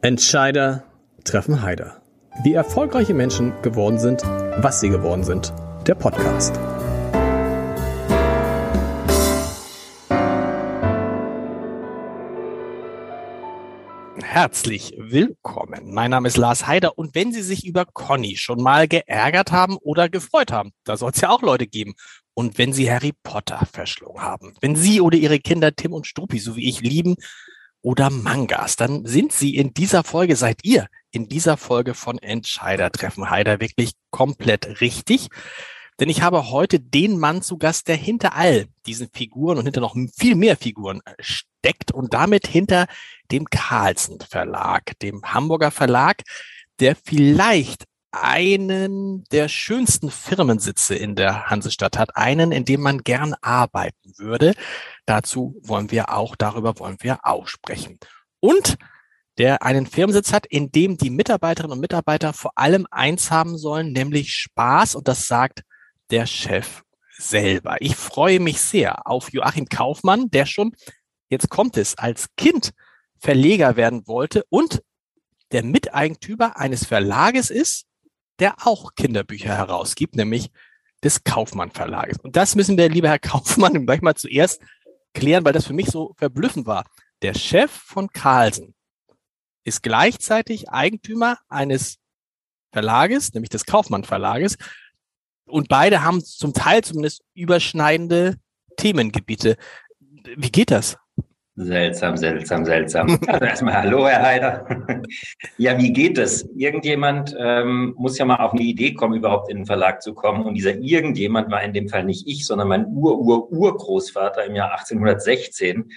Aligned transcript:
Entscheider 0.00 0.84
treffen 1.24 1.60
Heider. 1.60 2.00
Wie 2.44 2.54
erfolgreiche 2.54 3.14
Menschen 3.14 3.52
geworden 3.62 3.98
sind, 3.98 4.22
was 4.22 4.78
sie 4.78 4.90
geworden 4.90 5.24
sind. 5.24 5.52
Der 5.88 5.96
Podcast. 5.96 6.56
Herzlich 14.22 14.94
willkommen. 14.98 15.92
Mein 15.92 16.12
Name 16.12 16.28
ist 16.28 16.36
Lars 16.36 16.68
Heider 16.68 16.96
und 16.96 17.16
wenn 17.16 17.32
Sie 17.32 17.42
sich 17.42 17.66
über 17.66 17.84
Conny 17.84 18.36
schon 18.36 18.62
mal 18.62 18.86
geärgert 18.86 19.50
haben 19.50 19.76
oder 19.78 20.08
gefreut 20.08 20.52
haben, 20.52 20.70
da 20.84 20.96
soll 20.96 21.10
es 21.10 21.20
ja 21.20 21.30
auch 21.30 21.42
Leute 21.42 21.66
geben. 21.66 21.94
Und 22.34 22.56
wenn 22.56 22.72
Sie 22.72 22.88
Harry 22.88 23.14
Potter 23.24 23.66
verschlungen 23.72 24.22
haben, 24.22 24.54
wenn 24.60 24.76
Sie 24.76 25.00
oder 25.00 25.18
Ihre 25.18 25.40
Kinder 25.40 25.74
Tim 25.74 25.92
und 25.92 26.06
Struppi, 26.06 26.38
so 26.38 26.54
wie 26.54 26.68
ich, 26.68 26.82
lieben, 26.82 27.16
oder 27.82 28.10
Mangas, 28.10 28.76
dann 28.76 29.06
sind 29.06 29.32
Sie 29.32 29.56
in 29.56 29.72
dieser 29.72 30.04
Folge, 30.04 30.36
seid 30.36 30.64
ihr 30.64 30.88
in 31.10 31.28
dieser 31.28 31.56
Folge 31.56 31.94
von 31.94 32.18
Entscheider 32.18 32.90
treffen 32.90 33.30
Heider 33.30 33.60
wirklich 33.60 33.92
komplett 34.10 34.80
richtig. 34.80 35.28
Denn 36.00 36.08
ich 36.08 36.22
habe 36.22 36.50
heute 36.50 36.78
den 36.78 37.18
Mann 37.18 37.42
zu 37.42 37.58
Gast, 37.58 37.88
der 37.88 37.96
hinter 37.96 38.36
all 38.36 38.66
diesen 38.86 39.08
Figuren 39.12 39.58
und 39.58 39.64
hinter 39.64 39.80
noch 39.80 39.96
viel 40.16 40.36
mehr 40.36 40.56
Figuren 40.56 41.00
äh, 41.04 41.14
steckt 41.18 41.90
und 41.90 42.14
damit 42.14 42.46
hinter 42.46 42.86
dem 43.32 43.46
Carlsen 43.46 44.20
Verlag, 44.20 44.96
dem 45.00 45.22
Hamburger 45.24 45.72
Verlag, 45.72 46.22
der 46.78 46.94
vielleicht 46.94 47.84
einen 48.22 49.24
der 49.32 49.48
schönsten 49.48 50.10
Firmensitze 50.10 50.94
in 50.94 51.16
der 51.16 51.50
Hansestadt 51.50 51.98
hat, 51.98 52.16
einen, 52.16 52.52
in 52.52 52.64
dem 52.64 52.80
man 52.80 52.98
gern 52.98 53.34
arbeiten 53.40 54.12
würde. 54.16 54.54
Dazu 55.06 55.56
wollen 55.62 55.90
wir 55.90 56.12
auch, 56.12 56.36
darüber 56.36 56.78
wollen 56.78 56.96
wir 57.00 57.20
auch 57.22 57.46
sprechen. 57.46 57.98
Und 58.40 58.76
der 59.38 59.62
einen 59.62 59.86
Firmensitz 59.86 60.32
hat, 60.32 60.46
in 60.46 60.72
dem 60.72 60.96
die 60.96 61.10
Mitarbeiterinnen 61.10 61.72
und 61.72 61.80
Mitarbeiter 61.80 62.32
vor 62.32 62.52
allem 62.56 62.86
eins 62.90 63.30
haben 63.30 63.56
sollen, 63.56 63.92
nämlich 63.92 64.34
Spaß. 64.34 64.96
Und 64.96 65.06
das 65.06 65.28
sagt 65.28 65.62
der 66.10 66.26
Chef 66.26 66.82
selber. 67.16 67.76
Ich 67.80 67.96
freue 67.96 68.40
mich 68.40 68.60
sehr 68.60 69.06
auf 69.06 69.32
Joachim 69.32 69.66
Kaufmann, 69.66 70.30
der 70.30 70.46
schon, 70.46 70.72
jetzt 71.28 71.48
kommt 71.50 71.76
es, 71.76 71.96
als 71.98 72.28
Kind 72.36 72.72
Verleger 73.20 73.76
werden 73.76 74.06
wollte 74.06 74.44
und 74.48 74.82
der 75.50 75.64
Miteigentümer 75.64 76.56
eines 76.56 76.84
Verlages 76.84 77.50
ist, 77.50 77.87
der 78.38 78.66
auch 78.66 78.94
Kinderbücher 78.94 79.56
herausgibt, 79.56 80.16
nämlich 80.16 80.50
des 81.02 81.24
Kaufmann 81.24 81.70
Verlages. 81.70 82.18
Und 82.18 82.36
das 82.36 82.54
müssen 82.54 82.76
wir, 82.76 82.88
lieber 82.88 83.08
Herr 83.08 83.18
Kaufmann, 83.18 83.72
gleich 83.86 84.02
mal 84.02 84.14
zuerst 84.14 84.60
klären, 85.14 85.44
weil 85.44 85.52
das 85.52 85.66
für 85.66 85.72
mich 85.72 85.90
so 85.90 86.14
verblüffend 86.16 86.66
war. 86.66 86.84
Der 87.22 87.34
Chef 87.34 87.70
von 87.70 88.08
Carlsen 88.08 88.74
ist 89.64 89.82
gleichzeitig 89.82 90.70
Eigentümer 90.70 91.38
eines 91.48 91.98
Verlages, 92.72 93.34
nämlich 93.34 93.50
des 93.50 93.66
Kaufmann 93.66 94.04
Verlages. 94.04 94.56
Und 95.46 95.68
beide 95.68 96.02
haben 96.02 96.24
zum 96.24 96.52
Teil 96.52 96.84
zumindest 96.84 97.22
überschneidende 97.34 98.36
Themengebiete. 98.76 99.56
Wie 100.36 100.52
geht 100.52 100.70
das? 100.70 100.96
Seltsam, 101.60 102.16
seltsam, 102.16 102.64
seltsam. 102.64 103.18
Also 103.26 103.44
erstmal 103.44 103.74
Hallo, 103.74 104.06
Herr 104.06 104.22
Heider. 104.22 104.64
ja, 105.58 105.76
wie 105.76 105.92
geht 105.92 106.16
es? 106.16 106.48
Irgendjemand 106.54 107.34
ähm, 107.36 107.94
muss 107.98 108.16
ja 108.16 108.24
mal 108.24 108.36
auf 108.36 108.52
eine 108.52 108.62
Idee 108.62 108.94
kommen, 108.94 109.16
überhaupt 109.16 109.50
in 109.50 109.56
den 109.58 109.66
Verlag 109.66 110.00
zu 110.00 110.14
kommen. 110.14 110.44
Und 110.44 110.54
dieser 110.54 110.76
irgendjemand 110.78 111.50
war 111.50 111.60
in 111.64 111.72
dem 111.72 111.88
Fall 111.88 112.04
nicht 112.04 112.28
ich, 112.28 112.46
sondern 112.46 112.68
mein 112.68 112.86
Ur-Ur-Urgroßvater 112.86 114.44
im 114.44 114.54
Jahr 114.54 114.70
1816, 114.70 115.90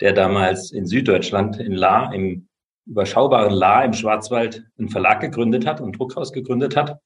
der 0.00 0.12
damals 0.12 0.70
in 0.70 0.84
Süddeutschland, 0.84 1.58
in 1.60 1.72
La, 1.72 2.12
im 2.12 2.46
überschaubaren 2.84 3.54
La 3.54 3.84
im 3.84 3.94
Schwarzwald, 3.94 4.66
einen 4.78 4.90
Verlag 4.90 5.20
gegründet 5.20 5.66
hat 5.66 5.80
und 5.80 5.88
ein 5.88 5.92
Druckhaus 5.92 6.30
gegründet 6.34 6.76
hat. 6.76 7.00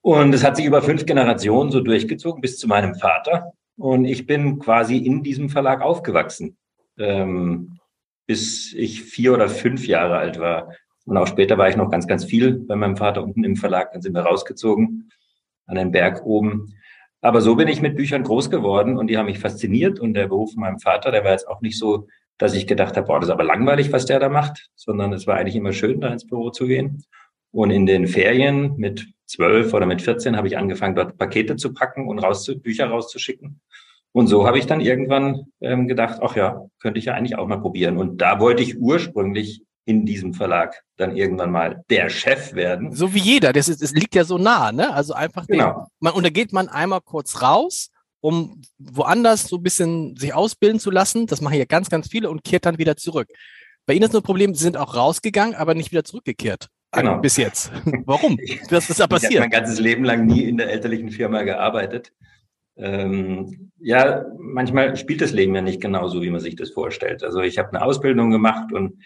Und 0.00 0.34
es 0.34 0.42
hat 0.42 0.56
sich 0.56 0.64
über 0.64 0.80
fünf 0.80 1.04
Generationen 1.04 1.70
so 1.70 1.80
durchgezogen 1.80 2.40
bis 2.40 2.56
zu 2.56 2.66
meinem 2.66 2.94
Vater. 2.94 3.52
Und 3.76 4.06
ich 4.06 4.26
bin 4.26 4.58
quasi 4.58 4.96
in 4.96 5.22
diesem 5.22 5.50
Verlag 5.50 5.82
aufgewachsen 5.82 6.56
ähm, 6.98 7.78
bis 8.26 8.72
ich 8.72 9.02
vier 9.02 9.34
oder 9.34 9.48
fünf 9.48 9.86
Jahre 9.86 10.16
alt 10.16 10.38
war. 10.38 10.72
Und 11.04 11.16
auch 11.16 11.26
später 11.26 11.58
war 11.58 11.68
ich 11.68 11.76
noch 11.76 11.90
ganz, 11.90 12.06
ganz 12.06 12.24
viel 12.24 12.58
bei 12.58 12.76
meinem 12.76 12.96
Vater 12.96 13.22
unten 13.22 13.44
im 13.44 13.56
Verlag. 13.56 13.92
Dann 13.92 14.02
sind 14.02 14.14
wir 14.14 14.22
rausgezogen 14.22 15.10
an 15.66 15.76
den 15.76 15.92
Berg 15.92 16.24
oben. 16.24 16.74
Aber 17.20 17.40
so 17.40 17.56
bin 17.56 17.68
ich 17.68 17.80
mit 17.80 17.96
Büchern 17.96 18.22
groß 18.22 18.50
geworden 18.50 18.98
und 18.98 19.08
die 19.08 19.16
haben 19.16 19.26
mich 19.26 19.38
fasziniert. 19.38 20.00
Und 20.00 20.14
der 20.14 20.28
Beruf 20.28 20.52
von 20.52 20.60
meinem 20.60 20.78
Vater, 20.78 21.10
der 21.10 21.24
war 21.24 21.32
jetzt 21.32 21.48
auch 21.48 21.60
nicht 21.60 21.78
so, 21.78 22.06
dass 22.38 22.54
ich 22.54 22.66
gedacht 22.66 22.96
habe, 22.96 23.06
boah, 23.06 23.20
das 23.20 23.28
ist 23.28 23.32
aber 23.32 23.44
langweilig, 23.44 23.92
was 23.92 24.06
der 24.06 24.18
da 24.18 24.28
macht, 24.28 24.68
sondern 24.74 25.12
es 25.12 25.26
war 25.26 25.36
eigentlich 25.36 25.56
immer 25.56 25.72
schön, 25.72 26.00
da 26.00 26.08
ins 26.08 26.26
Büro 26.26 26.50
zu 26.50 26.66
gehen. 26.66 27.04
Und 27.50 27.70
in 27.70 27.86
den 27.86 28.08
Ferien 28.08 28.76
mit 28.76 29.06
zwölf 29.26 29.72
oder 29.72 29.86
mit 29.86 30.02
14 30.02 30.36
habe 30.36 30.48
ich 30.48 30.58
angefangen, 30.58 30.96
dort 30.96 31.16
Pakete 31.16 31.56
zu 31.56 31.72
packen 31.72 32.08
und 32.08 32.18
raus 32.18 32.50
Bücher 32.62 32.88
rauszuschicken. 32.88 33.60
Und 34.14 34.28
so 34.28 34.46
habe 34.46 34.60
ich 34.60 34.66
dann 34.66 34.80
irgendwann 34.80 35.46
ähm, 35.60 35.88
gedacht, 35.88 36.20
ach 36.22 36.36
ja, 36.36 36.66
könnte 36.80 37.00
ich 37.00 37.06
ja 37.06 37.14
eigentlich 37.14 37.36
auch 37.36 37.48
mal 37.48 37.60
probieren. 37.60 37.98
Und 37.98 38.20
da 38.20 38.38
wollte 38.38 38.62
ich 38.62 38.78
ursprünglich 38.78 39.62
in 39.86 40.06
diesem 40.06 40.34
Verlag 40.34 40.84
dann 40.96 41.16
irgendwann 41.16 41.50
mal 41.50 41.82
der 41.90 42.08
Chef 42.10 42.54
werden. 42.54 42.92
So 42.92 43.12
wie 43.12 43.18
jeder, 43.18 43.52
das, 43.52 43.68
ist, 43.68 43.82
das 43.82 43.90
liegt 43.90 44.14
ja 44.14 44.22
so 44.22 44.38
nah, 44.38 44.70
ne? 44.70 44.94
Also 44.94 45.14
einfach, 45.14 45.48
genau. 45.48 45.72
Den, 45.72 45.86
man, 45.98 46.12
und 46.12 46.24
da 46.24 46.30
geht 46.30 46.52
man 46.52 46.68
einmal 46.68 47.00
kurz 47.00 47.42
raus, 47.42 47.90
um 48.20 48.62
woanders 48.78 49.48
so 49.48 49.56
ein 49.56 49.64
bisschen 49.64 50.14
sich 50.16 50.32
ausbilden 50.32 50.78
zu 50.78 50.92
lassen. 50.92 51.26
Das 51.26 51.40
machen 51.40 51.58
ja 51.58 51.64
ganz, 51.64 51.90
ganz 51.90 52.06
viele 52.08 52.30
und 52.30 52.44
kehrt 52.44 52.66
dann 52.66 52.78
wieder 52.78 52.96
zurück. 52.96 53.28
Bei 53.84 53.94
Ihnen 53.94 54.04
ist 54.04 54.12
nur 54.12 54.22
ein 54.22 54.24
Problem, 54.24 54.54
Sie 54.54 54.62
sind 54.62 54.76
auch 54.76 54.94
rausgegangen, 54.94 55.56
aber 55.56 55.74
nicht 55.74 55.90
wieder 55.90 56.04
zurückgekehrt. 56.04 56.68
Genau. 56.92 57.18
Bis 57.18 57.36
jetzt. 57.36 57.72
Warum? 58.06 58.38
Was 58.70 58.88
ist 58.88 59.00
da 59.00 59.06
passiert? 59.08 59.32
Ich 59.32 59.38
habe 59.38 59.48
mein 59.48 59.60
ganzes 59.60 59.80
Leben 59.80 60.04
lang 60.04 60.24
nie 60.24 60.44
in 60.44 60.56
der 60.56 60.70
elterlichen 60.70 61.10
Firma 61.10 61.42
gearbeitet 61.42 62.12
ähm, 62.76 63.70
ja, 63.78 64.24
manchmal 64.38 64.96
spielt 64.96 65.20
das 65.20 65.32
Leben 65.32 65.54
ja 65.54 65.60
nicht 65.60 65.80
genauso, 65.80 66.22
wie 66.22 66.30
man 66.30 66.40
sich 66.40 66.56
das 66.56 66.70
vorstellt. 66.70 67.22
Also 67.22 67.40
ich 67.40 67.58
habe 67.58 67.68
eine 67.70 67.84
Ausbildung 67.84 68.30
gemacht 68.30 68.72
und 68.72 69.02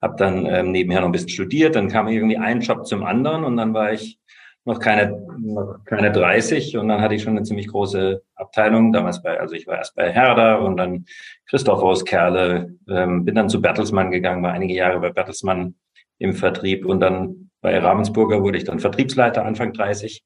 habe 0.00 0.16
dann 0.16 0.46
ähm, 0.46 0.72
nebenher 0.72 1.00
noch 1.00 1.08
ein 1.08 1.12
bisschen 1.12 1.28
studiert. 1.28 1.76
Dann 1.76 1.88
kam 1.88 2.08
irgendwie 2.08 2.38
ein 2.38 2.60
Job 2.60 2.86
zum 2.86 3.04
anderen 3.04 3.44
und 3.44 3.56
dann 3.56 3.74
war 3.74 3.92
ich 3.92 4.18
noch 4.64 4.78
keine, 4.78 5.10
noch 5.38 5.84
keine 5.84 6.12
30 6.12 6.76
und 6.76 6.88
dann 6.88 7.00
hatte 7.00 7.14
ich 7.14 7.22
schon 7.22 7.36
eine 7.36 7.42
ziemlich 7.44 7.68
große 7.68 8.22
Abteilung. 8.34 8.92
Damals 8.92 9.22
bei, 9.22 9.38
also 9.38 9.54
ich 9.54 9.66
war 9.66 9.76
erst 9.76 9.94
bei 9.96 10.10
Herder 10.10 10.62
und 10.62 10.76
dann 10.76 11.06
Christoph 11.48 11.82
Auskerle, 11.82 12.74
ähm, 12.88 13.24
bin 13.24 13.34
dann 13.34 13.48
zu 13.48 13.60
Bertelsmann 13.60 14.10
gegangen, 14.10 14.42
war 14.42 14.52
einige 14.52 14.74
Jahre 14.74 15.00
bei 15.00 15.10
Bertelsmann 15.10 15.74
im 16.18 16.34
Vertrieb 16.34 16.84
und 16.84 17.00
dann 17.00 17.50
bei 17.62 17.78
Ravensburger 17.78 18.42
wurde 18.42 18.58
ich 18.58 18.64
dann 18.64 18.78
Vertriebsleiter 18.78 19.44
Anfang 19.44 19.72
30 19.72 20.22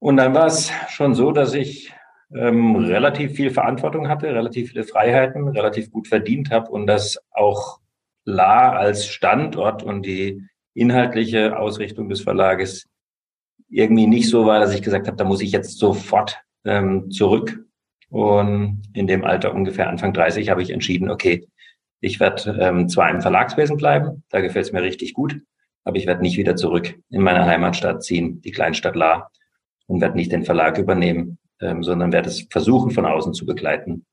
und 0.00 0.16
dann 0.16 0.34
war 0.34 0.46
es 0.46 0.72
schon 0.88 1.14
so, 1.14 1.30
dass 1.30 1.54
ich 1.54 1.92
ähm, 2.34 2.76
relativ 2.76 3.32
viel 3.32 3.50
Verantwortung 3.50 4.08
hatte, 4.08 4.34
relativ 4.34 4.70
viele 4.70 4.84
Freiheiten, 4.84 5.48
relativ 5.48 5.90
gut 5.90 6.08
verdient 6.08 6.50
habe 6.50 6.70
und 6.70 6.86
dass 6.86 7.18
auch 7.30 7.80
La 8.24 8.72
als 8.72 9.06
Standort 9.06 9.82
und 9.82 10.04
die 10.04 10.42
inhaltliche 10.74 11.58
Ausrichtung 11.58 12.08
des 12.08 12.22
Verlages 12.22 12.88
irgendwie 13.68 14.06
nicht 14.06 14.28
so 14.28 14.46
war, 14.46 14.58
dass 14.58 14.74
ich 14.74 14.82
gesagt 14.82 15.06
habe, 15.06 15.16
da 15.16 15.24
muss 15.24 15.42
ich 15.42 15.52
jetzt 15.52 15.78
sofort 15.78 16.40
ähm, 16.64 17.10
zurück. 17.10 17.64
Und 18.08 18.82
in 18.94 19.06
dem 19.06 19.24
Alter 19.24 19.54
ungefähr 19.54 19.88
Anfang 19.88 20.12
30 20.12 20.48
habe 20.48 20.62
ich 20.62 20.70
entschieden, 20.70 21.10
okay, 21.10 21.46
ich 22.00 22.18
werde 22.18 22.58
ähm, 22.60 22.88
zwar 22.88 23.10
im 23.10 23.20
Verlagswesen 23.20 23.76
bleiben, 23.76 24.24
da 24.30 24.40
gefällt 24.40 24.66
es 24.66 24.72
mir 24.72 24.82
richtig 24.82 25.12
gut, 25.12 25.36
aber 25.84 25.96
ich 25.96 26.06
werde 26.06 26.22
nicht 26.22 26.36
wieder 26.36 26.56
zurück 26.56 26.98
in 27.10 27.22
meine 27.22 27.44
Heimatstadt 27.44 28.02
ziehen, 28.02 28.40
die 28.40 28.50
Kleinstadt 28.50 28.96
La 28.96 29.30
und 29.90 30.00
werde 30.00 30.16
nicht 30.16 30.32
den 30.32 30.44
Verlag 30.44 30.78
übernehmen, 30.78 31.38
ähm, 31.60 31.82
sondern 31.82 32.12
werde 32.12 32.28
es 32.28 32.46
versuchen, 32.50 32.90
von 32.90 33.04
außen 33.04 33.34
zu 33.34 33.44
begleiten. 33.44 34.06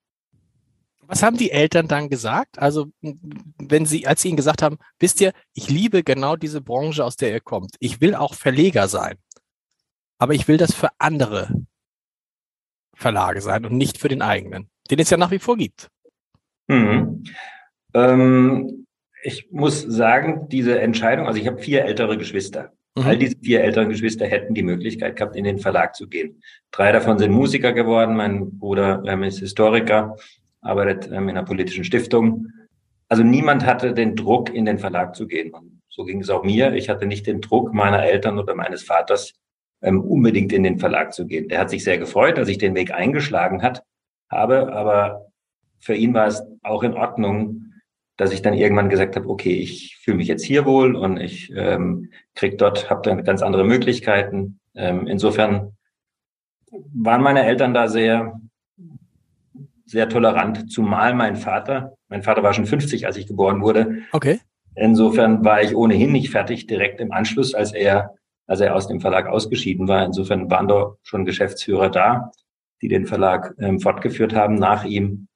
Was 1.02 1.24
haben 1.24 1.38
die 1.38 1.52
Eltern 1.52 1.88
dann 1.88 2.10
gesagt? 2.10 2.60
Also, 2.60 2.88
wenn 3.02 3.86
sie, 3.86 4.08
als 4.08 4.22
sie 4.22 4.28
ihnen 4.28 4.38
gesagt 4.38 4.62
haben, 4.62 4.78
wisst 5.00 5.22
ihr, 5.22 5.32
ich 5.54 5.70
liebe 5.70 6.04
genau 6.04 6.36
diese 6.36 6.60
Branche, 6.62 7.06
aus 7.06 7.16
der 7.16 7.32
ihr 7.32 7.40
kommt. 7.40 7.76
Ich 7.80 8.02
will 8.02 8.14
auch 8.14 8.34
Verleger 8.34 8.90
sein. 8.90 9.16
Aber 10.18 10.34
ich 10.34 10.48
will 10.48 10.58
das 10.58 10.74
für 10.74 10.90
andere 10.98 11.50
Verlage 12.94 13.42
sein 13.42 13.66
und 13.66 13.78
nicht 13.78 14.00
für 14.00 14.10
den 14.10 14.22
eigenen, 14.22 14.70
den 14.90 15.00
es 15.00 15.10
ja 15.10 15.18
nach 15.18 15.32
wie 15.32 15.40
vor 15.40 15.56
gibt. 15.56 15.90
Mhm. 16.68 17.24
Ähm, 17.94 18.88
ich 19.24 19.50
muss 19.52 19.82
sagen, 19.84 20.50
diese 20.50 20.80
Entscheidung, 20.80 21.28
also 21.28 21.40
ich 21.40 21.48
habe 21.48 21.60
vier 21.60 21.86
ältere 21.86 22.18
Geschwister. 22.18 22.74
Mhm. 22.98 23.04
All 23.04 23.18
diese 23.18 23.38
vier 23.38 23.64
älteren 23.64 23.90
Geschwister 23.90 24.26
hätten 24.26 24.56
die 24.56 24.64
Möglichkeit 24.64 25.16
gehabt, 25.16 25.36
in 25.36 25.44
den 25.44 25.60
Verlag 25.60 25.96
zu 25.96 26.08
gehen. 26.08 26.42
Drei 26.72 26.92
davon 26.92 27.20
sind 27.20 27.32
Musiker 27.32 27.72
geworden. 27.72 28.16
Mein 28.16 28.58
Bruder 28.58 29.04
ähm, 29.06 29.24
ist 29.24 29.40
Historiker, 29.40 30.16
arbeitet 30.62 31.08
ähm, 31.12 31.30
in 31.30 31.38
einer 31.38 31.46
politischen 31.46 31.84
Stiftung. 31.84 32.48
Also 33.08 33.24
niemand 33.24 33.66
hatte 33.66 33.94
den 33.94 34.16
Druck, 34.16 34.54
in 34.54 34.66
den 34.66 34.80
Verlag 34.80 35.16
zu 35.16 35.28
gehen. 35.28 35.54
Und 35.54 35.82
so 35.90 36.06
ging 36.06 36.22
es 36.22 36.30
auch 36.32 36.44
mir. 36.44 36.74
Ich 36.74 36.90
hatte 36.90 37.06
nicht 37.06 37.28
den 37.28 37.40
Druck 37.40 37.74
meiner 37.74 38.04
Eltern 38.04 38.40
oder 38.40 38.56
meines 38.56 38.84
Vaters, 38.84 39.34
ähm, 39.84 40.02
unbedingt 40.02 40.52
in 40.52 40.64
den 40.64 40.80
Verlag 40.80 41.14
zu 41.14 41.28
gehen. 41.28 41.50
Der 41.50 41.60
hat 41.60 41.70
sich 41.70 41.84
sehr 41.84 42.00
gefreut, 42.00 42.38
dass 42.38 42.50
ich 42.50 42.58
den 42.58 42.76
Weg 42.76 42.92
eingeschlagen 42.92 43.62
hat, 43.62 43.84
habe, 44.30 44.74
aber 44.74 45.28
für 45.80 45.94
ihn 45.94 46.16
war 46.16 46.26
es 46.26 46.42
auch 46.64 46.82
in 46.82 46.96
Ordnung, 46.96 47.67
dass 48.18 48.34
ich 48.34 48.42
dann 48.42 48.56
irgendwann 48.56 48.90
gesagt 48.90 49.16
habe, 49.16 49.30
okay, 49.30 49.54
ich 49.54 49.98
fühle 50.02 50.18
mich 50.18 50.28
jetzt 50.28 50.44
hier 50.44 50.66
wohl 50.66 50.96
und 50.96 51.18
ich 51.18 51.54
ähm, 51.56 52.12
krieg 52.36 52.58
dort, 52.58 52.90
habe 52.90 53.02
dann 53.04 53.24
ganz 53.24 53.42
andere 53.42 53.64
Möglichkeiten. 53.64 54.60
Ähm, 54.76 55.08
insofern 55.08 55.78
waren 56.94 57.22
meine 57.22 57.46
Eltern 57.46 57.74
da 57.74 57.88
sehr, 57.88 58.42
sehr 59.86 60.10
tolerant, 60.10 60.72
zumal 60.72 61.14
mein 61.14 61.36
Vater, 61.36 61.94
mein 62.10 62.24
Vater 62.24 62.44
war 62.44 62.54
schon 62.54 62.66
50, 62.66 63.06
als 63.06 63.18
ich 63.18 63.28
geboren 63.28 63.62
wurde. 63.62 64.00
Okay. 64.12 64.40
Insofern 64.76 65.44
war 65.44 65.62
ich 65.62 65.76
ohnehin 65.76 66.12
nicht 66.12 66.30
fertig 66.30 66.68
direkt 66.68 67.00
im 67.00 67.12
Anschluss, 67.12 67.54
als 67.54 67.74
er, 67.74 68.16
als 68.46 68.62
er 68.62 68.76
aus 68.76 68.88
dem 68.88 69.00
Verlag 69.00 69.28
ausgeschieden 69.28 69.88
war. 69.88 70.06
Insofern 70.06 70.50
waren 70.52 70.68
da 70.68 70.96
schon 71.04 71.26
Geschäftsführer 71.26 71.90
da, 71.90 72.32
die 72.82 72.88
den 72.88 73.06
Verlag 73.06 73.56
ähm, 73.60 73.80
fortgeführt 73.80 74.36
haben 74.36 74.56
nach 74.56 74.86
ihm. 74.86 75.28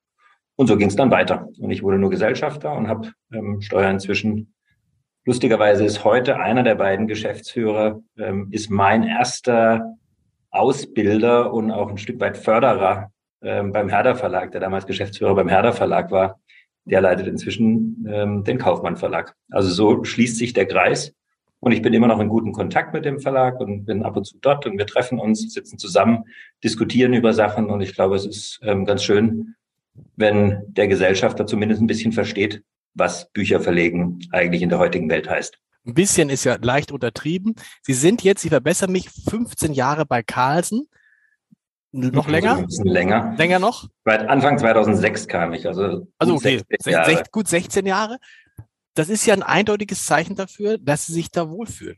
Und 0.55 0.67
so 0.67 0.77
ging 0.77 0.87
es 0.87 0.95
dann 0.95 1.11
weiter. 1.11 1.47
Und 1.59 1.71
ich 1.71 1.83
wurde 1.83 1.97
nur 1.97 2.09
Gesellschafter 2.09 2.73
und 2.73 2.87
habe 2.87 3.11
ähm, 3.33 3.61
Steuer 3.61 3.89
inzwischen. 3.89 4.53
Lustigerweise 5.25 5.85
ist 5.85 6.03
heute 6.03 6.37
einer 6.37 6.63
der 6.63 6.75
beiden 6.75 7.07
Geschäftsführer, 7.07 8.01
ähm, 8.17 8.49
ist 8.51 8.69
mein 8.69 9.03
erster 9.03 9.95
Ausbilder 10.49 11.53
und 11.53 11.71
auch 11.71 11.89
ein 11.89 11.97
Stück 11.97 12.19
weit 12.19 12.37
Förderer 12.37 13.11
ähm, 13.41 13.71
beim 13.71 13.89
Herder 13.89 14.15
Verlag, 14.15 14.51
der 14.51 14.61
damals 14.61 14.85
Geschäftsführer 14.85 15.35
beim 15.35 15.47
Herder 15.47 15.73
Verlag 15.73 16.11
war. 16.11 16.39
Der 16.85 17.01
leitet 17.01 17.27
inzwischen 17.27 18.05
ähm, 18.09 18.43
den 18.43 18.57
Kaufmann 18.57 18.97
Verlag. 18.97 19.35
Also 19.51 19.69
so 19.69 20.03
schließt 20.03 20.37
sich 20.37 20.53
der 20.53 20.65
Kreis. 20.65 21.13
Und 21.59 21.71
ich 21.73 21.83
bin 21.83 21.93
immer 21.93 22.07
noch 22.07 22.19
in 22.19 22.27
guten 22.27 22.53
Kontakt 22.53 22.91
mit 22.91 23.05
dem 23.05 23.19
Verlag 23.19 23.59
und 23.59 23.85
bin 23.85 24.03
ab 24.03 24.17
und 24.17 24.25
zu 24.25 24.37
dort 24.41 24.65
und 24.65 24.79
wir 24.79 24.87
treffen 24.87 25.19
uns, 25.19 25.53
sitzen 25.53 25.77
zusammen, 25.77 26.23
diskutieren 26.63 27.13
über 27.13 27.33
Sachen 27.33 27.69
und 27.69 27.81
ich 27.81 27.93
glaube, 27.93 28.15
es 28.15 28.25
ist 28.25 28.59
ähm, 28.63 28.83
ganz 28.83 29.03
schön, 29.03 29.53
wenn 30.15 30.61
der 30.67 30.87
Gesellschafter 30.87 31.45
zumindest 31.45 31.81
ein 31.81 31.87
bisschen 31.87 32.11
versteht, 32.11 32.63
was 32.93 33.29
Bücher 33.31 33.59
verlegen 33.59 34.19
eigentlich 34.31 34.61
in 34.61 34.69
der 34.69 34.79
heutigen 34.79 35.09
Welt 35.09 35.29
heißt. 35.29 35.57
Ein 35.85 35.93
bisschen 35.93 36.29
ist 36.29 36.43
ja 36.43 36.57
leicht 36.61 36.91
untertrieben. 36.91 37.55
Sie 37.81 37.93
sind 37.93 38.23
jetzt, 38.23 38.41
Sie 38.41 38.49
verbessern 38.49 38.91
mich, 38.91 39.09
15 39.09 39.73
Jahre 39.73 40.05
bei 40.05 40.21
Carlsen. 40.21 40.87
Noch 41.91 42.27
länger? 42.27 42.57
Ein 42.57 42.65
bisschen 42.67 42.85
länger. 42.85 43.35
Länger 43.37 43.59
noch? 43.59 43.89
Seit 44.05 44.27
Anfang 44.29 44.57
2006 44.57 45.27
kam 45.27 45.53
ich. 45.53 45.67
Also, 45.67 46.07
also 46.17 46.35
okay, 46.35 46.61
16 46.69 46.93
Jahre. 46.93 47.23
gut 47.31 47.47
16 47.47 47.85
Jahre. 47.85 48.17
Das 48.93 49.09
ist 49.09 49.25
ja 49.25 49.33
ein 49.33 49.43
eindeutiges 49.43 50.05
Zeichen 50.05 50.35
dafür, 50.35 50.77
dass 50.77 51.07
Sie 51.07 51.13
sich 51.13 51.31
da 51.31 51.49
wohlfühlen. 51.49 51.97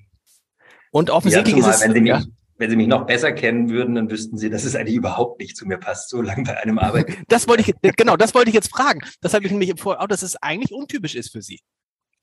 Und 0.92 1.10
offensichtlich 1.10 1.56
ja, 1.56 1.62
zumal, 1.62 1.72
ist 1.72 1.82
es. 1.82 1.84
Wenn 1.84 1.94
Sie 1.94 2.02
mich, 2.02 2.10
ja, 2.10 2.24
wenn 2.64 2.70
Sie 2.70 2.78
mich 2.78 2.88
noch 2.88 3.06
besser 3.06 3.34
kennen 3.34 3.70
würden, 3.70 3.96
dann 3.96 4.10
wüssten 4.10 4.38
Sie, 4.38 4.50
dass 4.50 4.64
es 4.64 4.74
eigentlich 4.74 4.96
überhaupt 4.96 5.42
nicht 5.42 5.58
zu 5.58 5.68
mir 5.68 5.78
passt, 5.78 6.10
so 6.10 6.22
lange 6.22 6.44
bei 6.44 6.58
einem 6.64 6.80
Arbeitgeber. 6.80 7.22
Das 7.28 7.46
wollte 7.50 7.62
ich, 7.68 7.96
genau, 7.98 8.16
das 8.16 8.34
wollte 8.34 8.48
ich 8.48 8.56
jetzt 8.56 8.70
fragen. 8.70 9.02
Das 9.20 9.34
habe 9.34 9.44
ich 9.46 9.52
nämlich 9.52 9.74
vor, 9.82 10.00
auch, 10.00 10.08
dass 10.08 10.24
es 10.24 10.42
eigentlich 10.42 10.72
untypisch 10.72 11.16
ist 11.16 11.34
für 11.34 11.42
Sie. 11.42 11.60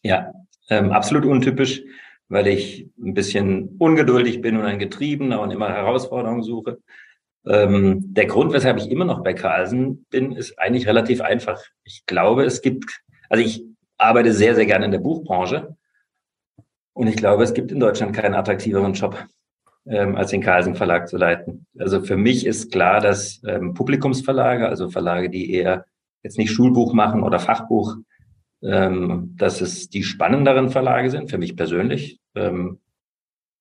Ja, 0.02 0.32
ähm, 0.70 0.92
absolut 0.92 1.26
untypisch, 1.26 1.82
weil 2.30 2.46
ich 2.46 2.88
ein 2.98 3.12
bisschen 3.12 3.76
ungeduldig 3.78 4.40
bin 4.40 4.56
und 4.56 4.64
ein 4.64 4.78
Getriebener 4.78 5.42
und 5.42 5.50
immer 5.50 5.68
Herausforderungen 5.68 6.42
suche. 6.42 6.78
Ähm, 7.46 8.14
der 8.14 8.24
Grund, 8.24 8.54
weshalb 8.54 8.78
ich 8.78 8.90
immer 8.90 9.04
noch 9.04 9.22
bei 9.22 9.34
Carlsen 9.34 10.06
bin, 10.08 10.32
ist 10.32 10.58
eigentlich 10.58 10.86
relativ 10.86 11.20
einfach. 11.20 11.62
Ich 11.84 12.06
glaube, 12.06 12.44
es 12.44 12.62
gibt, 12.62 13.02
also 13.28 13.44
ich 13.44 13.62
arbeite 13.98 14.32
sehr, 14.32 14.54
sehr 14.54 14.64
gerne 14.64 14.86
in 14.86 14.90
der 14.90 15.00
Buchbranche 15.00 15.76
und 16.94 17.08
ich 17.08 17.16
glaube, 17.16 17.42
es 17.42 17.52
gibt 17.52 17.72
in 17.72 17.80
Deutschland 17.80 18.16
keinen 18.16 18.34
attraktiveren 18.34 18.94
Job 18.94 19.22
ähm, 19.86 20.16
als 20.16 20.30
den 20.30 20.42
Carlsen 20.42 20.74
Verlag 20.74 21.08
zu 21.08 21.16
leiten. 21.16 21.66
Also 21.78 22.02
für 22.02 22.16
mich 22.16 22.46
ist 22.46 22.70
klar, 22.72 23.00
dass 23.00 23.42
ähm, 23.46 23.74
Publikumsverlage, 23.74 24.68
also 24.68 24.90
Verlage, 24.90 25.30
die 25.30 25.52
eher 25.52 25.84
jetzt 26.22 26.38
nicht 26.38 26.50
Schulbuch 26.50 26.92
machen 26.92 27.22
oder 27.22 27.38
Fachbuch, 27.38 27.96
ähm, 28.62 29.34
dass 29.36 29.60
es 29.60 29.88
die 29.88 30.02
spannenderen 30.02 30.68
Verlage 30.68 31.10
sind, 31.10 31.30
für 31.30 31.38
mich 31.38 31.56
persönlich. 31.56 32.20
Ähm, 32.34 32.78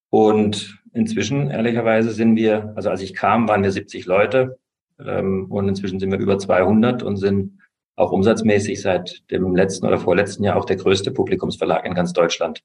und 0.10 0.80
inzwischen, 0.94 1.50
ehrlicherweise, 1.50 2.12
sind 2.12 2.36
wir, 2.36 2.74
also 2.76 2.90
als 2.90 3.02
ich 3.02 3.14
kam, 3.14 3.48
waren 3.48 3.64
wir 3.64 3.72
70 3.72 4.06
Leute 4.06 4.60
ähm, 5.00 5.46
und 5.50 5.70
inzwischen 5.70 6.00
sind 6.00 6.12
wir 6.12 6.20
über 6.20 6.38
200 6.38 7.04
und 7.04 7.18
sind 7.18 7.60
auch 7.96 8.12
umsatzmäßig 8.12 8.82
seit 8.82 9.30
dem 9.30 9.56
letzten 9.56 9.86
oder 9.86 9.98
vorletzten 9.98 10.44
Jahr 10.44 10.56
auch 10.56 10.66
der 10.66 10.78
größte 10.78 11.12
Publikumsverlag 11.12 11.86
in 11.86 11.94
ganz 11.94 12.14
Deutschland. 12.14 12.64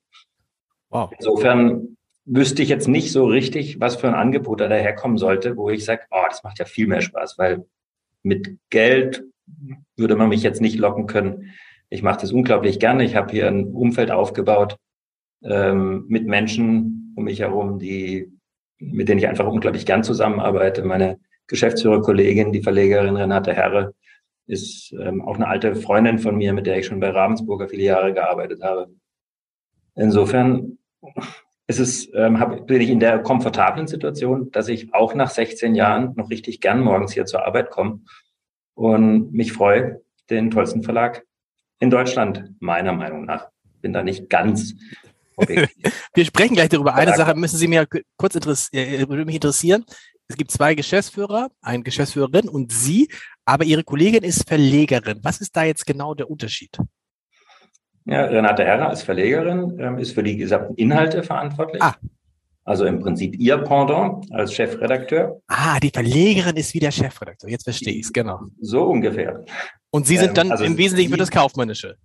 Wow. 0.91 1.11
Insofern 1.17 1.97
wüsste 2.25 2.63
ich 2.63 2.69
jetzt 2.69 2.89
nicht 2.89 3.13
so 3.13 3.27
richtig, 3.27 3.81
was 3.81 3.97
für 3.97 4.09
ein 4.09 4.15
Angebot 4.15 4.61
da 4.61 4.69
daherkommen 4.69 5.19
sollte, 5.19 5.57
wo 5.57 5.71
ich 5.71 5.85
sage, 5.85 6.03
oh, 6.11 6.25
das 6.29 6.43
macht 6.43 6.59
ja 6.59 6.65
viel 6.65 6.87
mehr 6.87 7.01
Spaß, 7.01 7.39
weil 7.39 7.67
mit 8.23 8.59
Geld 8.71 9.25
würde 9.97 10.17
man 10.17 10.31
mich 10.31 10.43
jetzt 10.43 10.61
nicht 10.61 10.79
locken 10.79 11.07
können. 11.07 11.53
Ich 11.91 12.03
mache 12.03 12.21
das 12.21 12.33
unglaublich 12.33 12.81
gerne. 12.81 13.05
Ich 13.05 13.15
habe 13.15 13.31
hier 13.31 13.47
ein 13.47 13.73
Umfeld 13.73 14.11
aufgebaut 14.11 14.77
ähm, 15.43 16.07
mit 16.09 16.27
Menschen 16.27 17.13
um 17.17 17.25
mich 17.25 17.41
herum, 17.41 17.79
die, 17.79 18.33
mit 18.79 19.09
denen 19.09 19.19
ich 19.19 19.29
einfach 19.29 19.47
unglaublich 19.47 19.87
gern 19.87 20.03
zusammenarbeite. 20.03 20.83
Meine 20.83 21.19
Geschäftsführerkollegin, 21.47 22.53
die 22.53 22.63
Verlegerin 22.63 23.17
Renate 23.17 23.53
Herre, 23.53 23.95
ist 24.47 24.93
ähm, 25.01 25.23
auch 25.23 25.37
eine 25.37 25.49
alte 25.49 25.77
Freundin 25.77 26.19
von 26.19 26.37
mir, 26.37 26.53
mit 26.53 26.67
der 26.67 26.79
ich 26.79 26.87
schon 26.87 27.01
bei 27.01 27.11
Ravensburger 27.11 27.69
viele 27.69 27.85
Jahre 27.85 28.13
gearbeitet 28.13 28.63
habe. 28.63 28.89
Insofern 29.95 30.79
ist 31.67 31.79
es, 31.79 32.13
ähm, 32.15 32.41
hab, 32.41 32.67
bin 32.67 32.81
ich 32.81 32.91
in 32.91 33.01
der 33.01 33.21
komfortablen 33.21 33.87
Situation, 33.87 34.51
dass 34.51 34.69
ich 34.69 34.93
auch 34.93 35.15
nach 35.15 35.31
16 35.31 35.75
Jahren 35.75 36.15
noch 36.17 36.31
richtig 36.31 36.61
gern 36.61 36.81
morgens 36.81 37.13
hier 37.13 37.25
zur 37.25 37.47
Arbeit 37.47 37.71
komme 37.71 38.01
und 38.75 39.33
mich 39.33 39.53
freue, 39.53 40.03
den 40.31 40.51
tollsten 40.51 40.83
Verlag 40.83 41.25
in 41.79 41.91
Deutschland, 41.91 42.53
meiner 42.61 42.93
Meinung 42.93 43.25
nach. 43.25 43.49
Bin 43.81 43.93
da 43.93 44.03
nicht 44.03 44.29
ganz. 44.31 44.75
Wir 46.15 46.25
sprechen 46.25 46.55
gleich 46.55 46.69
darüber. 46.69 46.95
Eine 46.95 47.15
Sache 47.15 47.35
müssen 47.35 47.57
Sie 47.57 47.69
mir 47.69 47.87
kurz 48.17 48.35
interessieren, 48.35 49.11
äh, 49.11 49.25
mich 49.25 49.35
interessieren. 49.35 49.85
Es 50.29 50.37
gibt 50.37 50.51
zwei 50.51 50.75
Geschäftsführer, 50.75 51.51
eine 51.61 51.83
Geschäftsführerin 51.83 52.49
und 52.49 52.73
Sie, 52.73 53.09
aber 53.45 53.65
Ihre 53.65 53.85
Kollegin 53.85 54.23
ist 54.23 54.49
Verlegerin. 54.49 55.21
Was 55.23 55.41
ist 55.41 55.55
da 55.55 55.65
jetzt 55.65 55.87
genau 55.87 56.15
der 56.15 56.31
Unterschied? 56.31 56.79
Ja, 58.07 58.25
Renate 58.25 58.65
Herrer 58.65 58.89
als 58.89 59.03
Verlegerin 59.03 59.79
ähm, 59.79 59.99
ist 59.99 60.13
für 60.13 60.23
die 60.23 60.37
gesamten 60.37 60.75
Inhalte 60.75 61.23
verantwortlich. 61.23 61.83
Ah. 61.83 61.97
Also 62.65 62.87
im 62.87 63.01
Prinzip 63.01 63.39
ihr 63.39 63.59
Pendant 63.59 64.27
als 64.33 64.55
Chefredakteur. 64.55 65.41
Ah, 65.49 65.79
die 65.81 65.91
Verlegerin 65.91 66.57
ist 66.57 66.73
wie 66.75 66.81
der 66.81 66.91
Chefredakteur. 66.91 67.51
Jetzt 67.51 67.65
verstehe 67.65 67.95
ich 67.95 68.07
es, 68.07 68.13
genau. 68.13 68.41
So 68.61 68.85
ungefähr. 68.85 69.45
Und 69.91 70.07
Sie 70.07 70.17
sind 70.17 70.31
ähm, 70.31 70.35
dann 70.35 70.51
also 70.53 70.65
im 70.65 70.79
Wesentlichen 70.79 71.11
für 71.13 71.19
das 71.19 71.31
Kaufmännische. 71.31 71.97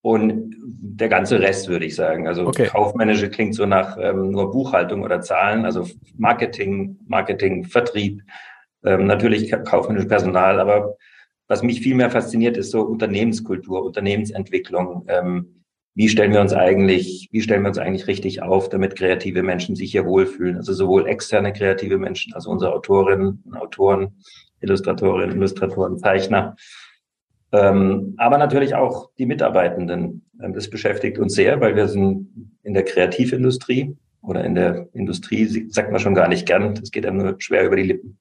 Und 0.00 0.54
der 0.60 1.08
ganze 1.08 1.40
Rest, 1.40 1.68
würde 1.68 1.84
ich 1.84 1.94
sagen. 1.94 2.26
Also 2.26 2.46
okay. 2.46 2.66
Kaufmännische 2.66 3.30
klingt 3.30 3.54
so 3.54 3.66
nach 3.66 3.96
ähm, 4.00 4.30
nur 4.30 4.50
Buchhaltung 4.50 5.02
oder 5.02 5.20
Zahlen, 5.20 5.64
also 5.64 5.86
Marketing, 6.16 6.98
Marketing, 7.06 7.64
Vertrieb, 7.64 8.22
ähm, 8.84 9.06
natürlich 9.06 9.50
kaufmännisches 9.64 10.08
Personal, 10.08 10.60
aber 10.60 10.96
was 11.48 11.62
mich 11.62 11.80
viel 11.80 11.94
mehr 11.94 12.10
fasziniert, 12.10 12.56
ist 12.56 12.70
so 12.70 12.82
Unternehmenskultur, 12.82 13.84
Unternehmensentwicklung. 13.84 15.06
Ähm, 15.08 15.64
wie 15.94 16.08
stellen 16.08 16.32
wir 16.32 16.40
uns 16.40 16.52
eigentlich, 16.52 17.28
wie 17.32 17.40
stellen 17.40 17.62
wir 17.62 17.68
uns 17.68 17.78
eigentlich 17.78 18.06
richtig 18.06 18.42
auf, 18.42 18.68
damit 18.68 18.94
kreative 18.94 19.42
Menschen 19.42 19.74
sich 19.74 19.90
hier 19.90 20.06
wohlfühlen? 20.06 20.56
Also 20.56 20.72
sowohl 20.72 21.08
externe 21.08 21.52
kreative 21.52 21.98
Menschen, 21.98 22.34
also 22.34 22.50
unsere 22.50 22.72
Autorinnen, 22.72 23.42
Autoren, 23.58 24.20
Illustratorinnen, 24.60 25.36
Illustratoren, 25.36 25.98
Zeichner, 25.98 26.54
ähm, 27.52 28.14
aber 28.18 28.38
natürlich 28.38 28.74
auch 28.74 29.10
die 29.18 29.26
Mitarbeitenden. 29.26 30.26
Ähm, 30.42 30.52
das 30.52 30.68
beschäftigt 30.68 31.18
uns 31.18 31.34
sehr, 31.34 31.60
weil 31.60 31.76
wir 31.76 31.88
sind 31.88 32.52
in 32.62 32.74
der 32.74 32.84
Kreativindustrie 32.84 33.96
oder 34.22 34.44
in 34.44 34.54
der 34.54 34.88
Industrie, 34.92 35.68
sagt 35.70 35.90
man 35.90 36.00
schon 36.00 36.14
gar 36.14 36.28
nicht 36.28 36.46
gern, 36.46 36.74
das 36.74 36.90
geht 36.90 37.06
einem 37.06 37.18
nur 37.18 37.36
schwer 37.38 37.64
über 37.64 37.76
die 37.76 37.84
Lippen. 37.84 38.18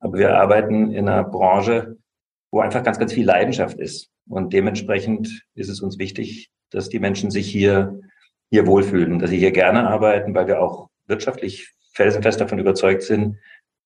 Aber 0.00 0.18
wir 0.18 0.36
arbeiten 0.36 0.92
in 0.92 1.08
einer 1.08 1.24
Branche, 1.24 1.96
wo 2.54 2.60
einfach 2.60 2.84
ganz, 2.84 3.00
ganz 3.00 3.12
viel 3.12 3.26
Leidenschaft 3.26 3.80
ist. 3.80 4.10
Und 4.28 4.52
dementsprechend 4.52 5.42
ist 5.56 5.68
es 5.68 5.80
uns 5.80 5.98
wichtig, 5.98 6.52
dass 6.70 6.88
die 6.88 7.00
Menschen 7.00 7.32
sich 7.32 7.50
hier, 7.50 8.00
hier 8.48 8.68
wohlfühlen, 8.68 9.18
dass 9.18 9.30
sie 9.30 9.38
hier 9.38 9.50
gerne 9.50 9.88
arbeiten, 9.88 10.36
weil 10.36 10.46
wir 10.46 10.62
auch 10.62 10.88
wirtschaftlich 11.08 11.74
felsenfest 11.94 12.40
davon 12.40 12.60
überzeugt 12.60 13.02
sind, 13.02 13.38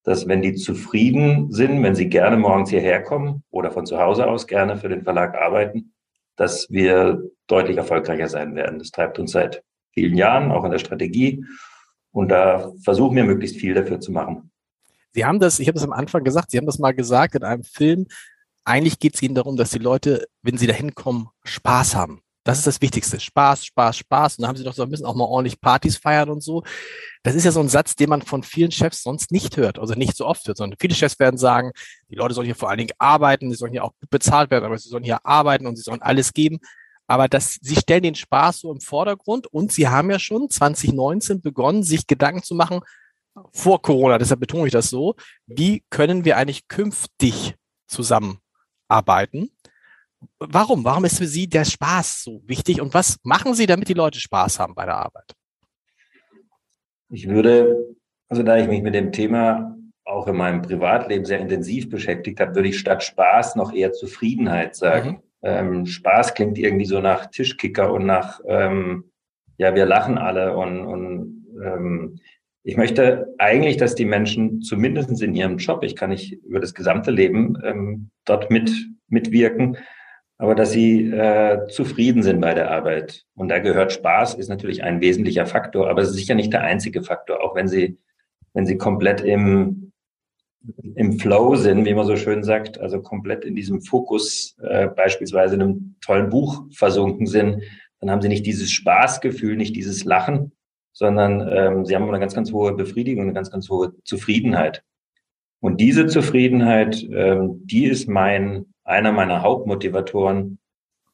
dass 0.05 0.29
wenn 0.29 0.43
die 0.43 0.55
zufrieden 0.55 1.51
sind, 1.51 1.83
wenn 1.83 1.95
sie 1.95 2.11
gerne 2.11 2.37
morgens 2.37 2.69
hierher 2.69 3.03
kommen 3.03 3.43
oder 3.49 3.71
von 3.71 3.87
zu 3.87 3.99
Hause 3.99 4.27
aus 4.27 4.47
gerne 4.47 4.77
für 4.77 4.91
den 4.91 5.03
Verlag 5.03 5.35
arbeiten, 5.35 5.95
dass 6.37 6.71
wir 6.71 7.23
deutlich 7.47 7.79
erfolgreicher 7.79 8.29
sein 8.29 8.55
werden. 8.55 8.79
Das 8.79 8.91
treibt 8.91 9.19
uns 9.19 9.33
seit 9.33 9.63
vielen 9.93 10.15
Jahren, 10.15 10.53
auch 10.53 10.65
in 10.65 10.73
der 10.73 10.79
Strategie. 10.79 11.43
Und 12.13 12.29
da 12.29 12.71
versuchen 12.85 13.17
wir 13.17 13.25
möglichst 13.25 13.57
viel 13.57 13.73
dafür 13.73 13.99
zu 13.99 14.13
machen. 14.13 14.51
Sie 15.15 15.25
haben 15.25 15.41
das, 15.41 15.59
ich 15.59 15.69
habe 15.69 15.77
das 15.77 15.85
am 15.85 15.93
Anfang 15.93 16.23
gesagt, 16.23 16.51
Sie 16.51 16.59
haben 16.59 16.67
das 16.67 16.79
mal 16.79 16.93
gesagt 16.93 17.35
in 17.35 17.45
einem 17.45 17.65
Film, 17.65 18.07
eigentlich 18.69 18.99
geht 18.99 19.15
es 19.15 19.23
ihnen 19.23 19.35
darum, 19.35 19.57
dass 19.57 19.71
die 19.71 19.79
Leute, 19.79 20.29
wenn 20.43 20.59
sie 20.59 20.67
da 20.67 20.75
hinkommen, 20.75 21.29
Spaß 21.45 21.95
haben. 21.95 22.23
Das 22.45 22.57
ist 22.59 22.67
das 22.67 22.81
Wichtigste. 22.81 23.21
Spaß, 23.21 23.67
Spaß, 23.67 23.99
Spaß. 23.99 24.37
Und 24.37 24.43
dann 24.43 24.49
haben 24.49 24.57
sie 24.57 24.65
doch 24.65 24.73
so 24.73 24.83
ein 24.83 24.89
bisschen 24.89 25.05
auch 25.05 25.15
mal 25.15 25.25
ordentlich 25.25 25.61
Partys 25.61 25.99
feiern 25.99 26.31
und 26.31 26.43
so. 26.43 26.63
Das 27.23 27.35
ist 27.35 27.45
ja 27.45 27.51
so 27.51 27.61
ein 27.61 27.69
Satz, 27.69 27.95
den 27.95 28.09
man 28.09 28.23
von 28.23 28.43
vielen 28.43 28.71
Chefs 28.71 29.03
sonst 29.03 29.33
nicht 29.33 29.57
hört, 29.59 29.79
also 29.79 29.93
nicht 29.95 30.17
so 30.17 30.25
oft 30.25 30.47
hört, 30.47 30.57
sondern 30.57 30.79
viele 30.81 30.95
Chefs 30.95 31.19
werden 31.19 31.37
sagen, 31.37 31.73
die 32.09 32.15
Leute 32.15 32.33
sollen 32.33 32.47
hier 32.47 32.55
vor 32.55 32.71
allen 32.71 32.79
Dingen 32.79 32.95
arbeiten, 32.99 33.51
sie 33.51 33.57
sollen 33.57 33.73
hier 33.73 33.85
auch 33.85 33.93
gut 34.01 34.09
bezahlt 34.09 34.51
werden, 34.51 34.65
aber 34.65 34.79
sie 34.79 34.89
sollen 34.89 35.05
hier 35.05 35.27
arbeiten 35.27 35.67
und 35.67 35.77
sie 35.77 35.83
sollen 35.83 36.01
alles 36.01 36.33
geben. 36.33 36.59
Aber 37.07 37.29
das, 37.29 37.59
sie 37.61 37.77
stellen 37.77 38.03
den 38.03 38.15
Spaß 38.15 38.61
so 38.61 38.73
im 38.73 38.81
Vordergrund 38.81 39.47
und 39.47 39.73
sie 39.73 39.89
haben 39.89 40.11
ja 40.11 40.19
schon 40.19 40.49
2019 40.49 41.43
begonnen, 41.43 41.83
sich 41.83 42.07
Gedanken 42.07 42.43
zu 42.43 42.55
machen, 42.55 42.81
vor 43.53 43.83
Corona, 43.83 44.19
deshalb 44.19 44.41
betone 44.41 44.67
ich 44.67 44.73
das 44.73 44.89
so, 44.91 45.15
wie 45.47 45.85
können 45.91 46.25
wir 46.25 46.37
eigentlich 46.37 46.67
künftig 46.67 47.55
zusammenarbeiten? 48.89 49.51
Warum? 50.41 50.85
Warum 50.85 51.05
ist 51.05 51.19
für 51.19 51.27
Sie 51.27 51.49
der 51.49 51.65
Spaß 51.65 52.25
so 52.25 52.43
wichtig 52.45 52.81
und 52.81 52.93
was 52.93 53.19
machen 53.23 53.55
Sie, 53.55 53.67
damit 53.67 53.89
die 53.89 53.95
Leute 53.95 54.19
Spaß 54.19 54.59
haben 54.59 54.75
bei 54.75 54.85
der 54.85 54.97
Arbeit? 54.97 55.35
Ich 57.11 57.29
würde, 57.29 57.95
also 58.29 58.43
da 58.43 58.59
ich 58.59 58.67
mich 58.67 58.83
mit 58.83 58.95
dem 58.95 59.13
Thema 59.13 59.77
auch 60.05 60.27
in 60.27 60.37
meinem 60.37 60.63
Privatleben 60.63 61.25
sehr 61.25 61.39
intensiv 61.39 61.89
beschäftigt 61.89 62.41
habe, 62.41 62.55
würde 62.55 62.69
ich 62.69 62.79
statt 62.79 63.03
Spaß 63.03 63.57
noch 63.57 63.73
eher 63.73 63.93
Zufriedenheit 63.93 64.75
sagen. 64.75 65.11
Mhm. 65.11 65.23
Ähm, 65.43 65.87
Spaß 65.87 66.35
klingt 66.35 66.59
irgendwie 66.59 66.87
so 66.87 67.01
nach 67.01 67.27
Tischkicker 67.27 67.93
und 67.93 68.07
nach, 68.07 68.41
ähm, 68.47 69.13
ja, 69.57 69.75
wir 69.75 69.87
lachen 69.87 70.19
alle 70.19 70.57
und, 70.57 70.85
und 70.85 71.47
ähm, 71.63 72.21
ich 72.65 72.77
möchte 72.77 73.35
eigentlich, 73.39 73.77
dass 73.77 73.95
die 73.95 74.05
Menschen 74.05 74.63
zumindest 74.63 75.23
in 75.23 75.35
ihrem 75.35 75.59
Job, 75.59 75.83
ich 75.85 75.97
kann 75.97 76.11
nicht 76.11 76.33
über 76.45 76.61
das 76.61 76.75
gesamte 76.75 77.11
Leben 77.11 77.57
ähm, 77.65 78.11
dort 78.25 78.51
mit, 78.51 78.71
mitwirken, 79.09 79.79
aber 80.39 80.55
dass 80.55 80.71
sie 80.71 81.11
äh, 81.11 81.67
zufrieden 81.69 82.23
sind 82.23 82.41
bei 82.41 82.55
der 82.55 82.71
Arbeit. 82.71 83.25
Und 83.35 83.49
da 83.49 83.59
gehört 83.59 83.93
Spaß, 83.93 84.35
ist 84.35 84.49
natürlich 84.49 84.83
ein 84.85 85.01
wesentlicher 85.01 85.47
Faktor, 85.47 85.89
aber 85.89 86.03
es 86.03 86.11
ist 86.11 86.17
sicher 86.17 86.35
nicht 86.35 86.53
der 86.53 86.63
einzige 86.63 87.03
Faktor, 87.03 87.43
auch 87.43 87.55
wenn 87.55 87.69
sie, 87.69 87.99
wenn 88.55 88.67
sie 88.67 88.77
komplett 88.77 89.21
im, 89.21 89.93
im 90.95 91.19
Flow 91.19 91.57
sind, 91.57 91.85
wie 91.87 91.95
man 91.95 92.07
so 92.07 92.17
schön 92.17 92.45
sagt, 92.45 92.79
also 92.79 93.01
komplett 93.03 93.45
in 93.45 93.55
diesem 93.55 93.81
Fokus, 93.81 94.57
äh, 94.63 94.89
beispielsweise 94.89 95.57
in 95.57 95.63
einem 95.63 95.97
tollen 96.01 96.29
Buch 96.29 96.67
versunken 96.73 97.27
sind, 97.27 97.63
dann 98.01 98.11
haben 98.11 98.23
sie 98.23 98.29
nicht 98.29 98.47
dieses 98.47 98.71
Spaßgefühl, 98.71 99.57
nicht 99.57 99.75
dieses 99.75 100.05
Lachen, 100.05 100.53
sondern 100.99 101.49
ähm, 101.49 101.87
sie 101.87 101.95
haben 101.95 102.09
eine 102.09 102.19
ganz, 102.19 102.35
ganz 102.35 102.53
hohe 102.53 102.75
Befriedigung, 102.75 103.25
eine 103.25 103.33
ganz, 103.33 103.53
ganz 103.53 103.71
hohe 103.71 103.93
Zufriedenheit. 104.03 104.83
Und 105.61 105.81
diese 105.81 106.07
Zufriedenheit, 106.07 107.07
ähm, 107.13 107.61
die 107.65 107.85
ist 107.85 108.09
mein, 108.09 108.67
einer 108.83 109.13
meiner 109.13 109.43
Hauptmotivatoren, 109.43 110.59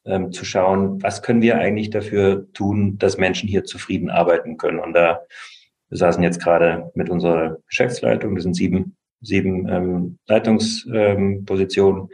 ähm, 0.05 0.31
zu 0.31 0.43
schauen, 0.43 1.01
was 1.03 1.21
können 1.21 1.43
wir 1.43 1.59
eigentlich 1.59 1.91
dafür 1.91 2.51
tun, 2.53 2.97
dass 2.97 3.19
Menschen 3.19 3.47
hier 3.47 3.63
zufrieden 3.63 4.09
arbeiten 4.09 4.57
können. 4.57 4.79
Und 4.79 4.93
da 4.93 5.21
wir 5.89 5.99
saßen 5.99 6.23
jetzt 6.23 6.41
gerade 6.41 6.91
mit 6.95 7.11
unserer 7.11 7.57
Geschäftsleitung, 7.67 8.33
das 8.33 8.43
sind 8.43 8.55
sieben 8.55 8.97
sieben 9.21 9.69
ähm, 9.69 10.17
Leitungspositionen. 10.27 12.01
Ähm, 12.01 12.09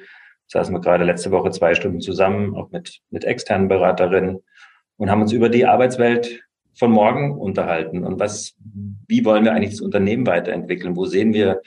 saßen 0.47 0.75
wir 0.75 0.81
gerade 0.81 1.05
letzte 1.05 1.31
Woche 1.31 1.51
zwei 1.51 1.73
Stunden 1.73 2.01
zusammen, 2.01 2.55
auch 2.55 2.71
mit, 2.71 2.99
mit 3.09 3.23
externen 3.23 3.69
Beraterinnen 3.69 4.43
und 4.97 5.09
haben 5.09 5.21
uns 5.21 5.31
über 5.31 5.47
die 5.47 5.65
Arbeitswelt 5.65 6.41
von 6.73 6.91
morgen 6.91 7.31
unterhalten 7.31 8.03
und 8.03 8.19
was, 8.19 8.55
wie 9.07 9.25
wollen 9.25 9.43
wir 9.43 9.53
eigentlich 9.53 9.71
das 9.71 9.81
Unternehmen 9.81 10.25
weiterentwickeln? 10.25 10.95
Wo 10.95 11.05
sehen 11.05 11.33
wir 11.33 11.61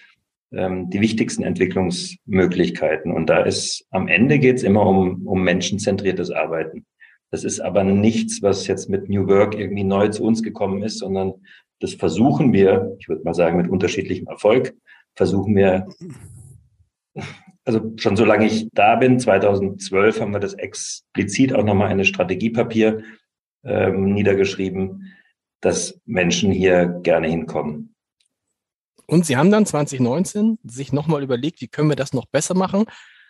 ähm, 0.52 0.90
die 0.90 1.00
wichtigsten 1.00 1.42
Entwicklungsmöglichkeiten? 1.42 3.12
Und 3.12 3.28
da 3.28 3.40
ist 3.42 3.86
am 3.90 4.08
Ende 4.08 4.38
geht 4.38 4.56
es 4.56 4.62
immer 4.62 4.86
um, 4.86 5.26
um 5.26 5.42
menschenzentriertes 5.42 6.30
Arbeiten. 6.30 6.86
Das 7.30 7.44
ist 7.44 7.60
aber 7.60 7.84
nichts, 7.84 8.42
was 8.42 8.66
jetzt 8.66 8.88
mit 8.88 9.08
New 9.08 9.26
Work 9.26 9.58
irgendwie 9.58 9.84
neu 9.84 10.08
zu 10.08 10.24
uns 10.24 10.42
gekommen 10.42 10.82
ist, 10.82 10.98
sondern 10.98 11.34
das 11.80 11.94
versuchen 11.94 12.52
wir, 12.52 12.94
ich 12.98 13.08
würde 13.08 13.24
mal 13.24 13.34
sagen, 13.34 13.56
mit 13.56 13.68
unterschiedlichem 13.68 14.26
Erfolg, 14.28 14.74
versuchen 15.16 15.56
wir, 15.56 15.86
also 17.64 17.92
schon 17.96 18.16
solange 18.16 18.46
ich 18.46 18.68
da 18.72 18.96
bin, 18.96 19.18
2012 19.18 20.20
haben 20.20 20.32
wir 20.32 20.40
das 20.40 20.54
explizit 20.54 21.54
auch 21.54 21.64
nochmal 21.64 21.88
in 21.88 21.94
eine 21.94 22.04
Strategiepapier 22.04 23.02
ähm, 23.64 24.12
niedergeschrieben, 24.14 25.12
dass 25.60 26.00
Menschen 26.04 26.52
hier 26.52 26.86
gerne 27.02 27.28
hinkommen. 27.28 27.94
Und 29.06 29.26
Sie 29.26 29.36
haben 29.36 29.50
dann 29.50 29.66
2019 29.66 30.58
sich 30.64 30.92
nochmal 30.92 31.22
überlegt, 31.22 31.60
wie 31.60 31.68
können 31.68 31.88
wir 31.88 31.96
das 31.96 32.12
noch 32.12 32.26
besser 32.26 32.54
machen? 32.54 32.86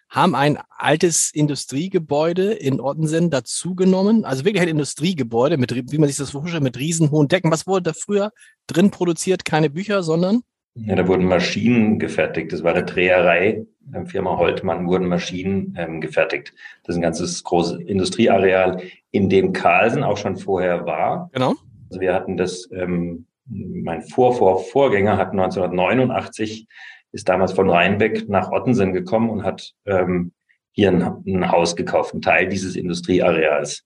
Haben 0.09 0.35
ein 0.35 0.59
altes 0.69 1.31
Industriegebäude 1.33 2.53
in 2.53 2.81
Ottensen 2.81 3.31
dazugenommen, 3.31 4.25
also 4.25 4.45
wirklich 4.45 4.63
ein 4.63 4.69
Industriegebäude, 4.69 5.57
mit, 5.57 5.75
wie 5.91 5.99
man 5.99 6.09
sich 6.09 6.19
das 6.19 6.31
vorstellt, 6.31 6.63
mit 6.63 6.79
riesenhohen 6.79 7.29
Decken. 7.29 7.51
Was 7.51 7.67
wurde 7.67 7.83
da 7.83 7.93
früher 7.93 8.31
drin 8.67 8.91
produziert? 8.91 9.45
Keine 9.45 9.71
Bücher, 9.71 10.03
sondern? 10.03 10.43
Ja, 10.75 10.95
da 10.95 11.09
wurden 11.09 11.25
Maschinen 11.25 11.99
gefertigt. 11.99 12.53
Das 12.53 12.63
war 12.63 12.75
eine 12.75 12.85
Dreherei. 12.85 13.65
Firma 14.07 14.39
Holtmann 14.39 14.87
wurden 14.87 15.09
Maschinen 15.09 15.75
ähm, 15.79 16.01
gefertigt. 16.01 16.53
Das 16.83 16.95
ist 16.95 16.99
ein 16.99 17.03
ganzes 17.03 17.45
großes 17.45 17.81
Industrieareal, 17.81 18.83
in 19.11 19.29
dem 19.29 19.53
Carlsen 19.53 20.03
auch 20.03 20.17
schon 20.17 20.37
vorher 20.37 20.87
war. 20.87 21.31
Genau. 21.33 21.55
Also 21.91 22.01
wir 22.01 22.15
hatten 22.15 22.37
das, 22.37 22.69
ähm, 22.73 23.27
mein 23.47 24.03
Vorvorvorgänger 24.03 25.17
hat 25.17 25.31
1989, 25.31 26.67
ist 27.13 27.29
damals 27.29 27.53
von 27.53 27.71
Rheinbeck 27.71 28.29
nach 28.29 28.51
Ottensen 28.51 28.93
gekommen 28.93 29.31
und 29.31 29.45
hat 29.45 29.73
ähm, 29.87 30.33
hier 30.73 30.91
ein, 30.91 31.03
ein 31.27 31.53
Haus 31.53 31.77
gekauft, 31.77 32.15
ein 32.15 32.23
Teil 32.23 32.49
dieses 32.49 32.75
Industrieareals. 32.75 33.85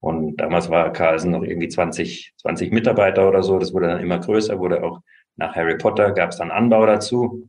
Und 0.00 0.36
damals 0.36 0.70
war 0.70 0.92
Carlsen 0.92 1.32
noch 1.32 1.42
irgendwie 1.42 1.68
20, 1.68 2.32
20 2.38 2.72
Mitarbeiter 2.72 3.28
oder 3.28 3.42
so. 3.42 3.58
Das 3.58 3.74
wurde 3.74 3.88
dann 3.88 4.00
immer 4.00 4.18
größer, 4.18 4.58
wurde 4.58 4.82
auch 4.82 5.00
nach 5.36 5.54
Harry 5.54 5.76
Potter 5.76 6.12
gab 6.12 6.30
es 6.30 6.38
dann 6.38 6.50
Anbau 6.50 6.86
dazu. 6.86 7.48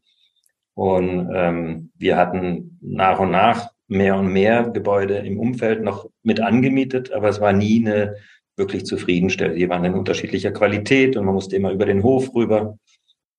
Und 0.77 1.31
ähm, 1.33 1.89
wir 1.97 2.17
hatten 2.17 2.77
nach 2.81 3.17
und 3.19 3.31
nach 3.31 3.71
mehr 3.87 4.15
und 4.15 4.31
mehr 4.31 4.69
Gebäude 4.69 5.15
im 5.17 5.39
Umfeld 5.39 5.81
noch 5.81 6.07
mit 6.21 6.39
angemietet, 6.39 7.11
aber 7.11 7.29
es 7.29 7.41
war 7.41 7.51
nie 7.51 7.83
eine 7.83 8.17
wirklich 8.57 8.85
zufriedenstellend. 8.85 9.57
Die 9.57 9.69
waren 9.69 9.83
in 9.85 9.95
unterschiedlicher 9.95 10.51
Qualität 10.51 11.17
und 11.17 11.25
man 11.25 11.33
musste 11.33 11.55
immer 11.55 11.71
über 11.71 11.87
den 11.87 12.03
Hof 12.03 12.35
rüber. 12.35 12.77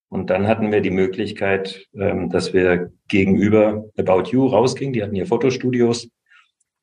Und 0.09 0.31
dann 0.31 0.49
hatten 0.49 0.73
wir 0.73 0.81
die 0.81 0.91
Möglichkeit, 0.91 1.87
ähm, 1.95 2.29
dass 2.29 2.55
wir 2.55 2.91
gegenüber 3.07 3.85
About 3.97 4.31
You 4.33 4.47
rausgingen. 4.47 4.93
Die 4.93 5.05
hatten 5.05 5.15
hier 5.15 5.27
Fotostudios 5.27 6.09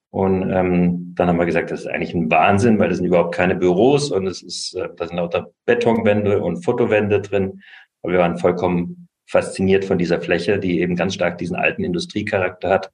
und 0.10 0.50
ähm, 0.54 1.12
dann 1.16 1.28
haben 1.28 1.38
wir 1.38 1.46
gesagt, 1.46 1.70
das 1.70 1.82
ist 1.82 1.88
eigentlich 1.88 2.14
ein 2.14 2.32
Wahnsinn, 2.32 2.80
weil 2.80 2.88
das 2.88 3.00
sind 3.00 3.08
überhaupt 3.08 3.36
keine 3.36 3.56
Büros 3.56 4.10
und 4.10 4.26
es 4.26 4.42
ist, 4.42 4.74
äh, 4.74 4.88
da 4.96 5.06
sind 5.06 5.18
lauter 5.18 5.52
Betonwände 5.66 6.42
und 6.42 6.64
Fotowände 6.64 7.20
drin. 7.20 7.62
Aber 8.02 8.14
wir 8.14 8.20
waren 8.20 8.38
vollkommen 8.38 9.05
fasziniert 9.26 9.86
von 9.86 9.98
dieser 9.98 10.22
Fläche, 10.22 10.60
die 10.60 10.80
eben 10.80 10.96
ganz 10.96 11.14
stark 11.14 11.38
diesen 11.38 11.56
alten 11.56 11.84
Industriecharakter 11.84 12.70
hat. 12.70 12.92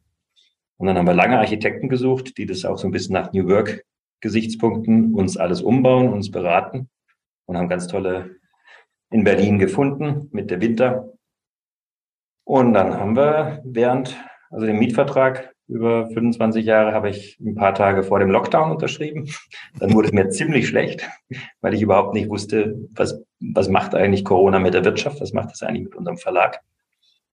Und 0.77 0.87
dann 0.87 0.97
haben 0.97 1.07
wir 1.07 1.13
lange 1.13 1.37
Architekten 1.37 1.89
gesucht, 1.89 2.37
die 2.37 2.45
das 2.45 2.65
auch 2.65 2.77
so 2.77 2.87
ein 2.87 2.91
bisschen 2.91 3.13
nach 3.13 3.33
New 3.33 3.47
Work 3.47 3.83
Gesichtspunkten 4.21 5.13
uns 5.15 5.35
alles 5.35 5.61
umbauen, 5.61 6.13
uns 6.13 6.31
beraten 6.31 6.89
und 7.45 7.57
haben 7.57 7.69
ganz 7.69 7.87
tolle 7.87 8.37
in 9.09 9.23
Berlin 9.23 9.59
gefunden 9.59 10.29
mit 10.31 10.49
der 10.51 10.61
Winter. 10.61 11.11
Und 12.45 12.73
dann 12.73 12.93
haben 12.93 13.15
wir 13.15 13.61
während, 13.65 14.15
also 14.49 14.65
den 14.65 14.79
Mietvertrag 14.79 15.53
über 15.71 16.07
25 16.07 16.65
Jahre 16.65 16.93
habe 16.93 17.09
ich 17.09 17.39
ein 17.39 17.55
paar 17.55 17.73
Tage 17.73 18.03
vor 18.03 18.19
dem 18.19 18.29
Lockdown 18.29 18.71
unterschrieben. 18.71 19.29
Dann 19.79 19.93
wurde 19.93 20.09
es 20.09 20.13
mir 20.13 20.29
ziemlich 20.29 20.67
schlecht, 20.67 21.09
weil 21.61 21.73
ich 21.73 21.81
überhaupt 21.81 22.13
nicht 22.13 22.29
wusste, 22.29 22.75
was, 22.93 23.23
was 23.39 23.69
macht 23.69 23.95
eigentlich 23.95 24.25
Corona 24.25 24.59
mit 24.59 24.73
der 24.73 24.83
Wirtschaft, 24.83 25.21
was 25.21 25.31
macht 25.31 25.51
das 25.51 25.63
eigentlich 25.63 25.85
mit 25.85 25.95
unserem 25.95 26.17
Verlag. 26.17 26.59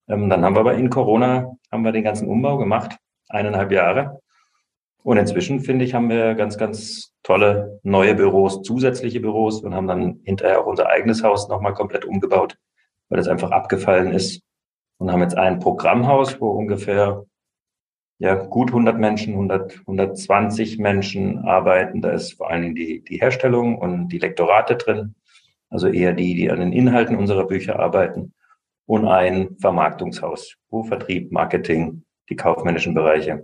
Ähm, 0.08 0.30
dann 0.30 0.44
haben 0.44 0.54
wir 0.54 0.60
aber 0.60 0.74
in 0.74 0.88
Corona, 0.88 1.56
haben 1.72 1.82
wir 1.82 1.90
den 1.90 2.04
ganzen 2.04 2.28
Umbau 2.28 2.58
gemacht, 2.58 2.96
eineinhalb 3.28 3.72
Jahre. 3.72 4.20
Und 5.02 5.16
inzwischen, 5.16 5.58
finde 5.60 5.84
ich, 5.84 5.94
haben 5.94 6.08
wir 6.08 6.34
ganz, 6.34 6.58
ganz 6.58 7.14
tolle 7.24 7.80
neue 7.82 8.14
Büros, 8.14 8.62
zusätzliche 8.62 9.20
Büros 9.20 9.62
und 9.62 9.74
haben 9.74 9.88
dann 9.88 10.20
hinterher 10.22 10.60
auch 10.60 10.66
unser 10.66 10.88
eigenes 10.88 11.24
Haus 11.24 11.48
nochmal 11.48 11.74
komplett 11.74 12.04
umgebaut, 12.04 12.56
weil 13.08 13.16
das 13.16 13.26
einfach 13.26 13.50
abgefallen 13.50 14.12
ist. 14.12 14.42
Und 14.98 15.10
haben 15.10 15.22
jetzt 15.22 15.36
ein 15.36 15.60
Programmhaus, 15.60 16.40
wo 16.40 16.50
ungefähr 16.50 17.24
ja, 18.18 18.34
gut 18.34 18.70
100 18.70 18.98
Menschen, 18.98 19.34
100, 19.34 19.80
120 19.80 20.78
Menschen 20.78 21.38
arbeiten. 21.38 22.02
Da 22.02 22.10
ist 22.10 22.32
vor 22.32 22.50
allen 22.50 22.62
Dingen 22.62 22.74
die, 22.74 23.04
die 23.04 23.20
Herstellung 23.20 23.78
und 23.78 24.08
die 24.08 24.18
Lektorate 24.18 24.76
drin, 24.76 25.14
also 25.70 25.86
eher 25.86 26.12
die, 26.12 26.34
die 26.34 26.50
an 26.50 26.60
den 26.60 26.72
Inhalten 26.72 27.16
unserer 27.16 27.46
Bücher 27.46 27.78
arbeiten. 27.78 28.34
Und 28.86 29.06
ein 29.06 29.56
Vermarktungshaus, 29.60 30.56
wo 30.70 30.82
Vertrieb, 30.82 31.30
Marketing, 31.30 32.04
die 32.30 32.36
kaufmännischen 32.36 32.94
Bereiche 32.94 33.42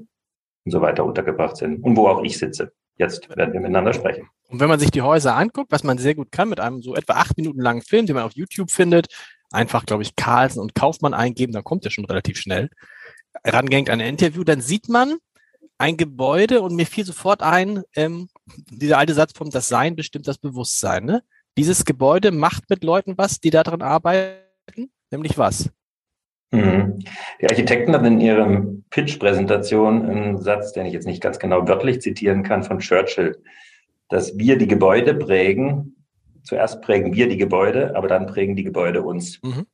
und 0.65 0.73
so 0.73 0.81
weiter 0.81 1.05
untergebracht 1.05 1.57
sind. 1.57 1.85
Und 1.85 1.97
wo 1.97 2.09
auch 2.09 2.25
ich 2.25 2.39
sitze. 2.39 2.73
Jetzt 2.97 3.29
werden 3.37 3.53
wir 3.53 3.61
miteinander 3.61 3.93
sprechen. 3.93 4.29
Und 4.49 4.61
wenn 4.61 4.69
man 4.69 4.79
sich 4.81 4.91
die 4.91 5.03
Häuser 5.03 5.37
anguckt, 5.37 5.71
was 5.71 5.85
man 5.85 5.99
sehr 5.99 6.15
gut 6.15 6.33
kann 6.33 6.49
mit 6.49 6.61
einem 6.61 6.81
so 6.81 6.95
etwa 6.95 7.15
acht 7.15 7.37
Minuten 7.37 7.61
langen 7.61 7.83
Film, 7.83 8.07
den 8.07 8.15
man 8.15 8.25
auf 8.25 8.33
YouTube 8.33 8.71
findet, 8.71 9.09
einfach, 9.51 9.85
glaube 9.85 10.03
ich, 10.03 10.17
Carlsen 10.17 10.61
und 10.61 10.75
Kaufmann 10.75 11.15
eingeben, 11.15 11.53
dann 11.53 11.65
kommt 11.65 11.85
der 11.85 11.91
schon 11.91 12.07
relativ 12.07 12.39
schnell 12.39 12.71
rangehängt 13.43 13.91
an 13.91 14.01
ein 14.01 14.09
Interview, 14.09 14.45
dann 14.45 14.61
sieht 14.61 14.89
man 14.89 15.17
ein 15.79 15.97
Gebäude 15.97 16.63
und 16.63 16.75
mir 16.75 16.87
fiel 16.87 17.05
sofort 17.05 17.43
ein, 17.43 17.83
ähm, 17.97 18.29
dieser 18.71 18.99
alte 18.99 19.15
Satz 19.15 19.33
vom 19.37 19.51
Das 19.51 19.69
Sein 19.69 19.97
bestimmt 19.97 20.29
das 20.29 20.39
Bewusstsein. 20.39 21.05
Ne? 21.05 21.23
Dieses 21.57 21.85
Gebäude 21.85 22.31
macht 22.31 22.71
mit 22.71 22.85
Leuten 22.85 23.19
was, 23.19 23.41
die 23.41 23.51
daran 23.51 23.83
arbeiten, 23.83 24.91
nämlich 25.11 25.37
was? 25.37 25.71
Mhm. 26.53 27.01
Die 27.41 27.49
Architekten 27.49 27.93
hatten 27.93 28.07
in 28.07 28.21
ihrem 28.21 28.85
Pitch-Präsentation 28.91 30.09
einen 30.09 30.39
Satz, 30.39 30.73
den 30.73 30.87
ich 30.87 30.93
jetzt 30.93 31.07
nicht 31.07 31.23
ganz 31.23 31.39
genau 31.39 31.67
wörtlich 31.67 32.01
zitieren 32.01 32.45
kann, 32.45 32.63
von 32.63 32.79
Churchill, 32.79 33.43
dass 34.09 34.39
wir 34.39 34.57
die 34.57 34.69
Gebäude 34.69 35.15
prägen. 35.15 35.97
Zuerst 36.45 36.83
prägen 36.83 37.15
wir 37.15 37.29
die 37.29 37.39
Gebäude, 37.39 37.97
aber 37.97 38.07
dann 38.07 38.27
prägen 38.27 38.55
die 38.55 38.65
Gebäude 38.65 39.03
uns. 39.03 39.43
Mhm. 39.43 39.67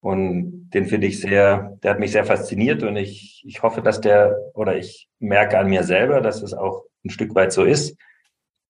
Und 0.00 0.70
den 0.70 0.86
finde 0.86 1.08
ich 1.08 1.20
sehr, 1.20 1.76
der 1.82 1.92
hat 1.92 1.98
mich 1.98 2.12
sehr 2.12 2.24
fasziniert 2.24 2.82
und 2.82 2.96
ich, 2.96 3.42
ich 3.46 3.62
hoffe, 3.62 3.82
dass 3.82 4.00
der, 4.00 4.36
oder 4.54 4.76
ich 4.76 5.08
merke 5.18 5.58
an 5.58 5.68
mir 5.68 5.82
selber, 5.82 6.20
dass 6.20 6.42
es 6.42 6.54
auch 6.54 6.84
ein 7.04 7.10
Stück 7.10 7.34
weit 7.34 7.52
so 7.52 7.64
ist. 7.64 7.96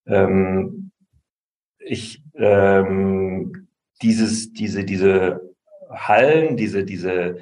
Ähm, 0.06 0.90
ich, 1.78 2.22
ähm, 2.34 3.68
dieses, 4.00 4.52
diese, 4.52 4.84
diese 4.84 5.40
Hallen, 5.90 6.56
diese, 6.56 6.84
diese, 6.84 7.38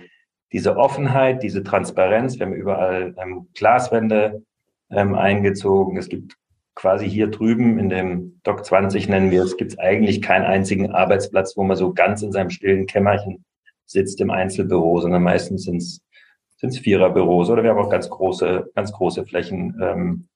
diese 0.53 0.77
Offenheit, 0.77 1.43
diese 1.43 1.63
Transparenz, 1.63 2.39
wir 2.39 2.47
haben 2.47 2.55
überall 2.55 3.15
ähm, 3.19 3.49
Glaswände 3.55 4.43
ähm, 4.91 5.15
eingezogen. 5.15 5.97
Es 5.97 6.09
gibt 6.09 6.37
quasi 6.75 7.09
hier 7.09 7.29
drüben 7.29 7.79
in 7.79 7.89
dem 7.89 8.41
Doc 8.43 8.65
20 8.65 9.09
nennen 9.09 9.31
wir 9.31 9.43
es, 9.43 9.57
gibt 9.57 9.73
es 9.73 9.79
eigentlich 9.79 10.23
keinen 10.23 10.45
einzigen 10.45 10.93
Arbeitsplatz, 10.93 11.57
wo 11.57 11.65
man 11.65 11.77
so 11.77 11.93
ganz 11.93 12.23
in 12.23 12.33
seinem 12.33 12.51
stillen 12.51 12.87
Kämmerchen 12.87 13.45
sitzt 13.87 14.21
im 14.21 14.31
Einzelbüro, 14.31 15.01
sondern 15.01 15.23
meistens 15.23 15.65
sind 15.65 15.79
es 15.79 16.79
Viererbüros 16.79 17.51
oder 17.51 17.63
wir 17.63 17.71
haben 17.71 17.79
auch 17.79 17.91
ganz 17.91 18.11
große, 18.11 18.71
ganz 18.75 18.93
große 18.93 19.25
Flächen 19.25 19.79
ähm, 19.81 20.29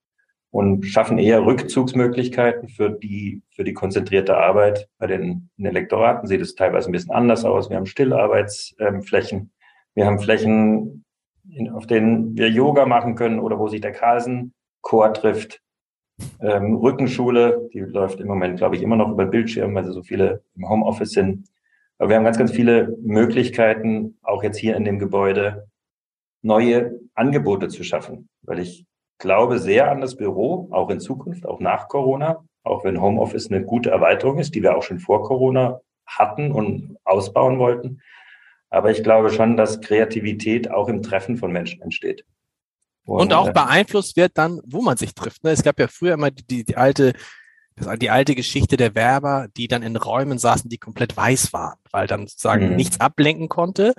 und 0.50 0.84
schaffen 0.84 1.18
eher 1.18 1.44
Rückzugsmöglichkeiten 1.44 2.68
für 2.68 2.90
die, 2.90 3.42
für 3.50 3.64
die 3.64 3.72
konzentrierte 3.72 4.36
Arbeit. 4.36 4.88
Bei 4.98 5.06
den, 5.06 5.50
den 5.56 5.66
Elektoraten 5.66 6.28
sieht 6.28 6.40
es 6.40 6.54
teilweise 6.54 6.88
ein 6.88 6.92
bisschen 6.92 7.12
anders 7.12 7.44
aus. 7.44 7.70
Wir 7.70 7.76
haben 7.76 7.86
Stillarbeitsflächen. 7.86 9.38
Ähm, 9.38 9.50
wir 9.94 10.06
haben 10.06 10.18
Flächen, 10.18 11.04
in, 11.48 11.70
auf 11.70 11.86
denen 11.86 12.36
wir 12.36 12.48
Yoga 12.48 12.86
machen 12.86 13.14
können 13.14 13.40
oder 13.40 13.58
wo 13.58 13.68
sich 13.68 13.80
der 13.80 13.92
Carlsen-Chor 13.92 15.14
trifft. 15.14 15.60
Ähm, 16.40 16.76
Rückenschule, 16.76 17.68
die 17.72 17.80
läuft 17.80 18.20
im 18.20 18.26
Moment, 18.26 18.58
glaube 18.58 18.76
ich, 18.76 18.82
immer 18.82 18.96
noch 18.96 19.10
über 19.10 19.26
Bildschirm, 19.26 19.74
weil 19.74 19.84
so 19.84 20.02
viele 20.02 20.42
im 20.54 20.68
Homeoffice 20.68 21.12
sind. 21.12 21.48
Aber 22.00 22.08
wir 22.08 22.16
haben 22.16 22.24
ganz, 22.24 22.38
ganz 22.38 22.50
viele 22.50 22.96
Möglichkeiten, 23.02 24.16
auch 24.22 24.42
jetzt 24.42 24.56
hier 24.56 24.74
in 24.74 24.86
dem 24.86 24.98
Gebäude, 24.98 25.68
neue 26.40 26.98
Angebote 27.14 27.68
zu 27.68 27.84
schaffen. 27.84 28.30
Weil 28.40 28.60
ich 28.60 28.86
glaube 29.18 29.58
sehr 29.58 29.90
an 29.90 30.00
das 30.00 30.16
Büro, 30.16 30.70
auch 30.70 30.88
in 30.88 30.98
Zukunft, 30.98 31.44
auch 31.44 31.60
nach 31.60 31.88
Corona, 31.88 32.42
auch 32.62 32.84
wenn 32.84 33.02
Homeoffice 33.02 33.50
eine 33.50 33.62
gute 33.62 33.90
Erweiterung 33.90 34.38
ist, 34.38 34.54
die 34.54 34.62
wir 34.62 34.78
auch 34.78 34.82
schon 34.82 34.98
vor 34.98 35.24
Corona 35.24 35.82
hatten 36.06 36.52
und 36.52 36.96
ausbauen 37.04 37.58
wollten. 37.58 38.00
Aber 38.70 38.90
ich 38.90 39.02
glaube 39.02 39.28
schon, 39.28 39.58
dass 39.58 39.82
Kreativität 39.82 40.70
auch 40.70 40.88
im 40.88 41.02
Treffen 41.02 41.36
von 41.36 41.52
Menschen 41.52 41.82
entsteht. 41.82 42.24
Und, 43.04 43.20
und 43.20 43.34
auch 43.34 43.48
äh, 43.48 43.52
beeinflusst 43.52 44.16
wird 44.16 44.38
dann, 44.38 44.62
wo 44.64 44.80
man 44.80 44.96
sich 44.96 45.14
trifft. 45.14 45.44
Ne? 45.44 45.50
Es 45.50 45.62
gab 45.62 45.78
ja 45.78 45.86
früher 45.86 46.14
immer 46.14 46.30
die, 46.30 46.46
die, 46.46 46.64
die 46.64 46.76
alte 46.78 47.12
die 47.98 48.10
alte 48.10 48.34
Geschichte 48.34 48.76
der 48.76 48.94
Werber, 48.94 49.48
die 49.56 49.68
dann 49.68 49.82
in 49.82 49.96
Räumen 49.96 50.38
saßen, 50.38 50.68
die 50.68 50.78
komplett 50.78 51.16
weiß 51.16 51.52
waren, 51.52 51.78
weil 51.90 52.06
dann 52.06 52.26
sozusagen 52.26 52.70
mhm. 52.70 52.76
nichts 52.76 53.00
ablenken 53.00 53.48
konnte. 53.48 53.94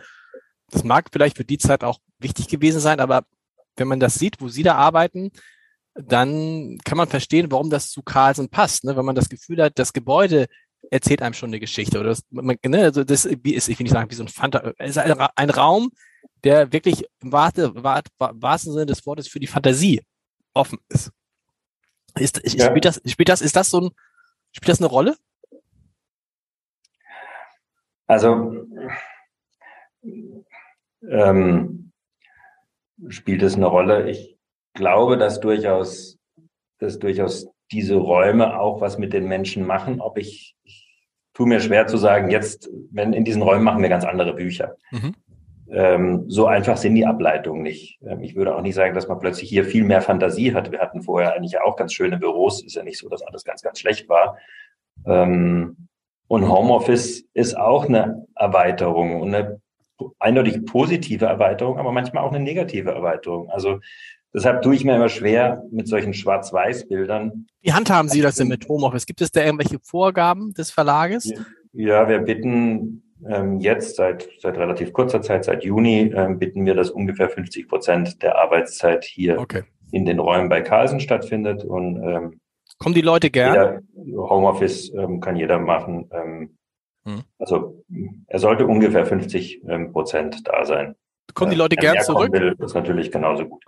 Das 0.70 0.84
mag 0.84 1.10
vielleicht 1.12 1.38
für 1.38 1.46
die 1.46 1.58
Zeit 1.58 1.84
auch 1.84 2.00
wichtig 2.20 2.48
gewesen 2.48 2.80
sein, 2.80 3.00
aber 3.00 3.24
wenn 3.76 3.88
man 3.88 4.00
das 4.00 4.16
sieht, 4.16 4.42
wo 4.42 4.48
Sie 4.48 4.64
da 4.64 4.76
arbeiten, 4.76 5.32
dann 5.94 6.78
kann 6.86 6.98
man 6.98 7.08
verstehen, 7.08 7.52
warum 7.52 7.70
das 7.70 7.90
zu 7.90 8.02
Carlsen 8.02 8.50
passt. 8.50 8.84
Ne? 8.84 8.96
Wenn 8.96 9.06
man 9.06 9.16
das 9.16 9.30
Gefühl 9.30 9.62
hat, 9.62 9.78
das 9.78 9.94
Gebäude 9.94 10.48
erzählt 10.90 11.22
einem 11.22 11.34
schon 11.34 11.50
eine 11.50 11.60
Geschichte. 11.60 12.00
Oder 12.00 12.10
das, 12.10 12.24
man, 12.30 12.58
ne, 12.66 12.84
also 12.84 13.04
das 13.04 13.28
wie 13.44 13.54
ist, 13.54 13.70
ich 13.70 13.78
will 13.78 13.84
nicht 13.84 13.94
sagen, 13.94 14.10
wie 14.10 14.16
so 14.16 14.24
ein 14.24 14.30
Fanta, 14.30 14.60
ist 14.80 14.98
ein, 14.98 15.20
ein 15.36 15.50
Raum, 15.50 15.92
der 16.44 16.72
wirklich 16.72 17.06
im 17.22 17.32
wahrsten 17.32 18.74
Sinne 18.74 18.86
des 18.86 19.06
Wortes 19.06 19.28
für 19.28 19.40
die 19.40 19.48
Fantasie 19.48 20.02
offen 20.54 20.80
ist. 20.90 21.12
Ist, 22.16 22.42
ja. 22.54 22.68
spielt, 22.68 22.86
das, 22.86 23.02
spielt, 23.06 23.30
das, 23.30 23.42
ist 23.42 23.56
das 23.56 23.70
so 23.70 23.82
ein, 23.82 23.92
spielt 24.52 24.70
das 24.70 24.80
eine 24.80 24.90
Rolle? 24.90 25.16
Also 28.08 28.66
ähm, 31.10 31.92
spielt 33.08 33.42
es 33.42 33.56
eine 33.56 33.68
Rolle. 33.68 34.10
Ich 34.10 34.38
glaube, 34.74 35.18
dass 35.18 35.40
durchaus, 35.40 36.20
dass 36.80 37.00
durchaus 37.00 37.48
diese 37.72 37.96
Räume 37.96 38.60
auch 38.60 38.82
was 38.82 38.98
mit 38.98 39.14
den 39.14 39.26
Menschen 39.26 39.66
machen. 39.66 40.02
Ob 40.02 40.18
ich, 40.18 40.56
ich 40.64 41.08
tue 41.34 41.48
mir 41.48 41.62
schwer 41.62 41.88
zu 41.88 41.98
sagen, 41.98 42.30
jetzt, 42.30 42.70
wenn 42.92 43.14
in 43.14 43.24
diesen 43.24 43.42
Räumen 43.42 43.64
machen 43.64 43.82
wir 43.82 43.90
ganz 43.90 44.04
andere 44.04 44.34
Bücher. 44.34 44.76
Mhm. 44.92 45.16
Ähm, 45.72 46.26
so 46.28 46.48
einfach 46.48 46.76
sind 46.76 46.96
die 46.96 47.06
Ableitungen 47.06 47.62
nicht. 47.62 48.00
Ähm, 48.06 48.22
ich 48.22 48.36
würde 48.36 48.56
auch 48.56 48.62
nicht 48.62 48.76
sagen, 48.76 48.94
dass 48.94 49.08
man 49.08 49.20
plötzlich 49.20 49.50
hier 49.50 49.64
viel 49.64 49.86
mehr 49.86 50.02
Fantasie 50.02 50.54
hat. 50.54 50.72
Wir 50.72 50.80
hatten 50.80 51.02
vorher 51.02 51.34
eigentlich 51.34 51.60
auch 51.62 51.78
ganz 51.78 51.94
schöne 51.94 52.18
Büros. 52.18 52.64
Ist 52.64 52.76
ja 52.76 52.84
nicht 52.84 52.98
so, 52.98 53.08
dass 53.08 53.22
alles 53.22 53.46
ganz, 53.46 53.62
ganz 53.62 53.80
schlecht 53.80 54.10
war. 54.10 54.38
Ähm, 55.06 55.88
und 56.28 56.50
Homeoffice 56.50 57.26
ist 57.34 57.58
auch 57.58 57.88
eine 57.88 58.26
Erweiterung 58.36 59.22
und 59.22 59.34
eine 59.34 59.62
eindeutig 60.20 60.66
positive 60.66 61.26
Erweiterung, 61.26 61.78
aber 61.78 61.92
manchmal 61.92 62.24
auch 62.24 62.32
eine 62.32 62.44
negative 62.44 62.92
Erweiterung. 62.92 63.50
Also 63.50 63.80
deshalb 64.34 64.62
tue 64.62 64.76
ich 64.76 64.84
mir 64.84 64.96
immer 64.96 65.10
schwer 65.10 65.64
mit 65.72 65.88
solchen 65.88 66.14
Schwarz-Weiß-Bildern. 66.14 67.48
Wie 67.62 67.74
handhaben 67.74 68.10
Sie 68.10 68.22
das 68.22 68.36
denn 68.36 68.48
mit 68.48 68.68
Homeoffice? 68.68 69.06
Gibt 69.06 69.22
es 69.22 69.32
da 69.32 69.44
irgendwelche 69.44 69.80
Vorgaben 69.80 70.54
des 70.54 70.72
Verlages? 70.72 71.32
Ja, 71.74 72.10
wir 72.10 72.20
bitten 72.20 73.04
jetzt 73.60 73.98
seit, 73.98 74.30
seit 74.40 74.58
relativ 74.58 74.94
kurzer 74.94 75.22
Zeit, 75.22 75.46
seit 75.46 75.64
Juni, 75.64 76.12
ähm, 76.16 76.40
bitten 76.40 76.66
wir, 76.66 76.74
dass 76.74 76.90
ungefähr 76.90 77.30
50 77.30 77.68
Prozent 77.68 78.24
der 78.24 78.38
Arbeitszeit 78.38 79.04
hier 79.06 79.40
okay. 79.40 79.64
in 79.92 80.06
den 80.06 80.20
Räumen 80.20 80.50
bei 80.50 80.62
Carlsen 80.62 81.00
stattfindet. 81.00 81.64
Und 81.64 82.02
ähm, 82.04 82.40
kommen 82.80 82.96
die 82.96 83.02
Leute 83.02 83.30
gern? 83.30 83.88
Homeoffice 83.96 84.92
ähm, 84.94 85.20
kann 85.20 85.36
jeder 85.36 85.60
machen. 85.60 86.10
Ähm, 86.12 86.58
hm. 87.06 87.24
Also 87.40 87.84
er 88.28 88.40
sollte 88.40 88.66
ungefähr 88.66 89.06
50 89.06 89.64
ähm, 89.68 89.92
Prozent 89.92 90.48
da 90.48 90.66
sein. 90.66 90.96
Kommen 91.34 91.52
die 91.52 91.58
Leute 91.58 91.76
gern 91.76 92.00
zurück? 92.02 92.32
Will, 92.34 92.56
ist 92.60 92.76
natürlich 92.76 93.12
genauso 93.12 93.46
gut. 93.46 93.64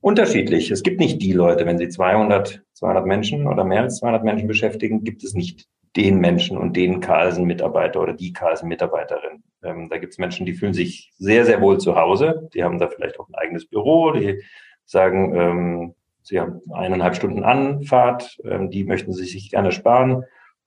Unterschiedlich. 0.00 0.70
Es 0.70 0.82
gibt 0.82 1.00
nicht 1.00 1.22
die 1.22 1.32
Leute, 1.32 1.64
wenn 1.66 1.78
Sie 1.78 1.88
200, 1.88 2.62
200 2.74 3.06
Menschen 3.06 3.46
oder 3.46 3.64
mehr 3.64 3.82
als 3.82 3.98
200 3.98 4.22
Menschen 4.22 4.48
beschäftigen, 4.48 5.02
gibt 5.02 5.24
es 5.24 5.34
nicht 5.34 5.66
den 5.96 6.18
Menschen 6.18 6.56
und 6.56 6.76
den 6.76 7.00
Carlsen-Mitarbeiter 7.00 8.00
oder 8.00 8.14
die 8.14 8.32
Carlsen-Mitarbeiterin. 8.32 9.44
Ähm, 9.62 9.88
da 9.88 9.98
gibt 9.98 10.12
es 10.12 10.18
Menschen, 10.18 10.44
die 10.44 10.54
fühlen 10.54 10.74
sich 10.74 11.12
sehr, 11.18 11.44
sehr 11.44 11.60
wohl 11.60 11.78
zu 11.78 11.96
Hause. 11.96 12.48
Die 12.52 12.64
haben 12.64 12.78
da 12.78 12.88
vielleicht 12.88 13.20
auch 13.20 13.28
ein 13.28 13.34
eigenes 13.34 13.66
Büro. 13.66 14.10
Die 14.10 14.42
sagen, 14.84 15.34
ähm, 15.34 15.94
sie 16.22 16.40
haben 16.40 16.60
eineinhalb 16.72 17.14
Stunden 17.14 17.44
Anfahrt. 17.44 18.38
Ähm, 18.44 18.70
die 18.70 18.84
möchten 18.84 19.12
sie 19.12 19.24
sich 19.24 19.50
gerne 19.50 19.70
sparen. 19.70 20.24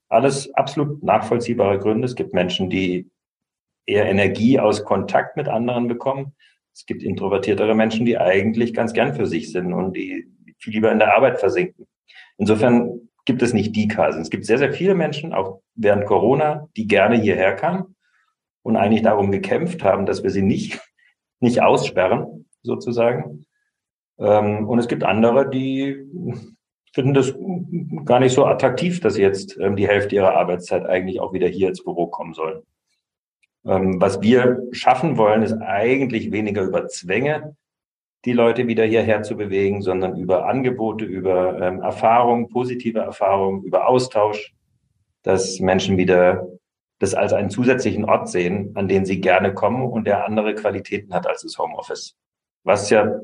Alles 0.08 0.54
absolut 0.54 1.04
nachvollziehbare 1.04 1.80
Gründe. 1.80 2.06
Es 2.06 2.16
gibt 2.16 2.34
Menschen, 2.34 2.70
die 2.70 3.10
eher 3.86 4.06
Energie 4.06 4.60
aus 4.60 4.86
Kontakt 4.86 5.36
mit 5.36 5.50
anderen 5.50 5.88
bekommen. 5.88 6.34
Es 6.74 6.86
gibt 6.86 7.04
introvertiertere 7.04 7.76
Menschen, 7.76 8.06
die 8.06 8.18
eigentlich 8.18 8.74
ganz 8.74 8.94
gern 8.94 9.16
für 9.16 9.26
sich 9.26 9.52
sind 9.52 9.74
und 9.74 9.96
die 9.98 10.28
viel 10.60 10.74
lieber 10.74 10.92
in 10.92 11.00
der 11.00 11.16
Arbeit 11.16 11.40
versinken. 11.40 11.88
Insofern 12.38 13.10
gibt 13.28 13.42
es 13.44 13.54
nicht 13.54 13.76
die 13.76 13.88
Kasen. 13.88 14.22
Es 14.22 14.30
gibt 14.30 14.46
sehr, 14.46 14.58
sehr 14.58 14.74
viele 14.74 14.96
Menschen, 14.96 15.34
auch 15.34 15.62
während 15.76 16.06
Corona, 16.06 16.68
die 16.78 16.88
gerne 16.88 17.18
hierher 17.18 17.56
kamen 17.56 17.96
und 18.64 18.78
eigentlich 18.78 19.04
darum 19.04 19.32
gekämpft 19.32 19.84
haben, 19.84 20.06
dass 20.06 20.24
wir 20.24 20.32
sie 20.32 20.42
nicht, 20.42 20.80
nicht 21.40 21.62
aussperren, 21.62 22.48
sozusagen. 22.64 23.46
Ähm, 24.18 24.68
und 24.68 24.80
es 24.80 24.88
gibt 24.88 25.04
andere, 25.04 25.50
die 25.50 25.98
finden 26.94 27.14
das 27.14 27.36
gar 28.06 28.20
nicht 28.20 28.34
so 28.34 28.46
attraktiv, 28.46 29.02
dass 29.02 29.18
jetzt 29.18 29.58
ähm, 29.60 29.76
die 29.76 29.88
Hälfte 29.88 30.16
ihrer 30.16 30.36
Arbeitszeit 30.36 30.86
eigentlich 30.86 31.20
auch 31.20 31.34
wieder 31.34 31.48
hier 31.48 31.68
ins 31.68 31.84
Büro 31.84 32.08
kommen 32.08 32.34
sollen. 32.34 32.64
Ähm, 33.66 34.00
was 34.00 34.22
wir 34.22 34.64
schaffen 34.72 35.18
wollen, 35.18 35.44
ist 35.44 35.54
eigentlich 35.62 36.32
weniger 36.32 36.64
über 36.64 36.88
Zwänge, 36.88 37.58
die 38.26 38.34
Leute 38.34 38.68
wieder 38.68 38.86
hierher 38.86 39.24
zu 39.24 39.38
bewegen, 39.38 39.82
sondern 39.82 40.18
über 40.18 40.48
Angebote, 40.48 41.06
über 41.06 41.62
ähm, 41.62 41.82
Erfahrungen, 41.82 42.50
positive 42.50 43.00
Erfahrungen, 43.00 43.64
über 43.64 43.88
Austausch, 43.88 44.54
dass 45.24 45.60
Menschen 45.60 45.98
wieder 45.98 46.48
das 47.00 47.14
als 47.14 47.34
einen 47.34 47.50
zusätzlichen 47.50 48.06
Ort 48.06 48.30
sehen, 48.30 48.72
an 48.76 48.88
den 48.88 49.06
sie 49.06 49.22
gerne 49.22 49.54
kommen 49.54 49.84
und 49.86 50.06
der 50.06 50.26
andere 50.26 50.56
Qualitäten 50.56 51.14
hat 51.14 51.28
als 51.28 51.44
das 51.44 51.58
Homeoffice. 51.58 52.16
Was 52.64 52.90
ja 52.90 53.20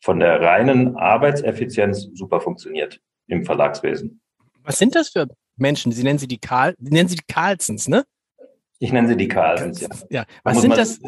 von 0.00 0.18
der 0.18 0.40
reinen 0.40 0.96
Arbeitseffizienz 0.96 2.08
super 2.14 2.40
funktioniert 2.40 3.00
im 3.28 3.44
Verlagswesen. 3.44 4.20
Was 4.64 4.78
sind 4.78 4.94
das 4.94 5.10
für 5.10 5.26
Menschen? 5.56 5.92
Sie 5.92 6.02
nennen 6.02 6.18
sie 6.18 6.28
die 6.28 6.38
Karl, 6.38 6.74
nennen 6.78 7.08
sie 7.08 7.16
die 7.16 7.32
Carlsons, 7.32 7.88
ne? 7.88 8.04
Ich 8.82 8.92
nenne 8.92 9.06
sie 9.06 9.16
die 9.16 9.28
Carlsons, 9.28 9.80
ja. 9.80 9.88
ja. 10.10 10.24
Was, 10.42 10.60
sind 10.60 10.76
das, 10.76 10.98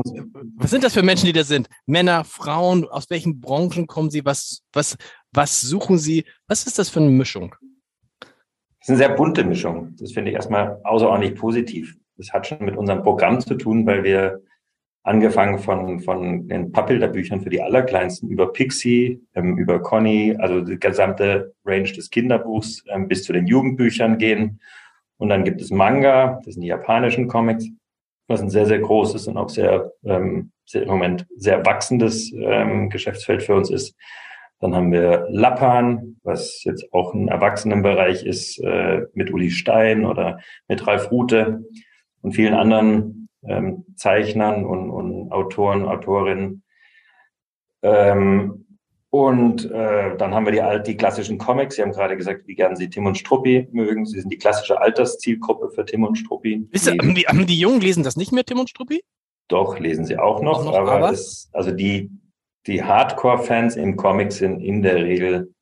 was 0.54 0.70
sind 0.70 0.84
das 0.84 0.94
für 0.94 1.02
Menschen, 1.02 1.26
die 1.26 1.32
da 1.32 1.42
sind? 1.42 1.68
Männer, 1.86 2.22
Frauen, 2.22 2.84
aus 2.84 3.10
welchen 3.10 3.40
Branchen 3.40 3.88
kommen 3.88 4.10
sie? 4.10 4.24
Was, 4.24 4.62
was, 4.72 4.96
was 5.32 5.60
suchen 5.60 5.98
sie? 5.98 6.24
Was 6.46 6.68
ist 6.68 6.78
das 6.78 6.88
für 6.88 7.00
eine 7.00 7.10
Mischung? 7.10 7.52
Das 8.20 8.30
ist 8.82 8.88
eine 8.90 8.98
sehr 8.98 9.08
bunte 9.08 9.42
Mischung. 9.42 9.92
Das 9.98 10.12
finde 10.12 10.30
ich 10.30 10.36
erstmal 10.36 10.80
außerordentlich 10.84 11.34
positiv. 11.34 11.96
Das 12.16 12.32
hat 12.32 12.46
schon 12.46 12.64
mit 12.64 12.76
unserem 12.76 13.02
Programm 13.02 13.40
zu 13.40 13.56
tun, 13.56 13.84
weil 13.86 14.04
wir 14.04 14.40
angefangen 15.02 15.58
von, 15.58 15.98
von 15.98 16.46
den 16.46 16.70
Pappbilderbüchern 16.70 17.40
für 17.40 17.50
die 17.50 17.60
Allerkleinsten 17.60 18.30
über 18.30 18.52
Pixie, 18.52 19.20
ähm, 19.34 19.58
über 19.58 19.82
Conny, 19.82 20.36
also 20.38 20.60
die 20.60 20.78
gesamte 20.78 21.52
Range 21.64 21.90
des 21.90 22.08
Kinderbuchs 22.08 22.84
ähm, 22.88 23.08
bis 23.08 23.24
zu 23.24 23.32
den 23.32 23.48
Jugendbüchern 23.48 24.16
gehen 24.16 24.60
und 25.18 25.28
dann 25.28 25.44
gibt 25.44 25.60
es 25.60 25.70
Manga, 25.70 26.40
das 26.44 26.54
sind 26.54 26.62
die 26.62 26.68
japanischen 26.68 27.28
Comics, 27.28 27.68
was 28.26 28.40
ein 28.40 28.50
sehr, 28.50 28.66
sehr 28.66 28.80
großes 28.80 29.28
und 29.28 29.36
auch 29.36 29.48
sehr, 29.48 29.92
ähm, 30.04 30.50
sehr 30.64 30.82
im 30.82 30.88
Moment 30.88 31.26
sehr 31.36 31.64
wachsendes 31.66 32.32
ähm, 32.32 32.88
Geschäftsfeld 32.90 33.42
für 33.42 33.54
uns 33.54 33.70
ist. 33.70 33.94
Dann 34.60 34.74
haben 34.74 34.92
wir 34.92 35.26
Lappan, 35.28 36.16
was 36.22 36.64
jetzt 36.64 36.90
auch 36.92 37.12
ein 37.12 37.28
Erwachsenenbereich 37.28 38.24
ist, 38.24 38.58
äh, 38.60 39.02
mit 39.12 39.30
Uli 39.32 39.50
Stein 39.50 40.06
oder 40.06 40.38
mit 40.68 40.86
Ralf 40.86 41.10
Rute 41.10 41.64
und 42.22 42.32
vielen 42.32 42.54
anderen 42.54 43.28
ähm, 43.46 43.84
Zeichnern 43.96 44.64
und, 44.64 44.90
und 44.90 45.32
Autoren, 45.32 45.84
Autorinnen. 45.84 46.62
Ähm, 47.82 48.63
und 49.14 49.70
äh, 49.70 50.16
dann 50.16 50.34
haben 50.34 50.44
wir 50.44 50.50
die, 50.50 50.60
alt, 50.60 50.88
die 50.88 50.96
klassischen 50.96 51.38
Comics. 51.38 51.76
Sie 51.76 51.82
haben 51.82 51.92
gerade 51.92 52.16
gesagt, 52.16 52.48
wie 52.48 52.56
gern 52.56 52.74
Sie 52.74 52.90
Tim 52.90 53.06
und 53.06 53.16
Struppi 53.16 53.68
mögen. 53.70 54.04
Sie 54.06 54.18
sind 54.18 54.28
die 54.32 54.38
klassische 54.38 54.80
Alterszielgruppe 54.80 55.70
für 55.70 55.84
Tim 55.84 56.02
und 56.02 56.16
Struppi. 56.16 56.68
Ihr, 56.72 56.80
haben, 56.98 57.14
die, 57.14 57.22
haben 57.22 57.46
die 57.46 57.60
Jungen 57.60 57.80
lesen 57.80 58.02
das 58.02 58.16
nicht 58.16 58.32
mehr, 58.32 58.44
Tim 58.44 58.58
und 58.58 58.70
Struppi? 58.70 59.04
Doch, 59.46 59.78
lesen 59.78 60.04
sie 60.04 60.18
auch 60.18 60.42
noch. 60.42 60.58
Auch 60.58 60.64
noch 60.64 60.74
aber, 60.74 60.92
aber? 60.94 61.10
Es, 61.12 61.48
also 61.52 61.70
die, 61.70 62.10
die 62.66 62.82
Hardcore-Fans 62.82 63.76
im 63.76 63.94
Comic 63.94 64.32
sind 64.32 64.58
in 64.58 64.82
der 64.82 64.96
Regel 64.96 65.54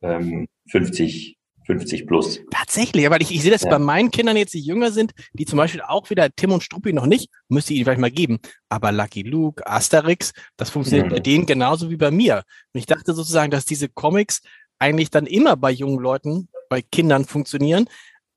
ähm, 0.00 0.46
50, 0.70 1.36
50 1.68 2.06
plus. 2.06 2.40
Tatsächlich, 2.50 3.06
aber 3.06 3.20
ich, 3.20 3.30
ich 3.30 3.42
sehe 3.42 3.50
das 3.50 3.62
ja. 3.62 3.68
bei 3.68 3.78
meinen 3.78 4.10
Kindern 4.10 4.38
jetzt, 4.38 4.54
die 4.54 4.60
jünger 4.60 4.90
sind, 4.90 5.12
die 5.34 5.44
zum 5.44 5.58
Beispiel 5.58 5.82
auch 5.82 6.08
wieder 6.08 6.30
Tim 6.34 6.50
und 6.50 6.62
Struppi 6.62 6.94
noch 6.94 7.04
nicht, 7.04 7.30
müsste 7.48 7.72
ich 7.72 7.78
ihnen 7.78 7.84
vielleicht 7.84 8.00
mal 8.00 8.10
geben. 8.10 8.38
Aber 8.70 8.90
Lucky 8.90 9.22
Luke, 9.22 9.66
Asterix, 9.66 10.32
das 10.56 10.70
funktioniert 10.70 11.08
mhm. 11.08 11.14
bei 11.14 11.20
denen 11.20 11.44
genauso 11.44 11.90
wie 11.90 11.96
bei 11.96 12.10
mir. 12.10 12.42
Und 12.72 12.78
ich 12.78 12.86
dachte 12.86 13.12
sozusagen, 13.12 13.50
dass 13.50 13.66
diese 13.66 13.88
Comics 13.90 14.40
eigentlich 14.78 15.10
dann 15.10 15.26
immer 15.26 15.56
bei 15.56 15.70
jungen 15.70 15.98
Leuten, 15.98 16.48
bei 16.70 16.80
Kindern 16.80 17.26
funktionieren, 17.26 17.86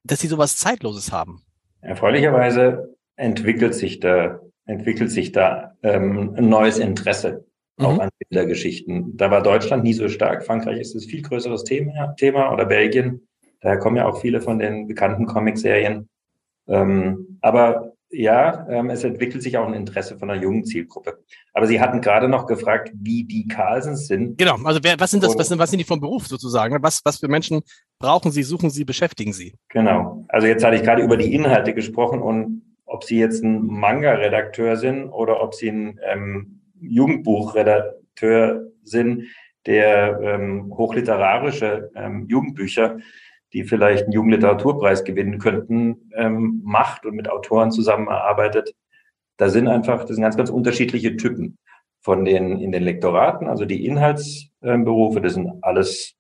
dass 0.04 0.20
sie 0.20 0.28
sowas 0.28 0.58
Zeitloses 0.58 1.13
haben. 1.13 1.41
Erfreulicherweise 1.80 2.96
entwickelt 3.15 3.76
sich 3.76 4.02
da, 4.02 4.41
entwickelt 4.65 5.10
sich 5.10 5.32
da 5.32 5.78
ähm, 5.84 6.36
ein 6.36 6.50
neues 6.50 6.80
Interesse 6.80 7.46
auch 7.78 7.94
mhm. 7.94 8.00
an 8.00 8.10
Bildergeschichten. 8.30 9.18
Da 9.18 9.32
war 9.32 9.42
Deutschland 9.42 9.84
nie 9.84 9.94
so 9.94 10.10
stark. 10.10 10.46
Frankreich 10.46 10.80
ist 10.80 10.96
ein 10.96 11.02
viel 11.02 11.22
größeres 11.22 11.64
Thema, 11.64 12.14
Thema 12.18 12.52
oder 12.52 12.66
Belgien. 12.66 13.28
Daher 13.62 13.78
kommen 13.78 13.98
ja 13.98 14.08
auch 14.08 14.22
viele 14.22 14.42
von 14.42 14.60
den 14.60 14.88
bekannten 14.88 15.26
Comicserien. 15.26 16.10
Ähm, 16.68 17.38
aber 17.42 17.94
ja, 18.12 18.68
ähm, 18.70 18.90
es 18.90 19.04
entwickelt 19.04 19.42
sich 19.42 19.58
auch 19.58 19.68
ein 19.68 19.74
Interesse 19.74 20.18
von 20.18 20.30
einer 20.30 20.42
jungen 20.42 20.66
Zielgruppe. 20.66 21.20
Aber 21.54 21.66
Sie 21.66 21.80
hatten 21.80 22.02
gerade 22.02 22.28
noch 22.28 22.46
gefragt, 22.46 22.92
wie 22.94 23.24
die 23.24 23.48
Carlsens 23.48 24.08
sind. 24.08 24.38
Genau, 24.38 24.58
also 24.64 24.82
wer, 24.84 25.00
was 25.00 25.12
sind 25.12 25.24
das, 25.24 25.38
was 25.38 25.48
sind, 25.48 25.60
was 25.60 25.70
sind 25.70 25.80
die 25.80 25.86
vom 25.86 26.02
Beruf 26.02 26.28
sozusagen? 26.28 26.78
Was, 26.82 27.02
was 27.06 27.20
für 27.20 27.30
Menschen 27.30 27.62
brauchen 28.00 28.32
Sie, 28.32 28.44
suchen 28.44 28.70
Sie, 28.70 28.84
beschäftigen 28.84 29.32
Sie? 29.32 29.56
Genau. 29.70 30.26
Also 30.28 30.48
jetzt 30.48 30.64
hatte 30.64 30.76
ich 30.76 30.84
gerade 30.84 31.02
über 31.02 31.16
die 31.16 31.34
Inhalte 31.34 31.74
gesprochen 31.74 32.22
und 32.22 32.64
ob 32.86 33.06
Sie 33.06 33.18
jetzt 33.18 33.44
ein 33.44 33.66
Manga-Redakteur 33.66 34.76
sind 34.76 35.10
oder 35.10 35.42
ob 35.42 35.56
Sie 35.56 35.70
ein 35.70 36.00
ähm, 36.06 36.61
Jugendbuchredakteur 36.82 38.72
sind, 38.84 39.28
der 39.65 40.20
ähm, 40.22 40.74
hochliterarische 40.76 41.91
ähm, 41.96 42.26
Jugendbücher, 42.28 42.98
die 43.54 43.63
vielleicht 43.63 44.04
einen 44.06 44.13
Jugendliteraturpreis 44.13 45.04
gewinnen 45.04 45.39
könnten, 45.39 46.10
ähm, 46.15 46.62
macht 46.63 47.06
und 47.06 47.15
mit 47.15 47.30
Autoren 47.30 47.72
zusammenarbeitet. 47.72 48.74
Da 49.38 49.50
sind 49.50 49.67
einfach, 49.67 50.02
das 50.02 50.15
sind 50.15 50.24
ganz, 50.24 50.38
ganz 50.38 50.50
unterschiedliche 50.50 51.15
Typen 51.17 51.58
von 52.02 52.26
den 52.26 52.60
in 52.60 52.72
den 52.72 52.84
Lektoraten, 52.84 53.48
also 53.48 53.65
die 53.65 53.86
Inhaltsberufe, 53.86 55.22
das 55.22 55.36
sind 55.36 55.52
alles, 55.62 56.15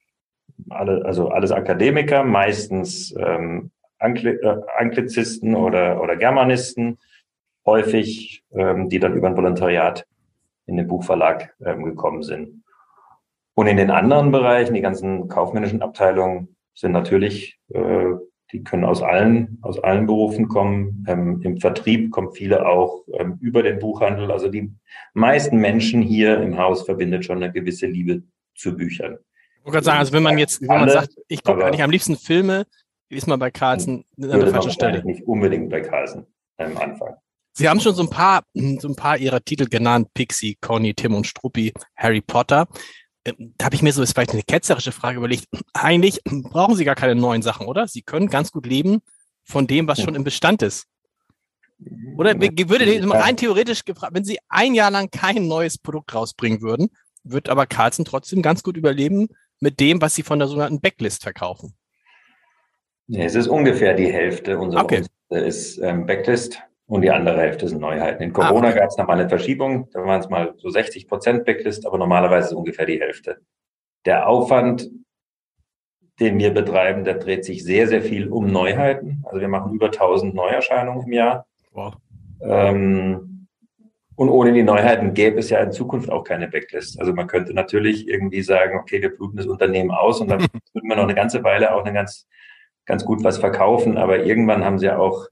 alle, 0.69 1.03
also 1.05 1.29
alles 1.29 1.51
Akademiker, 1.51 2.23
meistens 2.23 3.15
ähm, 3.17 3.71
Angli 3.97 4.31
äh, 4.31 4.57
Anglizisten 4.77 5.55
oder, 5.55 6.01
oder 6.01 6.17
Germanisten, 6.17 6.99
häufig, 7.65 8.43
ähm, 8.53 8.89
die 8.89 8.99
dann 8.99 9.15
über 9.15 9.27
ein 9.27 9.37
Volontariat 9.37 10.05
in 10.71 10.77
den 10.77 10.87
Buchverlag 10.87 11.53
ähm, 11.63 11.83
gekommen 11.83 12.23
sind. 12.23 12.63
Und 13.53 13.67
in 13.67 13.77
den 13.77 13.91
anderen 13.91 14.31
Bereichen, 14.31 14.73
die 14.73 14.81
ganzen 14.81 15.27
kaufmännischen 15.27 15.81
Abteilungen 15.81 16.55
sind 16.73 16.93
natürlich, 16.93 17.59
äh, 17.73 18.13
die 18.51 18.63
können 18.63 18.85
aus 18.85 19.01
allen, 19.01 19.59
aus 19.61 19.79
allen 19.79 20.07
Berufen 20.07 20.47
kommen. 20.47 21.05
Ähm, 21.07 21.41
Im 21.43 21.57
Vertrieb 21.59 22.11
kommen 22.11 22.31
viele 22.31 22.65
auch 22.65 23.03
ähm, 23.13 23.37
über 23.39 23.63
den 23.63 23.79
Buchhandel. 23.79 24.31
Also 24.31 24.49
die 24.49 24.73
meisten 25.13 25.57
Menschen 25.57 26.01
hier 26.01 26.41
im 26.41 26.57
Haus 26.57 26.83
verbindet 26.83 27.25
schon 27.25 27.37
eine 27.37 27.51
gewisse 27.51 27.85
Liebe 27.85 28.23
zu 28.55 28.75
Büchern. 28.75 29.17
Ich 29.57 29.65
wollte 29.65 29.73
gerade 29.73 29.85
sagen, 29.85 29.99
also 29.99 30.13
wenn 30.13 30.23
man 30.23 30.37
jetzt, 30.37 30.61
wenn 30.61 30.67
man 30.67 30.89
sagt, 30.89 31.15
ich 31.27 31.43
gucke 31.43 31.63
eigentlich 31.63 31.83
am 31.83 31.91
liebsten 31.91 32.15
Filme, 32.15 32.65
ist 33.09 33.27
man 33.27 33.39
bei 33.39 33.51
Carlsen 33.51 34.05
an 34.21 34.29
der 34.29 34.47
falschen 34.47 34.71
Stelle. 34.71 35.03
Nicht 35.03 35.23
unbedingt 35.23 35.69
bei 35.69 35.81
Carlsen 35.81 36.25
am 36.57 36.77
Anfang. 36.77 37.15
Sie 37.53 37.67
haben 37.67 37.79
schon 37.79 37.95
so 37.95 38.03
ein 38.03 38.09
paar, 38.09 38.43
so 38.53 38.87
ein 38.87 38.95
paar 38.95 39.17
Ihrer 39.17 39.41
Titel 39.41 39.65
genannt. 39.65 40.07
Pixie, 40.13 40.57
Conny, 40.61 40.93
Tim 40.93 41.13
und 41.13 41.27
Struppi, 41.27 41.73
Harry 41.95 42.21
Potter. 42.21 42.67
Ähm, 43.25 43.53
da 43.57 43.65
habe 43.65 43.75
ich 43.75 43.81
mir 43.81 43.93
so 43.93 44.01
ist 44.01 44.13
vielleicht 44.13 44.31
eine 44.31 44.43
ketzerische 44.43 44.91
Frage 44.91 45.17
überlegt. 45.17 45.45
Eigentlich 45.73 46.21
brauchen 46.25 46.75
Sie 46.75 46.85
gar 46.85 46.95
keine 46.95 47.15
neuen 47.15 47.41
Sachen, 47.41 47.67
oder? 47.67 47.87
Sie 47.87 48.01
können 48.01 48.27
ganz 48.27 48.51
gut 48.51 48.65
leben 48.65 49.01
von 49.43 49.67
dem, 49.67 49.87
was 49.87 50.01
schon 50.01 50.15
im 50.15 50.23
Bestand 50.23 50.61
ist. 50.61 50.87
Oder 52.17 52.39
würde 52.39 53.09
rein 53.11 53.37
theoretisch 53.37 53.85
gefragt, 53.85 54.13
wenn 54.13 54.23
Sie 54.23 54.37
ein 54.49 54.75
Jahr 54.75 54.91
lang 54.91 55.09
kein 55.09 55.47
neues 55.47 55.77
Produkt 55.77 56.13
rausbringen 56.13 56.61
würden, 56.61 56.89
wird 57.23 57.49
aber 57.49 57.65
Carlsen 57.65 58.05
trotzdem 58.05 58.41
ganz 58.41 58.61
gut 58.63 58.77
überleben 58.77 59.29
mit 59.59 59.79
dem, 59.79 60.01
was 60.01 60.15
Sie 60.15 60.23
von 60.23 60.39
der 60.39 60.47
sogenannten 60.47 60.79
Backlist 60.79 61.23
verkaufen. 61.23 61.73
Nee, 63.07 63.25
es 63.25 63.35
ist 63.35 63.47
ungefähr 63.47 63.95
die 63.95 64.11
Hälfte 64.11 64.57
unserer 64.57 64.83
okay. 64.83 65.03
ist 65.29 65.79
ähm, 65.79 66.05
Backlist 66.05 66.61
und 66.91 67.03
die 67.03 67.09
andere 67.09 67.39
Hälfte 67.39 67.69
sind 67.69 67.79
Neuheiten. 67.79 68.21
In 68.21 68.33
Corona 68.33 68.67
ah, 68.67 68.71
okay. 68.71 68.79
gab 68.79 68.89
es 68.89 68.97
nochmal 68.97 69.17
eine 69.17 69.29
Verschiebung, 69.29 69.87
da 69.93 70.03
waren 70.03 70.19
es 70.19 70.27
mal 70.27 70.53
so 70.57 70.69
60 70.69 71.07
Prozent 71.07 71.45
Backlist, 71.45 71.85
aber 71.85 71.97
normalerweise 71.97 72.49
ist 72.49 72.53
ungefähr 72.53 72.85
die 72.85 72.99
Hälfte. 72.99 73.37
Der 74.03 74.27
Aufwand, 74.27 74.89
den 76.19 76.37
wir 76.37 76.53
betreiben, 76.53 77.05
der 77.05 77.13
dreht 77.13 77.45
sich 77.45 77.63
sehr, 77.63 77.87
sehr 77.87 78.01
viel 78.01 78.27
um 78.27 78.47
Neuheiten. 78.47 79.23
Also 79.23 79.39
wir 79.39 79.47
machen 79.47 79.73
über 79.73 79.85
1000 79.85 80.35
Neuerscheinungen 80.35 81.05
im 81.05 81.13
Jahr. 81.13 81.45
Wow. 81.71 81.93
Ähm, 82.41 83.47
und 84.17 84.27
ohne 84.27 84.51
die 84.51 84.63
Neuheiten 84.63 85.13
gäbe 85.13 85.39
es 85.39 85.49
ja 85.49 85.61
in 85.61 85.71
Zukunft 85.71 86.09
auch 86.09 86.25
keine 86.25 86.49
Backlist. 86.49 86.99
Also 86.99 87.13
man 87.13 87.27
könnte 87.27 87.53
natürlich 87.53 88.05
irgendwie 88.05 88.41
sagen, 88.41 88.77
okay, 88.77 89.01
wir 89.01 89.15
bluten 89.15 89.37
das 89.37 89.47
Unternehmen 89.47 89.91
aus 89.91 90.19
und 90.19 90.27
dann 90.27 90.41
würden 90.73 90.89
wir 90.89 90.97
noch 90.97 91.03
eine 91.03 91.15
ganze 91.15 91.41
Weile 91.45 91.73
auch 91.73 91.85
eine 91.85 91.93
ganz, 91.93 92.27
ganz 92.85 93.05
gut 93.05 93.23
was 93.23 93.37
verkaufen. 93.37 93.97
Aber 93.97 94.25
irgendwann 94.25 94.65
haben 94.65 94.77
sie 94.77 94.87
ja 94.87 94.97
auch 94.97 95.29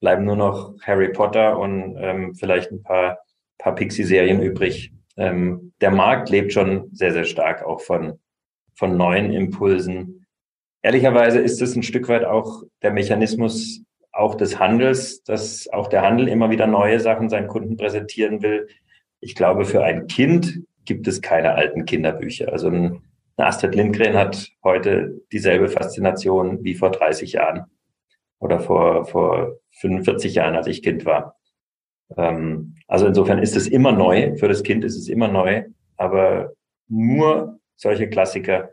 bleiben 0.00 0.24
nur 0.24 0.36
noch 0.36 0.74
Harry 0.82 1.10
Potter 1.12 1.58
und 1.58 1.96
ähm, 1.98 2.34
vielleicht 2.34 2.72
ein 2.72 2.82
paar, 2.82 3.18
paar 3.58 3.74
Pixie-Serien 3.74 4.40
übrig. 4.40 4.92
Ähm, 5.16 5.72
der 5.80 5.90
Markt 5.90 6.30
lebt 6.30 6.52
schon 6.52 6.88
sehr, 6.92 7.12
sehr 7.12 7.24
stark 7.24 7.62
auch 7.62 7.80
von, 7.80 8.18
von 8.74 8.96
neuen 8.96 9.32
Impulsen. 9.32 10.26
Ehrlicherweise 10.82 11.38
ist 11.38 11.60
es 11.60 11.76
ein 11.76 11.82
Stück 11.82 12.08
weit 12.08 12.24
auch 12.24 12.62
der 12.82 12.90
Mechanismus 12.90 13.82
auch 14.12 14.34
des 14.34 14.58
Handels, 14.58 15.22
dass 15.22 15.68
auch 15.72 15.88
der 15.88 16.02
Handel 16.02 16.28
immer 16.28 16.50
wieder 16.50 16.66
neue 16.66 16.98
Sachen 16.98 17.28
seinen 17.28 17.48
Kunden 17.48 17.76
präsentieren 17.76 18.42
will. 18.42 18.68
Ich 19.20 19.34
glaube, 19.34 19.66
für 19.66 19.84
ein 19.84 20.06
Kind 20.06 20.62
gibt 20.84 21.06
es 21.06 21.20
keine 21.20 21.52
alten 21.54 21.84
Kinderbücher. 21.84 22.50
Also 22.50 22.68
ein, 22.68 23.02
Astrid 23.36 23.74
Lindgren 23.74 24.16
hat 24.16 24.50
heute 24.64 25.20
dieselbe 25.32 25.68
Faszination 25.68 26.64
wie 26.64 26.74
vor 26.74 26.90
30 26.90 27.34
Jahren 27.34 27.66
oder 28.40 28.58
vor, 28.58 29.04
vor 29.04 29.58
45 29.78 30.34
Jahren, 30.34 30.56
als 30.56 30.66
ich 30.66 30.82
Kind 30.82 31.04
war. 31.04 31.36
Ähm, 32.16 32.74
also 32.88 33.06
insofern 33.06 33.38
ist 33.38 33.56
es 33.56 33.68
immer 33.68 33.92
neu. 33.92 34.36
Für 34.36 34.48
das 34.48 34.62
Kind 34.62 34.84
ist 34.84 34.96
es 34.96 35.08
immer 35.08 35.28
neu. 35.28 35.64
Aber 35.96 36.52
nur 36.88 37.60
solche 37.76 38.08
Klassiker 38.08 38.70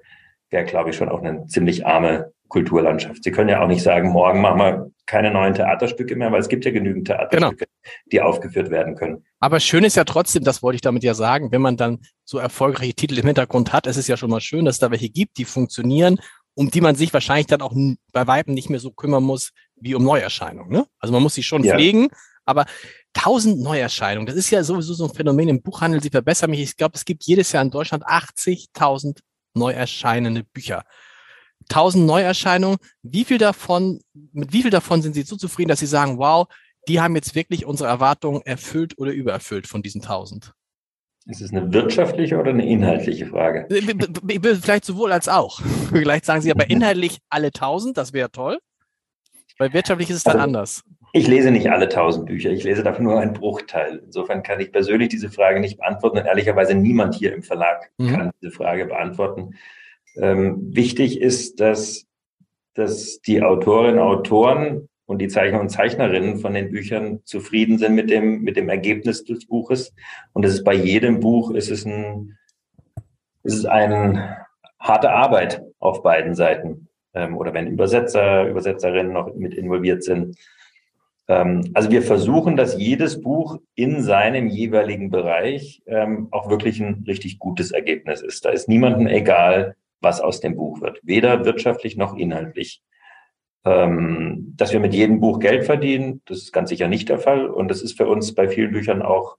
wäre, 0.49 0.65
glaube 0.65 0.89
ich, 0.89 0.95
schon 0.95 1.09
auch 1.09 1.21
eine 1.21 1.45
ziemlich 1.47 1.85
arme 1.85 2.31
Kulturlandschaft. 2.47 3.23
Sie 3.23 3.31
können 3.31 3.49
ja 3.49 3.61
auch 3.61 3.67
nicht 3.67 3.83
sagen, 3.83 4.09
morgen 4.09 4.41
machen 4.41 4.59
wir 4.59 4.91
keine 5.05 5.31
neuen 5.31 5.53
Theaterstücke 5.53 6.15
mehr, 6.15 6.31
weil 6.31 6.39
es 6.39 6.49
gibt 6.49 6.65
ja 6.65 6.71
genügend 6.71 7.07
Theaterstücke, 7.07 7.65
genau. 7.65 7.91
die 8.11 8.21
aufgeführt 8.21 8.69
werden 8.69 8.95
können. 8.95 9.25
Aber 9.39 9.59
schön 9.59 9.83
ist 9.83 9.95
ja 9.95 10.05
trotzdem, 10.05 10.43
das 10.43 10.63
wollte 10.63 10.75
ich 10.75 10.81
damit 10.81 11.03
ja 11.03 11.13
sagen, 11.13 11.51
wenn 11.51 11.61
man 11.61 11.77
dann 11.77 11.99
so 12.23 12.37
erfolgreiche 12.37 12.93
Titel 12.93 13.17
im 13.17 13.25
Hintergrund 13.25 13.73
hat, 13.73 13.87
es 13.87 13.97
ist 13.97 14.07
ja 14.07 14.17
schon 14.17 14.29
mal 14.29 14.41
schön, 14.41 14.65
dass 14.65 14.75
es 14.75 14.79
da 14.79 14.91
welche 14.91 15.09
gibt, 15.09 15.37
die 15.37 15.45
funktionieren 15.45 16.19
um 16.57 16.71
die 16.71 16.81
man 16.81 16.95
sich 16.95 17.13
wahrscheinlich 17.13 17.45
dann 17.45 17.61
auch 17.61 17.73
bei 18.11 18.25
Weitem 18.25 18.55
nicht 18.55 18.71
mehr 18.71 18.79
so 18.79 18.89
kümmern 18.89 19.23
muss 19.23 19.51
wie 19.75 19.93
um 19.93 20.03
Neuerscheinungen. 20.03 20.71
Ne? 20.71 20.87
Also 20.97 21.13
man 21.13 21.21
muss 21.21 21.35
sie 21.35 21.43
schon 21.43 21.63
ja. 21.63 21.75
pflegen, 21.75 22.07
aber 22.45 22.65
1000 23.13 23.59
Neuerscheinungen, 23.59 24.25
das 24.25 24.35
ist 24.35 24.49
ja 24.49 24.63
sowieso 24.63 24.95
so 24.95 25.05
ein 25.05 25.13
Phänomen 25.13 25.49
im 25.49 25.61
Buchhandel. 25.61 26.01
Sie 26.01 26.09
verbessern 26.09 26.49
mich. 26.49 26.61
Ich 26.61 26.75
glaube, 26.75 26.95
es 26.95 27.05
gibt 27.05 27.25
jedes 27.25 27.51
Jahr 27.51 27.61
in 27.61 27.69
Deutschland 27.69 28.07
80.000 28.07 29.19
neu 29.53 29.71
erscheinende 29.71 30.43
Bücher. 30.45 30.83
1000 31.69 32.07
Neuerscheinungen. 32.07 32.79
Wie 33.03 33.23
viel 33.23 33.37
davon, 33.37 34.01
mit 34.13 34.51
wie 34.51 34.63
viel 34.63 34.71
davon 34.71 35.03
sind 35.03 35.13
Sie 35.13 35.21
so 35.21 35.35
zufrieden, 35.35 35.69
dass 35.69 35.79
Sie 35.79 35.85
sagen, 35.85 36.17
wow, 36.17 36.47
die 36.87 36.99
haben 36.99 37.15
jetzt 37.15 37.35
wirklich 37.35 37.65
unsere 37.65 37.87
Erwartungen 37.87 38.41
erfüllt 38.41 38.97
oder 38.97 39.11
übererfüllt 39.11 39.67
von 39.67 39.83
diesen 39.83 40.01
1000? 40.01 40.53
Ist 41.29 41.41
es 41.41 41.51
eine 41.51 41.73
wirtschaftliche 41.73 42.37
oder 42.37 42.51
eine 42.51 42.65
inhaltliche 42.65 43.25
Frage? 43.25 43.67
Vielleicht 43.69 44.85
sowohl 44.85 45.11
als 45.11 45.27
auch. 45.27 45.59
Vielleicht 45.91 46.25
sagen 46.25 46.41
Sie 46.41 46.51
aber 46.51 46.69
inhaltlich 46.69 47.19
alle 47.29 47.47
1000, 47.47 47.97
das 47.97 48.13
wäre 48.13 48.31
toll. 48.31 48.59
Weil 49.57 49.73
wirtschaftlich 49.73 50.09
ist 50.09 50.17
es 50.17 50.23
dann 50.23 50.35
also, 50.35 50.43
anders. 50.43 50.83
Ich 51.13 51.27
lese 51.27 51.51
nicht 51.51 51.69
alle 51.69 51.85
1000 51.85 52.27
Bücher, 52.27 52.51
ich 52.51 52.63
lese 52.63 52.83
dafür 52.83 53.03
nur 53.03 53.19
einen 53.19 53.33
Bruchteil. 53.33 54.01
Insofern 54.05 54.43
kann 54.43 54.59
ich 54.59 54.71
persönlich 54.71 55.09
diese 55.09 55.29
Frage 55.29 55.59
nicht 55.59 55.77
beantworten 55.77 56.19
und 56.19 56.25
ehrlicherweise 56.25 56.75
niemand 56.75 57.15
hier 57.15 57.33
im 57.33 57.43
Verlag 57.43 57.91
mhm. 57.97 58.09
kann 58.09 58.31
diese 58.41 58.51
Frage 58.51 58.85
beantworten. 58.85 59.55
Ähm, 60.15 60.75
wichtig 60.75 61.19
ist, 61.19 61.59
dass, 61.59 62.05
dass 62.73 63.19
die 63.21 63.41
Autorinnen, 63.41 63.99
Autoren 63.99 64.87
und 65.07 65.19
die 65.19 65.29
Zeichner 65.29 65.59
und 65.59 65.69
Zeichnerinnen 65.69 66.37
von 66.37 66.53
den 66.53 66.69
Büchern 66.69 67.21
zufrieden 67.23 67.77
sind 67.77 67.95
mit 67.95 68.09
dem, 68.09 68.41
mit 68.43 68.57
dem 68.57 68.69
Ergebnis 68.69 69.23
des 69.23 69.47
Buches. 69.47 69.95
Und 70.33 70.45
es 70.45 70.53
ist 70.53 70.63
bei 70.63 70.73
jedem 70.73 71.21
Buch, 71.21 71.51
ist 71.51 71.71
es 71.71 71.85
ein, 71.85 72.37
ist 73.43 73.55
es 73.55 73.65
eine 73.65 74.45
harte 74.79 75.11
Arbeit 75.11 75.63
auf 75.79 76.03
beiden 76.03 76.35
Seiten. 76.35 76.89
Ähm, 77.13 77.37
oder 77.37 77.53
wenn 77.53 77.67
Übersetzer, 77.67 78.47
Übersetzerinnen 78.47 79.13
noch 79.13 79.33
mit 79.33 79.53
involviert 79.53 80.03
sind. 80.03 80.37
Ähm, 81.29 81.71
also 81.73 81.89
wir 81.89 82.01
versuchen, 82.01 82.57
dass 82.57 82.77
jedes 82.77 83.21
Buch 83.21 83.59
in 83.75 84.03
seinem 84.03 84.47
jeweiligen 84.47 85.09
Bereich 85.09 85.81
ähm, 85.85 86.27
auch 86.31 86.49
wirklich 86.49 86.81
ein 86.81 87.05
richtig 87.07 87.39
gutes 87.39 87.71
Ergebnis 87.71 88.21
ist. 88.21 88.43
Da 88.43 88.49
ist 88.49 88.67
niemandem 88.67 89.07
egal, 89.07 89.77
was 90.01 90.19
aus 90.19 90.41
dem 90.41 90.57
Buch 90.57 90.81
wird. 90.81 90.99
Weder 91.03 91.45
wirtschaftlich 91.45 91.95
noch 91.95 92.17
inhaltlich. 92.17 92.81
Ähm, 93.67 94.53
dass 94.55 94.71
wir 94.71 94.79
mit 94.79 94.93
jedem 94.93 95.19
Buch 95.19 95.39
Geld 95.39 95.65
verdienen, 95.65 96.21
das 96.25 96.37
ist 96.37 96.53
ganz 96.53 96.69
sicher 96.69 96.87
nicht 96.87 97.09
der 97.09 97.19
Fall. 97.19 97.47
Und 97.47 97.69
das 97.69 97.81
ist 97.81 97.97
für 97.97 98.07
uns 98.07 98.33
bei 98.33 98.47
vielen 98.47 98.71
Büchern 98.71 99.01
auch 99.01 99.37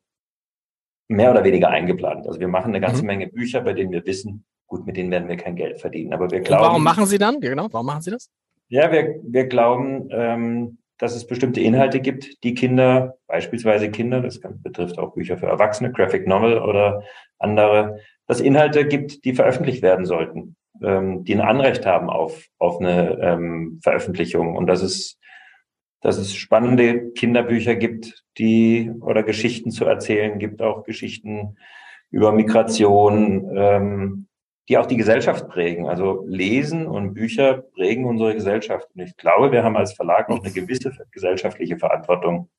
mehr 1.08 1.30
oder 1.30 1.44
weniger 1.44 1.70
eingeplant. 1.70 2.26
Also 2.26 2.38
wir 2.38 2.48
machen 2.48 2.68
eine 2.68 2.80
ganze 2.80 3.02
mhm. 3.02 3.06
Menge 3.06 3.28
Bücher, 3.28 3.62
bei 3.62 3.72
denen 3.72 3.90
wir 3.90 4.04
wissen, 4.04 4.44
gut, 4.66 4.84
mit 4.84 4.98
denen 4.98 5.10
werden 5.10 5.28
wir 5.28 5.38
kein 5.38 5.56
Geld 5.56 5.80
verdienen. 5.80 6.12
Aber 6.12 6.30
wir 6.30 6.40
glauben. 6.40 6.62
Und 6.62 6.68
warum 6.68 6.84
machen 6.84 7.06
Sie 7.06 7.16
dann? 7.16 7.40
Genau, 7.40 7.68
warum 7.70 7.86
machen 7.86 8.02
Sie 8.02 8.10
das? 8.10 8.28
Ja, 8.68 8.92
wir, 8.92 9.18
wir 9.22 9.46
glauben, 9.46 10.08
ähm, 10.10 10.78
dass 10.98 11.16
es 11.16 11.26
bestimmte 11.26 11.62
Inhalte 11.62 12.00
gibt, 12.00 12.44
die 12.44 12.52
Kinder, 12.52 13.16
beispielsweise 13.28 13.90
Kinder, 13.90 14.20
das 14.20 14.40
betrifft 14.40 14.98
auch 14.98 15.14
Bücher 15.14 15.38
für 15.38 15.46
Erwachsene, 15.46 15.90
Graphic 15.90 16.26
Novel 16.26 16.58
oder 16.58 17.02
andere, 17.38 18.00
dass 18.26 18.40
Inhalte 18.40 18.86
gibt, 18.86 19.24
die 19.24 19.32
veröffentlicht 19.32 19.80
werden 19.80 20.04
sollten 20.04 20.57
ähm, 20.82 21.24
die 21.24 21.34
ein 21.34 21.40
Anrecht 21.40 21.86
haben 21.86 22.10
auf, 22.10 22.46
auf 22.58 22.80
eine 22.80 23.18
ähm, 23.20 23.80
Veröffentlichung 23.82 24.56
und 24.56 24.66
dass 24.66 24.82
es, 24.82 25.18
dass 26.00 26.18
es 26.18 26.34
spannende 26.34 27.10
Kinderbücher 27.12 27.74
gibt, 27.74 28.24
die 28.38 28.90
oder 29.00 29.22
Geschichten 29.22 29.70
zu 29.70 29.84
erzählen 29.84 30.38
gibt, 30.38 30.62
auch 30.62 30.84
Geschichten 30.84 31.56
über 32.10 32.32
Migration, 32.32 33.50
ähm, 33.54 34.28
die 34.68 34.78
auch 34.78 34.86
die 34.86 34.96
Gesellschaft 34.96 35.48
prägen. 35.48 35.88
Also 35.88 36.24
Lesen 36.26 36.86
und 36.86 37.14
Bücher 37.14 37.64
prägen 37.74 38.04
unsere 38.04 38.34
Gesellschaft. 38.34 38.88
Und 38.94 39.02
ich 39.02 39.16
glaube, 39.16 39.50
wir 39.50 39.64
haben 39.64 39.76
als 39.76 39.94
Verlag 39.94 40.28
auch 40.28 40.42
eine 40.42 40.52
gewisse 40.52 40.92
gesellschaftliche 41.10 41.78
Verantwortung. 41.78 42.50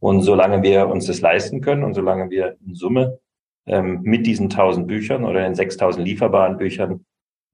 Und 0.00 0.22
solange 0.22 0.62
wir 0.62 0.86
uns 0.88 1.06
das 1.06 1.20
leisten 1.20 1.60
können 1.60 1.82
und 1.82 1.94
solange 1.94 2.30
wir 2.30 2.56
in 2.64 2.74
Summe 2.74 3.18
ähm, 3.66 4.00
mit 4.02 4.26
diesen 4.26 4.48
tausend 4.48 4.86
Büchern 4.86 5.24
oder 5.24 5.42
den 5.42 5.56
6000 5.56 6.06
lieferbaren 6.06 6.56
Büchern 6.56 7.04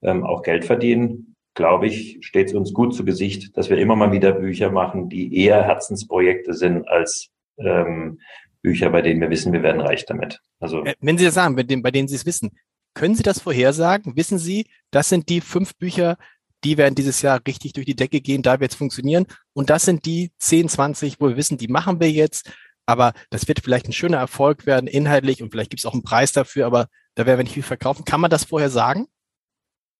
ähm, 0.05 0.25
auch 0.25 0.43
Geld 0.43 0.64
verdienen, 0.64 1.35
glaube 1.55 1.87
ich, 1.87 2.19
steht 2.21 2.49
es 2.49 2.55
uns 2.55 2.73
gut 2.73 2.95
zu 2.95 3.05
Gesicht, 3.05 3.57
dass 3.57 3.71
wir 3.71 3.79
immer 3.79 3.97
mal 3.97 4.12
wieder 4.12 4.33
Bücher 4.33 4.71
machen, 4.71 5.09
die 5.09 5.37
eher 5.37 5.62
Herzensprojekte 5.62 6.53
sind 6.53 6.87
als 6.88 7.31
ähm, 7.59 8.21
Bücher, 8.62 8.90
bei 8.90 9.03
denen 9.03 9.21
wir 9.21 9.31
wissen, 9.31 9.53
wir 9.53 9.62
werden 9.62 9.81
reich 9.81 10.05
damit. 10.07 10.40
Also 10.59 10.85
äh, 10.85 10.95
wenn 11.01 11.19
Sie 11.19 11.25
das 11.25 11.35
sagen, 11.35 11.55
bei 11.55 11.62
denen, 11.62 11.83
bei 11.83 11.90
denen 11.90 12.09
Sie 12.09 12.17
es 12.17 12.27
wissen, 12.27 12.51
können 12.95 13.14
Sie 13.14 13.23
das 13.23 13.40
vorhersagen? 13.40 14.17
Wissen 14.17 14.38
Sie, 14.38 14.67
das 14.90 15.09
sind 15.09 15.29
die 15.29 15.40
fünf 15.40 15.77
Bücher, 15.77 16.17
die 16.64 16.79
werden 16.79 16.95
dieses 16.95 17.23
Jahr 17.23 17.40
richtig 17.47 17.75
durch 17.75 17.87
die 17.87 17.97
Decke 17.97 18.21
gehen, 18.21 18.43
da 18.43 18.59
wird 18.59 18.73
es 18.73 18.77
funktionieren. 18.77 19.27
Und 19.53 19.71
das 19.71 19.85
sind 19.85 20.07
die 20.07 20.33
10, 20.38 20.69
20, 20.69 21.21
wo 21.21 21.29
wir 21.29 21.37
wissen, 21.37 21.59
die 21.59 21.69
machen 21.69 22.01
wir 22.01 22.11
jetzt. 22.11 22.51
Aber 22.87 23.12
das 23.31 23.47
wird 23.49 23.61
vielleicht 23.61 23.87
ein 23.88 23.93
schöner 23.93 24.19
Erfolg 24.19 24.67
werden, 24.67 24.87
inhaltlich, 24.87 25.43
und 25.43 25.51
vielleicht 25.51 25.71
gibt 25.71 25.81
es 25.81 25.87
auch 25.87 25.95
einen 25.95 26.03
Preis 26.03 26.33
dafür, 26.33 26.67
aber 26.67 26.88
da 27.14 27.27
werden 27.27 27.38
wir 27.38 27.45
nicht 27.45 27.55
viel 27.55 27.62
verkaufen. 27.62 28.05
Kann 28.05 28.21
man 28.21 28.31
das 28.31 28.45
vorher 28.45 28.71
sagen? 28.71 29.07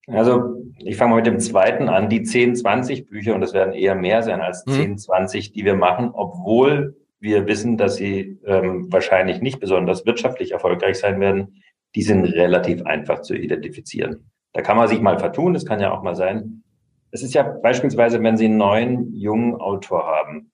Also 0.07 0.57
ich 0.79 0.97
fange 0.97 1.11
mal 1.11 1.17
mit 1.17 1.27
dem 1.27 1.41
zweiten 1.41 1.89
an. 1.89 2.09
Die 2.09 2.23
10, 2.23 2.57
20 2.57 3.07
Bücher, 3.07 3.35
und 3.35 3.41
das 3.41 3.55
werden 3.55 3.73
eher 3.73 3.95
mehr 3.95 4.23
sein 4.23 4.41
als 4.41 4.65
mhm. 4.67 4.73
10, 4.73 4.99
20, 4.99 5.53
die 5.53 5.65
wir 5.65 5.75
machen, 5.75 6.11
obwohl 6.13 6.97
wir 7.21 7.47
wissen, 7.47 7.79
dass 7.79 7.97
sie 7.97 8.39
ähm, 8.45 8.93
wahrscheinlich 8.93 9.41
nicht 9.41 9.61
besonders 9.61 10.05
wirtschaftlich 10.05 10.53
erfolgreich 10.53 10.99
sein 10.99 11.21
werden, 11.21 11.63
die 11.95 12.03
sind 12.03 12.25
relativ 12.25 12.85
einfach 12.85 13.23
zu 13.23 13.35
identifizieren. 13.35 14.31
Da 14.53 14.61
kann 14.63 14.77
man 14.77 14.89
sich 14.89 15.01
mal 15.01 15.19
vertun, 15.19 15.55
das 15.55 15.65
kann 15.65 15.81
ja 15.81 15.91
auch 15.91 16.03
mal 16.03 16.15
sein. 16.15 16.63
Es 17.11 17.23
ist 17.23 17.35
ja 17.35 17.43
beispielsweise, 17.43 18.23
wenn 18.23 18.37
Sie 18.37 18.47
einen 18.47 18.57
neuen, 18.57 19.15
jungen 19.15 19.55
Autor 19.55 20.05
haben, 20.05 20.51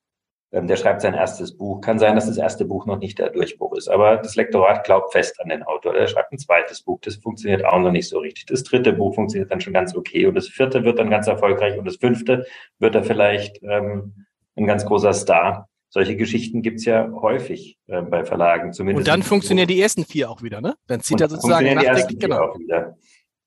der 0.53 0.77
schreibt 0.77 1.01
sein 1.01 1.15
erstes 1.15 1.57
Buch. 1.57 1.81
Kann 1.81 1.99
sein, 1.99 2.17
dass 2.17 2.27
das 2.27 2.37
erste 2.37 2.65
Buch 2.65 2.85
noch 2.85 2.99
nicht 2.99 3.19
der 3.19 3.31
Durchbruch 3.31 3.77
ist, 3.77 3.89
aber 3.89 4.17
das 4.17 4.35
Lektorat 4.35 4.85
glaubt 4.85 5.13
fest 5.13 5.41
an 5.41 5.49
den 5.49 5.63
Autor. 5.63 5.93
Der 5.93 6.09
schreibt 6.09 6.33
ein 6.33 6.39
zweites 6.39 6.83
Buch, 6.83 6.99
das 7.03 7.17
funktioniert 7.17 7.65
auch 7.65 7.79
noch 7.79 7.93
nicht 7.93 8.09
so 8.09 8.19
richtig. 8.19 8.47
Das 8.47 8.65
dritte 8.65 8.93
Buch 8.93 9.15
funktioniert 9.15 9.51
dann 9.53 9.61
schon 9.61 9.73
ganz 9.73 9.95
okay 9.95 10.27
und 10.27 10.35
das 10.35 10.49
vierte 10.49 10.85
wird 10.85 10.99
dann 10.99 11.09
ganz 11.09 11.29
erfolgreich 11.29 11.79
und 11.79 11.85
das 11.85 11.97
fünfte 11.97 12.47
wird 12.81 12.97
er 12.97 13.05
vielleicht 13.05 13.63
ähm, 13.63 14.27
ein 14.57 14.67
ganz 14.67 14.85
großer 14.85 15.13
Star. 15.13 15.69
Solche 15.89 16.17
Geschichten 16.17 16.63
gibt's 16.63 16.85
ja 16.85 17.09
häufig 17.13 17.79
äh, 17.87 18.03
bei 18.03 18.25
Verlagen, 18.25 18.73
zumindest. 18.73 19.07
Und 19.07 19.13
dann 19.13 19.23
funktionieren 19.23 19.69
die 19.69 19.81
ersten 19.81 20.05
vier 20.05 20.31
auch 20.31 20.43
wieder, 20.43 20.61
ne? 20.61 20.75
Dann 20.89 21.01
zieht 21.01 21.21
er 21.21 21.29
sozusagen 21.29 21.65
die 21.65 21.85
ersten 21.85 22.19
genau. 22.19 22.43
Auch 22.43 22.59
wieder. 22.59 22.97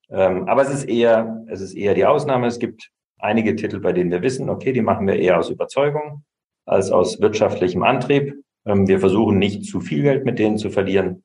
Ähm, 0.10 0.48
aber 0.48 0.62
es 0.62 0.70
ist 0.70 0.84
eher, 0.86 1.44
es 1.48 1.60
ist 1.60 1.74
eher 1.74 1.96
die 1.96 2.06
Ausnahme. 2.06 2.48
Es 2.48 2.60
gibt 2.60 2.92
einige 3.18 3.56
Titel, 3.56 3.80
bei 3.80 3.92
denen 3.92 4.12
wir 4.12 4.22
wissen, 4.22 4.50
okay, 4.50 4.72
die 4.72 4.82
machen 4.82 5.08
wir 5.08 5.16
eher 5.16 5.38
aus 5.38 5.50
Überzeugung 5.50 6.24
als 6.66 6.92
aus 6.92 7.20
wirtschaftlichem 7.22 7.84
Antrieb. 7.84 8.44
Ähm, 8.66 8.88
wir 8.88 9.00
versuchen 9.00 9.38
nicht 9.38 9.66
zu 9.66 9.80
viel 9.82 10.04
Geld 10.04 10.26
mit 10.26 10.40
denen 10.40 10.58
zu 10.58 10.70
verlieren, 10.70 11.24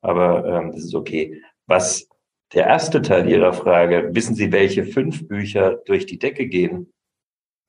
aber 0.00 0.44
ähm, 0.46 0.72
das 0.72 0.84
ist 0.84 0.94
okay. 0.94 1.42
Was 1.66 2.08
der 2.54 2.66
erste 2.66 3.02
Teil 3.02 3.28
Ihrer 3.28 3.52
Frage, 3.52 4.10
wissen 4.12 4.34
Sie, 4.34 4.52
welche 4.52 4.84
fünf 4.84 5.26
Bücher 5.26 5.78
durch 5.86 6.06
die 6.06 6.18
Decke 6.18 6.46
gehen? 6.46 6.92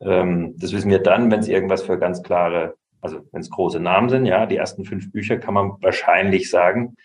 Ähm, 0.02 0.56
das 0.58 0.72
wissen 0.74 0.92
wir 0.92 1.00
dann, 1.00 1.32
wenn 1.32 1.40
es 1.40 1.48
irgendwas 1.48 1.84
für 1.84 1.98
ganz 1.98 2.22
klare, 2.22 2.76
also 3.02 3.22
wenn 3.32 3.42
es 3.42 3.50
große 3.50 3.80
Namen 3.80 4.10
sind, 4.10 4.26
ja, 4.26 4.46
die 4.46 4.58
ersten 4.58 4.86
fünf 4.86 5.12
Bücher 5.12 5.38
kann 5.38 5.56
man 5.56 5.72
wahrscheinlich 5.82 6.50
sagen. 6.50 6.96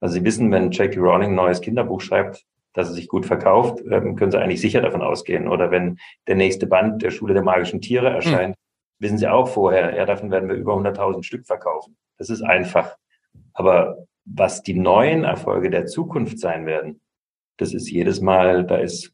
Also 0.00 0.14
Sie 0.14 0.24
wissen, 0.24 0.50
wenn 0.50 0.72
Jackie 0.72 0.98
Rowling 0.98 1.30
ein 1.30 1.34
neues 1.36 1.60
Kinderbuch 1.60 2.00
schreibt, 2.00 2.44
dass 2.72 2.88
es 2.88 2.96
sich 2.96 3.08
gut 3.08 3.26
verkauft, 3.26 3.80
ähm, 3.88 4.16
können 4.16 4.32
Sie 4.32 4.38
eigentlich 4.38 4.60
sicher 4.60 4.80
davon 4.80 5.02
ausgehen. 5.02 5.46
Oder 5.46 5.70
wenn 5.70 5.98
der 6.26 6.34
nächste 6.34 6.66
Band 6.66 7.02
der 7.02 7.10
Schule 7.10 7.34
der 7.34 7.44
magischen 7.44 7.80
Tiere 7.80 8.08
erscheint, 8.08 8.56
hm 8.56 8.60
wissen 9.00 9.18
Sie 9.18 9.28
auch 9.28 9.48
vorher, 9.48 9.96
ja, 9.96 10.06
davon 10.06 10.30
werden 10.30 10.48
wir 10.48 10.56
über 10.56 10.74
100.000 10.74 11.24
Stück 11.24 11.46
verkaufen. 11.46 11.96
Das 12.18 12.30
ist 12.30 12.42
einfach. 12.42 12.96
Aber 13.54 14.06
was 14.24 14.62
die 14.62 14.74
neuen 14.74 15.24
Erfolge 15.24 15.70
der 15.70 15.86
Zukunft 15.86 16.38
sein 16.38 16.66
werden, 16.66 17.00
das 17.56 17.74
ist 17.74 17.90
jedes 17.90 18.20
Mal, 18.20 18.64
da 18.64 18.76
ist 18.76 19.12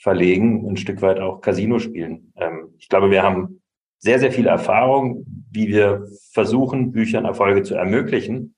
Verlegen 0.00 0.68
ein 0.68 0.76
Stück 0.76 1.02
weit 1.02 1.18
auch 1.18 1.40
Casino 1.40 1.78
spielen. 1.78 2.32
Ähm, 2.36 2.74
ich 2.78 2.88
glaube, 2.88 3.10
wir 3.10 3.22
haben 3.22 3.60
sehr, 3.98 4.18
sehr 4.18 4.32
viel 4.32 4.46
Erfahrung, 4.46 5.24
wie 5.50 5.68
wir 5.68 6.06
versuchen, 6.32 6.92
Büchern 6.92 7.24
Erfolge 7.24 7.62
zu 7.62 7.74
ermöglichen 7.74 8.54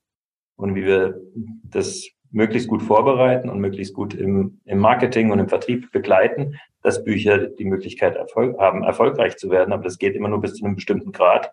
und 0.56 0.74
wie 0.74 0.84
wir 0.84 1.20
das 1.62 2.08
möglichst 2.30 2.68
gut 2.68 2.82
vorbereiten 2.82 3.48
und 3.48 3.60
möglichst 3.60 3.94
gut 3.94 4.14
im, 4.14 4.60
im 4.64 4.78
Marketing 4.78 5.30
und 5.30 5.38
im 5.38 5.48
Vertrieb 5.48 5.90
begleiten, 5.92 6.56
dass 6.82 7.04
Bücher 7.04 7.38
die 7.38 7.64
Möglichkeit 7.64 8.16
Erfolg, 8.16 8.58
haben, 8.58 8.82
erfolgreich 8.82 9.36
zu 9.36 9.50
werden. 9.50 9.72
Aber 9.72 9.82
das 9.82 9.98
geht 9.98 10.14
immer 10.14 10.28
nur 10.28 10.40
bis 10.40 10.54
zu 10.54 10.64
einem 10.64 10.76
bestimmten 10.76 11.12
Grad. 11.12 11.52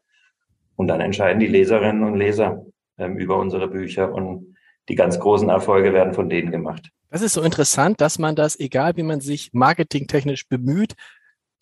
Und 0.75 0.87
dann 0.87 1.01
entscheiden 1.01 1.39
die 1.39 1.47
Leserinnen 1.47 2.03
und 2.03 2.15
Leser 2.15 2.65
ähm, 2.97 3.17
über 3.17 3.37
unsere 3.37 3.67
Bücher 3.67 4.13
und 4.13 4.55
die 4.89 4.95
ganz 4.95 5.19
großen 5.19 5.49
Erfolge 5.49 5.93
werden 5.93 6.13
von 6.13 6.29
denen 6.29 6.51
gemacht. 6.51 6.89
Das 7.09 7.21
ist 7.21 7.33
so 7.33 7.41
interessant, 7.41 8.01
dass 8.01 8.19
man 8.19 8.35
das, 8.35 8.59
egal 8.59 8.97
wie 8.97 9.03
man 9.03 9.21
sich 9.21 9.51
marketingtechnisch 9.53 10.47
bemüht, 10.47 10.93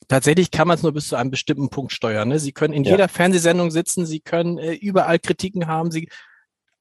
tatsächlich 0.08 0.52
kann 0.52 0.67
man 0.67 0.76
es 0.76 0.84
nur 0.84 0.93
bis 0.93 1.08
zu 1.08 1.15
einem 1.15 1.32
bestimmten 1.32 1.69
Punkt 1.69 1.91
steuern. 1.91 2.30
Ne? 2.30 2.39
Sie 2.39 2.52
können 2.52 2.73
in 2.73 2.84
ja. 2.84 2.91
jeder 2.91 3.08
Fernsehsendung 3.08 3.71
sitzen, 3.71 4.06
Sie 4.06 4.19
können 4.19 4.58
äh, 4.58 4.73
überall 4.73 5.19
Kritiken 5.19 5.67
haben, 5.67 5.91
Sie 5.91 6.10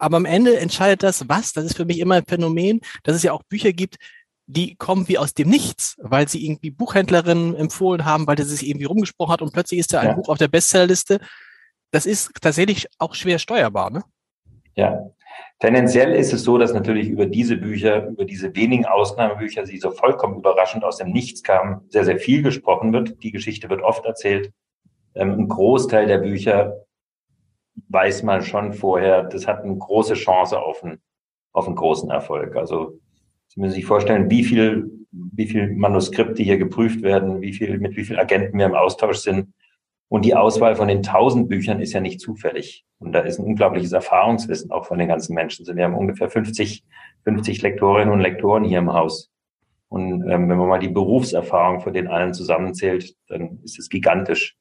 aber 0.03 0.17
am 0.17 0.25
Ende 0.25 0.59
entscheidet 0.59 1.03
das 1.03 1.29
was? 1.29 1.53
Das 1.53 1.65
ist 1.65 1.77
für 1.77 1.85
mich 1.85 2.01
immer 2.01 2.17
ein 2.17 2.27
Phänomen, 2.27 2.81
dass 3.05 3.15
es 3.15 3.23
ja 3.23 3.33
auch 3.33 3.45
Bücher 3.45 3.73
gibt, 3.73 3.97
die 4.47 4.75
kommen 4.75 5.07
wie 5.09 5.17
aus 5.17 5.33
dem 5.33 5.49
Nichts, 5.49 5.97
weil 6.01 6.29
sie 6.29 6.45
irgendwie 6.45 6.71
Buchhändlerinnen 6.71 7.55
empfohlen 7.55 8.05
haben, 8.05 8.27
weil 8.27 8.35
der 8.35 8.45
sich 8.45 8.69
irgendwie 8.69 8.87
rumgesprochen 8.87 9.33
hat 9.33 9.43
und 9.43 9.53
plötzlich 9.53 9.79
ist 9.79 9.93
da 9.93 10.01
ein 10.01 10.09
ja. 10.09 10.15
Buch 10.15 10.29
auf 10.29 10.39
der 10.39 10.49
Bestsellerliste. 10.49 11.21
Das 11.93 12.07
ist 12.07 12.33
tatsächlich 12.41 12.89
auch 12.99 13.15
schwer 13.15 13.39
steuerbar, 13.39 13.91
ne? 13.91 14.03
Ja. 14.75 15.11
Tendenziell 15.61 16.13
ist 16.15 16.33
es 16.33 16.43
so, 16.43 16.59
dass 16.59 16.73
natürlich 16.73 17.09
über 17.09 17.27
diese 17.27 17.57
Bücher, 17.57 18.09
über 18.09 18.25
diese 18.25 18.55
wenigen 18.57 18.85
Ausnahmebücher, 18.85 19.63
die 19.63 19.79
so 19.79 19.93
vollkommen 19.93 20.39
überraschend 20.39 20.83
aus 20.83 20.97
dem 20.97 21.13
Nichts 21.13 21.45
kamen, 21.45 21.83
sehr, 21.89 22.05
sehr 22.05 22.19
viel 22.19 22.43
gesprochen 22.43 22.93
wird. 22.93 23.23
Die 23.23 23.31
Geschichte 23.31 23.71
wird 23.71 23.83
oft 23.83 24.05
erzählt. 24.05 24.53
Ähm, 25.15 25.39
ein 25.39 25.49
Großteil 25.49 26.07
der 26.07 26.19
Bücher 26.19 26.85
weiß 27.89 28.23
man 28.23 28.43
schon 28.43 28.73
vorher, 28.73 29.25
das 29.25 29.47
hat 29.47 29.65
eine 29.65 29.77
große 29.77 30.15
Chance 30.15 30.61
auf 30.61 30.83
einen, 30.83 31.01
auf 31.53 31.67
einen 31.67 31.77
großen 31.77 32.11
Erfolg. 32.11 32.57
Also 32.57 32.99
Sie 33.55 33.61
müssen 33.61 33.75
sich 33.75 33.85
vorstellen, 33.85 34.31
wie 34.31 34.45
viel, 34.45 34.91
wie 35.11 35.47
viel 35.47 35.75
Manuskripte 35.75 36.43
hier 36.43 36.57
geprüft 36.57 37.03
werden, 37.03 37.43
wie 37.43 37.53
viel, 37.53 37.79
mit 37.79 37.97
wie 37.97 38.05
vielen 38.05 38.19
Agenten 38.19 38.57
wir 38.57 38.65
im 38.65 38.75
Austausch 38.75 39.19
sind. 39.19 39.53
Und 40.09 40.25
die 40.25 40.35
Auswahl 40.35 40.75
von 40.75 40.89
den 40.89 41.03
tausend 41.03 41.51
Büchern 41.51 41.81
ist 41.81 41.93
ja 41.93 42.01
nicht 42.01 42.21
zufällig. 42.21 42.87
Und 42.99 43.13
da 43.13 43.21
ist 43.21 43.39
ein 43.39 43.45
unglaubliches 43.45 43.93
Erfahrungswissen 43.93 44.71
auch 44.71 44.87
von 44.87 44.99
den 44.99 45.09
ganzen 45.09 45.35
Menschen. 45.35 45.67
Wir 45.77 45.85
haben 45.85 45.95
ungefähr 45.95 46.31
50, 46.31 46.83
50 47.25 47.61
Lektorinnen 47.61 48.13
und 48.13 48.21
Lektoren 48.21 48.65
hier 48.65 48.79
im 48.79 48.93
Haus. 48.93 49.31
Und 49.89 50.23
ähm, 50.31 50.49
wenn 50.49 50.57
man 50.57 50.69
mal 50.69 50.79
die 50.79 50.89
Berufserfahrung 50.89 51.81
von 51.81 51.93
den 51.93 52.09
allen 52.09 52.33
zusammenzählt, 52.33 53.15
dann 53.29 53.59
ist 53.65 53.79
es 53.79 53.91
gigantisch. 53.91 54.57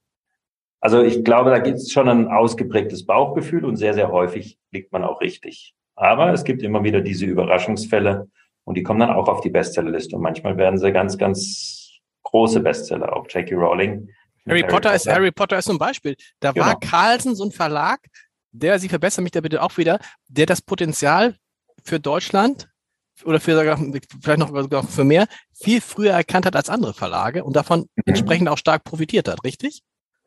Also 0.82 1.02
ich 1.02 1.24
glaube, 1.24 1.52
da 1.52 1.60
gibt 1.60 1.78
es 1.78 1.92
schon 1.92 2.10
ein 2.10 2.28
ausgeprägtes 2.28 3.06
Bauchgefühl 3.06 3.66
und 3.66 3.78
sehr, 3.78 3.94
sehr 3.94 4.12
häufig 4.12 4.58
liegt 4.72 4.92
man 4.92 5.04
auch 5.04 5.22
richtig. 5.22 5.76
Aber 5.96 6.34
es 6.34 6.44
gibt 6.44 6.64
immer 6.64 6.84
wieder 6.84 7.02
diese 7.02 7.26
Überraschungsfälle, 7.26 8.28
und 8.64 8.76
die 8.76 8.84
kommen 8.84 9.00
dann 9.00 9.12
auch 9.12 9.28
auf 9.28 9.42
die 9.42 9.50
Bestsellerliste. 9.50 10.16
Und 10.16 10.22
manchmal 10.22 10.58
werden 10.58 10.80
sie 10.80 10.92
ganz, 10.92 11.18
ganz 11.18 12.00
große 12.24 12.60
Bestseller, 12.60 13.16
auch 13.16 13.26
Jackie 13.30 13.56
Rowling. 13.56 14.10
Harry, 14.48 14.62
Harry 14.62 14.62
Potter, 14.62 14.74
Potter, 14.74 14.96
ist 14.96 15.08
Harry 15.08 15.32
Potter 15.32 15.58
ist 15.58 15.70
ein 15.70 15.78
Beispiel. 15.78 16.16
Da 16.40 16.52
genau. 16.52 16.68
war 16.68 16.80
Carlsen 16.80 17.36
so 17.36 17.44
ein 17.44 17.52
Verlag, 17.52 18.00
der, 18.52 18.80
Sie 18.80 18.90
verbessern 18.90 19.24
mich 19.24 19.32
da 19.32 19.42
bitte 19.42 19.62
auch 19.62 19.78
wieder, 19.78 20.00
der 20.28 20.46
das 20.46 20.62
Potenzial 20.62 21.36
für 21.84 22.00
Deutschland 22.00 22.70
oder 23.24 23.40
für 23.40 23.78
vielleicht 24.22 24.40
noch 24.40 24.50
sogar 24.50 24.84
für 24.84 25.04
mehr 25.04 25.28
viel 25.54 25.80
früher 25.80 26.12
erkannt 26.12 26.46
hat 26.46 26.56
als 26.56 26.70
andere 26.70 26.94
Verlage 26.94 27.44
und 27.44 27.56
davon 27.56 27.82
mhm. 27.82 28.04
entsprechend 28.06 28.50
auch 28.50 28.58
stark 28.58 28.84
profitiert 28.84 29.28
hat, 29.28 29.44
richtig? 29.44 29.84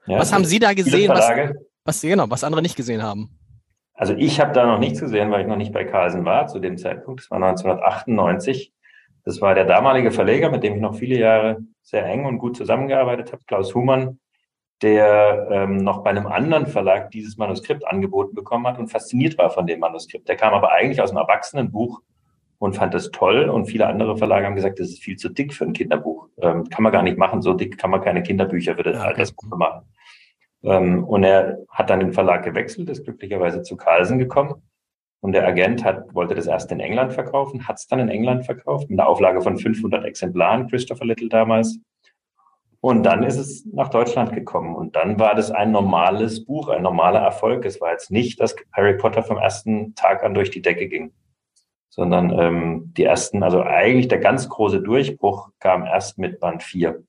Ja, 0.06 0.18
was 0.18 0.32
haben 0.32 0.44
Sie 0.44 0.58
da 0.58 0.74
gesehen, 0.74 1.10
was, 1.10 1.30
was, 1.84 2.00
genau, 2.00 2.28
was 2.28 2.44
andere 2.44 2.62
nicht 2.62 2.76
gesehen 2.76 3.02
haben? 3.02 3.30
Also 3.94 4.14
ich 4.14 4.40
habe 4.40 4.52
da 4.52 4.66
noch 4.66 4.78
nichts 4.78 5.00
gesehen, 5.00 5.30
weil 5.30 5.42
ich 5.42 5.46
noch 5.46 5.56
nicht 5.56 5.72
bei 5.72 5.84
Carlsen 5.84 6.24
war 6.24 6.46
zu 6.46 6.58
dem 6.58 6.76
Zeitpunkt. 6.76 7.20
Das 7.20 7.30
war 7.30 7.36
1998. 7.36 8.72
Das 9.24 9.40
war 9.40 9.54
der 9.54 9.64
damalige 9.64 10.10
Verleger, 10.10 10.50
mit 10.50 10.62
dem 10.62 10.74
ich 10.74 10.80
noch 10.80 10.96
viele 10.96 11.16
Jahre 11.16 11.58
sehr 11.82 12.04
eng 12.04 12.26
und 12.26 12.38
gut 12.38 12.56
zusammengearbeitet 12.56 13.32
habe, 13.32 13.42
Klaus 13.46 13.74
Humann, 13.74 14.18
der 14.82 15.48
ähm, 15.50 15.76
noch 15.78 16.02
bei 16.02 16.10
einem 16.10 16.26
anderen 16.26 16.66
Verlag 16.66 17.10
dieses 17.10 17.38
Manuskript 17.38 17.86
angeboten 17.86 18.34
bekommen 18.34 18.66
hat 18.66 18.78
und 18.78 18.88
fasziniert 18.88 19.38
war 19.38 19.50
von 19.50 19.66
dem 19.66 19.80
Manuskript. 19.80 20.28
Der 20.28 20.36
kam 20.36 20.52
aber 20.52 20.72
eigentlich 20.72 21.00
aus 21.00 21.10
einem 21.10 21.18
Erwachsenenbuch 21.18 22.02
und 22.58 22.74
fand 22.76 22.92
das 22.92 23.10
toll. 23.10 23.48
Und 23.48 23.66
viele 23.66 23.86
andere 23.86 24.16
Verlage 24.16 24.46
haben 24.46 24.56
gesagt, 24.56 24.80
das 24.80 24.88
ist 24.88 25.02
viel 25.02 25.16
zu 25.16 25.28
dick 25.28 25.54
für 25.54 25.64
ein 25.64 25.72
Kinderbuch. 25.72 26.28
Ähm, 26.42 26.68
kann 26.68 26.82
man 26.82 26.92
gar 26.92 27.02
nicht 27.02 27.16
machen. 27.16 27.40
So 27.42 27.54
dick 27.54 27.78
kann 27.78 27.90
man 27.90 28.02
keine 28.02 28.22
Kinderbücher 28.22 28.74
für 28.74 28.82
das 28.82 28.96
ja, 28.96 29.02
Altersbuch 29.02 29.56
machen. 29.56 29.86
Ähm, 30.64 31.04
und 31.04 31.24
er 31.24 31.58
hat 31.68 31.90
dann 31.90 32.00
den 32.00 32.12
Verlag 32.12 32.42
gewechselt, 32.44 32.88
ist 32.88 33.04
glücklicherweise 33.04 33.62
zu 33.62 33.76
Carlsen 33.76 34.18
gekommen. 34.18 34.62
Und 35.20 35.32
der 35.32 35.46
Agent 35.46 35.84
hat, 35.84 36.14
wollte 36.14 36.34
das 36.34 36.46
erst 36.46 36.70
in 36.72 36.80
England 36.80 37.12
verkaufen, 37.14 37.66
hat 37.66 37.76
es 37.76 37.86
dann 37.86 37.98
in 37.98 38.08
England 38.08 38.44
verkauft, 38.44 38.90
mit 38.90 38.98
einer 38.98 39.08
Auflage 39.08 39.40
von 39.40 39.56
500 39.56 40.04
Exemplaren, 40.04 40.68
Christopher 40.68 41.06
Little 41.06 41.28
damals. 41.28 41.78
Und 42.80 43.04
dann 43.04 43.22
ist 43.22 43.38
es 43.38 43.64
nach 43.64 43.88
Deutschland 43.88 44.34
gekommen. 44.34 44.76
Und 44.76 44.96
dann 44.96 45.18
war 45.18 45.34
das 45.34 45.50
ein 45.50 45.72
normales 45.72 46.44
Buch, 46.44 46.68
ein 46.68 46.82
normaler 46.82 47.20
Erfolg. 47.20 47.64
Es 47.64 47.80
war 47.80 47.92
jetzt 47.92 48.10
nicht, 48.10 48.38
dass 48.38 48.54
Harry 48.72 48.98
Potter 48.98 49.22
vom 49.22 49.38
ersten 49.38 49.94
Tag 49.94 50.22
an 50.22 50.34
durch 50.34 50.50
die 50.50 50.60
Decke 50.60 50.88
ging, 50.88 51.14
sondern 51.88 52.38
ähm, 52.38 52.92
die 52.94 53.04
ersten, 53.04 53.42
also 53.42 53.62
eigentlich 53.62 54.08
der 54.08 54.18
ganz 54.18 54.50
große 54.50 54.82
Durchbruch 54.82 55.48
kam 55.58 55.86
erst 55.86 56.18
mit 56.18 56.40
Band 56.40 56.62
4. 56.62 57.02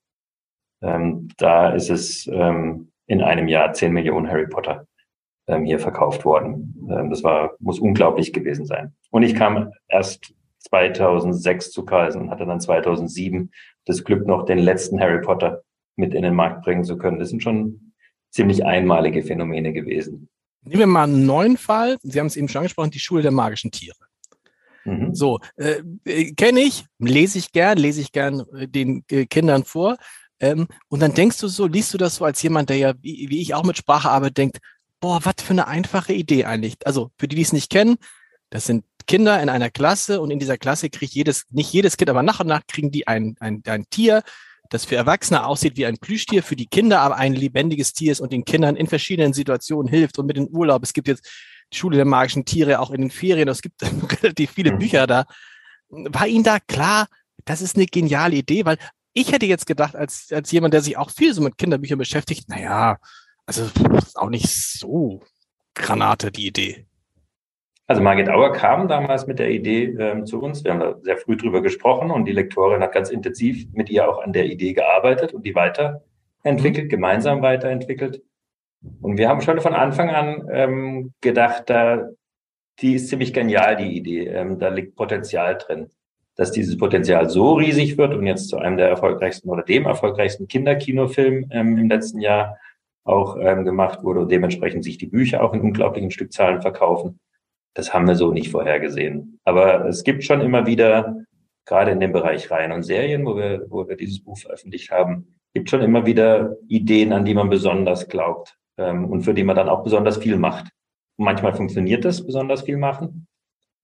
Ähm, 0.82 1.28
da 1.36 1.72
ist 1.72 1.90
es 1.90 2.28
ähm, 2.28 2.94
in 3.08 3.22
einem 3.22 3.48
Jahr 3.48 3.74
10 3.74 3.92
Millionen 3.92 4.30
Harry 4.30 4.48
Potter 4.48 4.88
ähm, 5.48 5.66
hier 5.66 5.80
verkauft 5.80 6.26
worden. 6.26 6.88
Ähm, 6.90 7.10
das 7.10 7.24
war, 7.24 7.56
muss 7.60 7.80
unglaublich 7.80 8.34
gewesen 8.34 8.66
sein. 8.66 8.94
Und 9.12 9.24
ich 9.24 9.36
kam 9.36 9.72
erst 9.88 10.34
2006 10.70 11.72
zu 11.72 11.86
Carlsen 11.86 12.24
und 12.24 12.30
hatte 12.32 12.46
dann 12.46 12.60
2007 12.60 13.52
das 13.86 14.04
Glück, 14.04 14.26
noch 14.26 14.46
den 14.46 14.58
letzten 14.58 15.00
Harry 15.00 15.22
Potter 15.22 15.62
mit 15.96 16.14
in 16.14 16.24
den 16.24 16.34
Markt 16.34 16.64
bringen 16.64 16.84
zu 16.84 16.98
können. 16.98 17.20
Das 17.20 17.30
sind 17.30 17.44
schon 17.44 17.94
ziemlich 18.32 18.66
einmalige 18.66 19.24
Phänomene 19.24 19.72
gewesen. 19.72 20.28
Nehmen 20.64 20.80
wir 20.80 20.88
mal 20.88 21.04
einen 21.04 21.26
neuen 21.26 21.58
Fall. 21.58 21.98
Sie 22.02 22.20
haben 22.20 22.28
es 22.28 22.36
eben 22.36 22.50
schon 22.50 22.60
angesprochen, 22.60 22.92
die 22.92 23.00
Schule 23.00 23.22
der 23.22 23.32
magischen 23.32 23.72
Tiere. 23.72 23.96
Mhm. 24.84 25.14
So, 25.14 25.40
äh, 25.58 25.82
äh 26.06 26.34
kenne 26.34 26.62
ich, 26.62 26.86
lese 27.00 27.38
ich 27.38 27.52
gern, 27.52 27.78
lese 27.78 28.02
ich 28.02 28.12
gern 28.12 28.44
äh, 28.58 28.68
den 28.68 29.04
äh, 29.12 29.26
Kindern 29.26 29.64
vor. 29.64 29.98
Ähm, 30.40 30.68
und 30.90 31.00
dann 31.02 31.14
denkst 31.14 31.40
du 31.40 31.48
so, 31.48 31.68
liest 31.68 31.94
du 31.94 31.98
das 31.98 32.16
so 32.16 32.26
als 32.26 32.42
jemand, 32.42 32.70
der 32.70 32.78
ja, 32.78 32.94
wie, 33.02 33.28
wie 33.30 33.42
ich 33.42 33.54
auch 33.54 33.64
mit 33.64 33.78
Sprache 33.78 34.10
arbeite, 34.10 34.34
denkt, 34.34 34.60
boah, 35.00 35.20
was 35.24 35.36
für 35.42 35.52
eine 35.52 35.68
einfache 35.68 36.14
Idee 36.14 36.46
eigentlich. 36.46 36.76
Also 36.86 37.12
für 37.18 37.28
die, 37.28 37.36
die 37.36 37.42
es 37.42 37.54
nicht 37.54 37.70
kennen, 37.70 37.98
das 38.50 38.66
sind 38.66 38.86
Kinder 39.08 39.42
in 39.42 39.50
einer 39.50 39.70
Klasse 39.70 40.20
und 40.22 40.32
in 40.32 40.40
dieser 40.40 40.58
Klasse 40.58 40.90
kriegt 40.90 41.14
jedes, 41.14 41.46
nicht 41.52 41.72
jedes 41.72 41.98
Kind, 41.98 42.10
aber 42.10 42.24
nach 42.24 42.40
und 42.40 42.48
nach 42.48 42.66
kriegen 42.68 42.92
die 42.92 43.08
ein, 43.08 43.36
ein, 43.40 43.62
ein 43.66 43.86
Tier, 43.90 44.24
das 44.70 44.86
für 44.86 44.96
Erwachsene 44.96 45.46
aussieht 45.46 45.78
wie 45.78 45.86
ein 45.86 45.98
Plüschtier, 45.98 46.42
für 46.42 46.56
die 46.56 46.66
Kinder 46.66 47.02
aber 47.02 47.18
ein 47.18 47.34
lebendiges 47.34 47.94
Tier 47.94 48.12
ist 48.12 48.20
und 48.20 48.34
den 48.34 48.46
Kindern 48.46 48.76
in 48.76 48.88
verschiedenen 48.88 49.34
Situationen 49.34 49.88
hilft 49.88 50.18
und 50.18 50.26
mit 50.26 50.38
dem 50.38 50.48
Urlaub. 50.48 50.82
Es 50.84 50.94
gibt 50.94 51.08
jetzt 51.08 51.30
die 51.72 51.78
Schule 51.78 51.98
der 51.98 52.06
magischen 52.06 52.46
Tiere 52.46 52.80
auch 52.80 52.92
in 52.92 53.02
den 53.02 53.12
Ferien. 53.12 53.48
Es 53.48 53.62
gibt 53.62 53.82
relativ 54.24 54.52
viele 54.52 54.74
mhm. 54.74 54.80
Bücher 54.80 55.08
da. 55.08 55.26
War 55.90 56.28
Ihnen 56.28 56.44
da 56.44 56.60
klar, 56.60 57.08
das 57.46 57.62
ist 57.62 57.76
eine 57.76 57.86
geniale 57.86 58.38
Idee, 58.38 58.66
weil 58.66 58.78
ich 59.16 59.32
hätte 59.32 59.46
jetzt 59.46 59.66
gedacht, 59.66 59.96
als, 59.96 60.28
als 60.32 60.52
jemand, 60.52 60.74
der 60.74 60.82
sich 60.82 60.98
auch 60.98 61.10
viel 61.10 61.34
so 61.34 61.42
mit 61.42 61.58
Kinderbüchern 61.58 61.98
beschäftigt, 61.98 62.50
naja, 62.50 62.98
also 63.46 63.64
ist 63.98 64.20
auch 64.20 64.30
nicht 64.30 64.50
so 64.50 65.24
Granate 65.74 66.32
die 66.32 66.48
Idee. 66.48 66.86
Also 67.88 68.02
Margit 68.02 68.30
Auer 68.30 68.52
kam 68.52 68.88
damals 68.88 69.26
mit 69.26 69.40
der 69.40 69.52
Idee 69.52 69.86
ähm, 70.00 70.26
zu 70.26 70.42
uns. 70.42 70.64
Wir 70.64 70.72
haben 70.72 70.80
da 70.80 70.96
sehr 71.02 71.18
früh 71.18 71.38
drüber 71.38 71.62
gesprochen 71.62 72.12
und 72.12 72.26
die 72.26 72.34
Lektorin 72.34 72.82
hat 72.82 72.92
ganz 72.92 73.10
intensiv 73.10 73.68
mit 73.72 73.90
ihr 73.90 74.10
auch 74.10 74.22
an 74.22 74.34
der 74.34 74.48
Idee 74.48 74.74
gearbeitet 74.74 75.34
und 75.34 75.46
die 75.46 75.56
weiterentwickelt, 75.56 76.90
gemeinsam 76.90 77.42
weiterentwickelt. 77.42 78.22
Und 79.02 79.18
wir 79.18 79.30
haben 79.30 79.42
schon 79.42 79.62
von 79.62 79.74
Anfang 79.74 80.10
an 80.10 80.50
ähm, 80.52 81.14
gedacht, 81.22 81.70
da, 81.70 82.10
die 82.82 82.96
ist 82.96 83.08
ziemlich 83.08 83.34
genial, 83.34 83.78
die 83.78 83.96
Idee. 83.96 84.28
Ähm, 84.28 84.60
da 84.60 84.70
liegt 84.70 84.96
Potenzial 84.96 85.58
drin 85.58 85.90
dass 86.36 86.52
dieses 86.52 86.78
Potenzial 86.78 87.30
so 87.30 87.54
riesig 87.54 87.98
wird 87.98 88.14
und 88.14 88.28
jetzt 88.28 88.50
zu 88.50 88.58
einem 88.58 88.78
der 88.78 88.90
erfolgreichsten 88.90 89.50
oder 89.50 89.64
dem 89.64 89.86
erfolgreichsten 89.86 90.48
Kinderkinofilm 90.48 91.48
ähm, 91.52 91.78
im 91.78 91.90
letzten 91.90 92.20
Jahr 92.20 92.58
auch 93.06 93.38
ähm, 93.40 93.64
gemacht 93.64 94.04
wurde 94.04 94.22
und 94.22 94.32
dementsprechend 94.32 94.84
sich 94.84 94.98
die 94.98 95.08
Bücher 95.08 95.44
auch 95.44 95.54
in 95.54 95.62
unglaublichen 95.62 96.12
Stückzahlen 96.12 96.62
verkaufen. 96.62 97.20
Das 97.74 97.94
haben 97.94 98.08
wir 98.08 98.16
so 98.16 98.32
nicht 98.32 98.52
vorhergesehen. 98.52 99.40
Aber 99.44 99.86
es 99.86 100.04
gibt 100.04 100.24
schon 100.24 100.42
immer 100.42 100.66
wieder, 100.66 101.26
gerade 101.66 101.92
in 101.92 102.00
dem 102.00 102.12
Bereich 102.12 102.50
Reihen 102.52 102.72
und 102.72 102.84
Serien, 102.84 103.26
wo 103.26 103.36
wir, 103.36 103.66
wo 103.70 103.88
wir 103.88 103.96
dieses 103.96 104.24
Buch 104.24 104.38
veröffentlicht 104.38 104.92
haben, 104.92 105.36
gibt 105.54 105.70
schon 105.70 105.82
immer 105.82 106.06
wieder 106.06 106.58
Ideen, 106.68 107.14
an 107.14 107.26
die 107.26 107.34
man 107.34 107.50
besonders 107.50 108.08
glaubt 108.08 108.58
ähm, 108.78 109.06
und 109.06 109.22
für 109.22 109.34
die 109.34 109.44
man 109.44 109.56
dann 109.56 109.70
auch 109.70 109.84
besonders 109.84 110.18
viel 110.18 110.38
macht. 110.38 110.72
Und 111.18 111.26
manchmal 111.26 111.54
funktioniert 111.54 112.04
das, 112.06 112.26
besonders 112.26 112.64
viel 112.64 112.78
machen. 112.78 113.28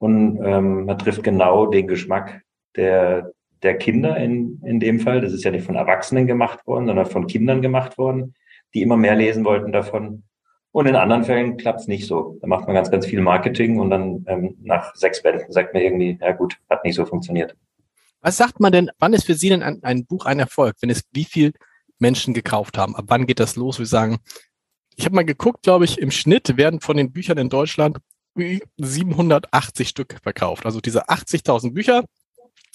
Und 0.02 0.40
ähm, 0.44 0.86
man 0.86 0.98
trifft 0.98 1.22
genau 1.22 1.68
den 1.68 1.86
Geschmack 1.86 2.42
der, 2.76 3.34
der 3.62 3.78
Kinder 3.78 4.18
in, 4.18 4.60
in 4.66 4.80
dem 4.80 5.00
Fall. 5.00 5.22
Das 5.22 5.32
ist 5.32 5.44
ja 5.44 5.52
nicht 5.52 5.64
von 5.64 5.76
Erwachsenen 5.76 6.26
gemacht 6.26 6.66
worden, 6.66 6.88
sondern 6.88 7.06
von 7.06 7.28
Kindern 7.28 7.62
gemacht 7.62 8.00
worden, 8.00 8.34
die 8.74 8.82
immer 8.82 8.98
mehr 8.98 9.14
lesen 9.14 9.46
wollten 9.46 9.72
davon. 9.72 10.24
Und 10.72 10.88
in 10.88 10.96
anderen 10.96 11.24
Fällen 11.24 11.56
klappt 11.56 11.82
es 11.82 11.88
nicht 11.88 12.08
so. 12.08 12.40
Da 12.42 12.48
macht 12.48 12.66
man 12.66 12.74
ganz, 12.74 12.90
ganz 12.90 13.06
viel 13.06 13.22
Marketing 13.22 13.80
und 13.80 13.92
dann 13.92 14.26
ähm, 14.28 14.58
nach 14.64 14.96
sechs 14.96 15.22
Bänden 15.22 15.52
sagt 15.52 15.76
man 15.76 15.84
irgendwie, 15.84 16.18
ja 16.20 16.32
gut, 16.32 16.58
hat 16.68 16.84
nicht 16.84 16.96
so 16.96 17.06
funktioniert. 17.06 17.56
Was 18.22 18.38
sagt 18.38 18.60
man 18.60 18.72
denn, 18.72 18.90
wann 18.98 19.14
ist 19.14 19.28
für 19.28 19.36
Sie 19.36 19.50
denn 19.50 19.62
ein, 19.62 19.84
ein 19.84 20.08
Buch 20.08 20.26
ein 20.26 20.40
Erfolg, 20.40 20.78
wenn 20.82 20.90
es 20.90 21.04
wie 21.12 21.26
viel 21.26 21.54
Menschen 22.00 22.34
gekauft 22.34 22.76
haben? 22.76 22.96
Ab 22.96 23.06
wann 23.10 23.28
geht 23.28 23.40
das 23.40 23.56
los? 23.56 23.78
Wir 23.78 23.86
sagen, 23.86 24.18
ich 24.96 25.06
habe 25.06 25.14
mal 25.14 25.26
geguckt, 25.26 25.62
glaube 25.62 25.86
ich, 25.86 26.00
im 26.00 26.10
Schnitt 26.10 26.58
werden 26.58 26.80
von 26.80 26.98
den 26.98 27.12
Büchern 27.12 27.38
in 27.38 27.50
Deutschland 27.50 28.00
780 28.36 29.90
Stück 29.90 30.18
verkauft. 30.22 30.66
Also 30.66 30.82
diese 30.82 31.10
80.000 31.10 31.74
Bücher, 31.74 32.04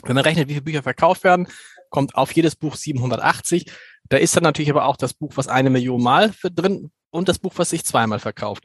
wenn 0.05 0.15
man 0.15 0.25
rechnet, 0.25 0.49
wie 0.49 0.55
viele 0.55 0.65
Bücher 0.65 0.83
verkauft 0.83 1.25
werden, 1.25 1.49
kommt 1.91 2.15
auf 2.15 2.33
jedes 2.33 2.57
Buch 2.57 2.77
780. 2.77 3.67
Da 4.09 4.17
ist 4.19 4.37
dann 4.37 4.43
natürlich 4.43 4.71
aber 4.71 4.87
auch 4.87 4.97
das 4.97 5.15
Buch, 5.15 5.33
was 5.37 5.49
eine 5.49 5.71
Million 5.71 6.03
Mal 6.03 6.33
drin 6.43 6.91
und 7.11 7.29
das 7.29 7.39
Buch, 7.39 7.55
was 7.57 7.71
sich 7.71 7.85
zweimal 7.85 8.19
verkauft. 8.19 8.65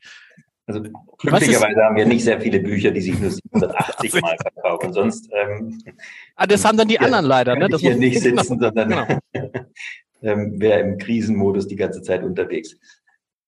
Also 0.67 0.83
glücklicherweise 1.17 1.83
haben 1.83 1.95
wir 1.95 2.05
nicht 2.05 2.23
sehr 2.23 2.39
viele 2.39 2.59
Bücher, 2.59 2.91
die 2.91 3.01
sich 3.01 3.19
nur 3.19 3.31
780 3.31 4.13
Mal 4.21 4.35
verkaufen. 4.41 4.93
Sonst 4.93 5.29
ähm, 5.33 5.81
ah, 6.35 6.45
das 6.45 6.63
haben 6.63 6.77
dann 6.77 6.87
die 6.87 6.99
anderen 6.99 7.25
leider, 7.25 7.55
ne? 7.55 7.67
Das 7.67 7.81
hier 7.81 7.95
nicht 7.95 8.21
sitzen, 8.21 8.59
sondern 8.59 8.89
genau. 8.89 9.07
ähm, 10.21 10.59
wäre 10.61 10.79
im 10.81 10.97
Krisenmodus 10.97 11.67
die 11.67 11.75
ganze 11.75 12.01
Zeit 12.01 12.23
unterwegs. 12.23 12.77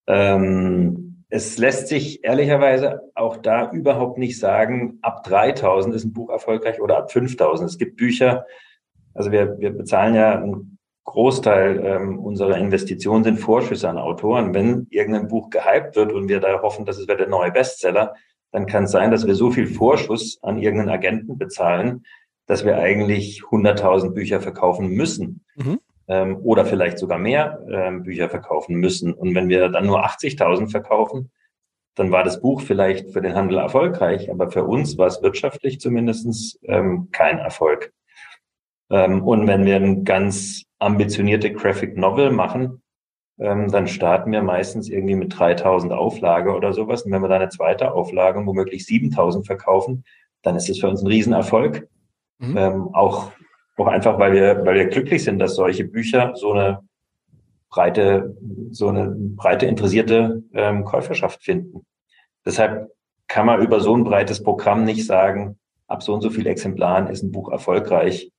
Ähm, 0.06 1.13
es 1.34 1.58
lässt 1.58 1.88
sich 1.88 2.22
ehrlicherweise 2.22 3.10
auch 3.16 3.38
da 3.38 3.68
überhaupt 3.72 4.18
nicht 4.18 4.38
sagen, 4.38 5.00
ab 5.02 5.24
3000 5.24 5.92
ist 5.92 6.04
ein 6.04 6.12
Buch 6.12 6.30
erfolgreich 6.30 6.80
oder 6.80 6.96
ab 6.96 7.10
5000. 7.10 7.68
Es 7.68 7.76
gibt 7.76 7.96
Bücher, 7.96 8.46
also 9.14 9.32
wir, 9.32 9.58
wir 9.58 9.72
bezahlen 9.72 10.14
ja 10.14 10.36
einen 10.38 10.78
Großteil 11.02 11.84
ähm, 11.84 12.20
unserer 12.20 12.56
Investitionen 12.56 13.24
sind 13.24 13.40
Vorschüsse 13.40 13.88
an 13.88 13.98
Autoren. 13.98 14.54
Wenn 14.54 14.86
irgendein 14.90 15.26
Buch 15.26 15.50
gehypt 15.50 15.96
wird 15.96 16.12
und 16.12 16.28
wir 16.28 16.38
da 16.38 16.62
hoffen, 16.62 16.84
dass 16.84 16.98
es 16.98 17.08
wird 17.08 17.18
der 17.18 17.28
neue 17.28 17.50
Bestseller, 17.50 18.14
dann 18.52 18.66
kann 18.66 18.84
es 18.84 18.92
sein, 18.92 19.10
dass 19.10 19.26
wir 19.26 19.34
so 19.34 19.50
viel 19.50 19.66
Vorschuss 19.66 20.38
an 20.40 20.58
irgendeinen 20.58 20.94
Agenten 20.94 21.36
bezahlen, 21.36 22.04
dass 22.46 22.64
wir 22.64 22.78
eigentlich 22.78 23.42
100.000 23.42 24.10
Bücher 24.10 24.40
verkaufen 24.40 24.86
müssen. 24.86 25.44
Mhm. 25.56 25.80
Ähm, 26.06 26.38
oder 26.42 26.66
vielleicht 26.66 26.98
sogar 26.98 27.18
mehr 27.18 27.64
ähm, 27.70 28.02
Bücher 28.02 28.28
verkaufen 28.28 28.76
müssen. 28.76 29.12
Und 29.12 29.34
wenn 29.34 29.48
wir 29.48 29.68
dann 29.68 29.86
nur 29.86 30.04
80.000 30.04 30.70
verkaufen, 30.70 31.30
dann 31.94 32.10
war 32.10 32.24
das 32.24 32.40
Buch 32.40 32.60
vielleicht 32.60 33.10
für 33.10 33.22
den 33.22 33.34
Handel 33.34 33.58
erfolgreich, 33.58 34.30
aber 34.30 34.50
für 34.50 34.64
uns 34.64 34.98
war 34.98 35.06
es 35.06 35.22
wirtschaftlich 35.22 35.80
zumindest 35.80 36.58
ähm, 36.64 37.08
kein 37.12 37.38
Erfolg. 37.38 37.92
Ähm, 38.90 39.22
und 39.22 39.46
wenn 39.46 39.64
wir 39.64 39.76
ein 39.76 40.04
ganz 40.04 40.64
ambitionierte 40.78 41.52
Graphic 41.52 41.96
Novel 41.96 42.30
machen, 42.30 42.82
ähm, 43.38 43.70
dann 43.70 43.86
starten 43.86 44.30
wir 44.32 44.42
meistens 44.42 44.88
irgendwie 44.88 45.16
mit 45.16 45.38
3000 45.38 45.92
Auflage 45.92 46.54
oder 46.54 46.72
sowas. 46.72 47.02
Und 47.02 47.12
wenn 47.12 47.22
wir 47.22 47.28
dann 47.28 47.42
eine 47.42 47.50
zweite 47.50 47.92
Auflage 47.92 48.38
und 48.38 48.46
womöglich 48.46 48.86
7000 48.86 49.46
verkaufen, 49.46 50.04
dann 50.42 50.56
ist 50.56 50.68
es 50.68 50.78
für 50.78 50.88
uns 50.88 51.02
ein 51.02 51.08
Riesenerfolg. 51.08 51.88
Mhm. 52.38 52.56
Ähm, 52.56 52.88
auch, 52.94 53.32
auch 53.76 53.86
einfach, 53.86 54.18
weil 54.18 54.32
wir, 54.32 54.64
weil 54.64 54.74
wir 54.76 54.86
glücklich 54.86 55.24
sind, 55.24 55.38
dass 55.38 55.56
solche 55.56 55.84
Bücher 55.84 56.32
so 56.34 56.52
eine 56.52 56.80
breite, 57.70 58.36
so 58.70 58.88
eine 58.88 59.14
breite 59.16 59.66
interessierte 59.66 60.42
ähm, 60.52 60.84
Käuferschaft 60.84 61.42
finden. 61.42 61.84
Deshalb 62.46 62.90
kann 63.26 63.46
man 63.46 63.60
über 63.62 63.80
so 63.80 63.96
ein 63.96 64.04
breites 64.04 64.42
Programm 64.42 64.84
nicht 64.84 65.06
sagen, 65.06 65.58
ab 65.88 66.02
so 66.02 66.14
und 66.14 66.20
so 66.20 66.30
viel 66.30 66.46
Exemplaren 66.46 67.08
ist 67.08 67.22
ein 67.22 67.32
Buch 67.32 67.50
erfolgreich. 67.50 68.30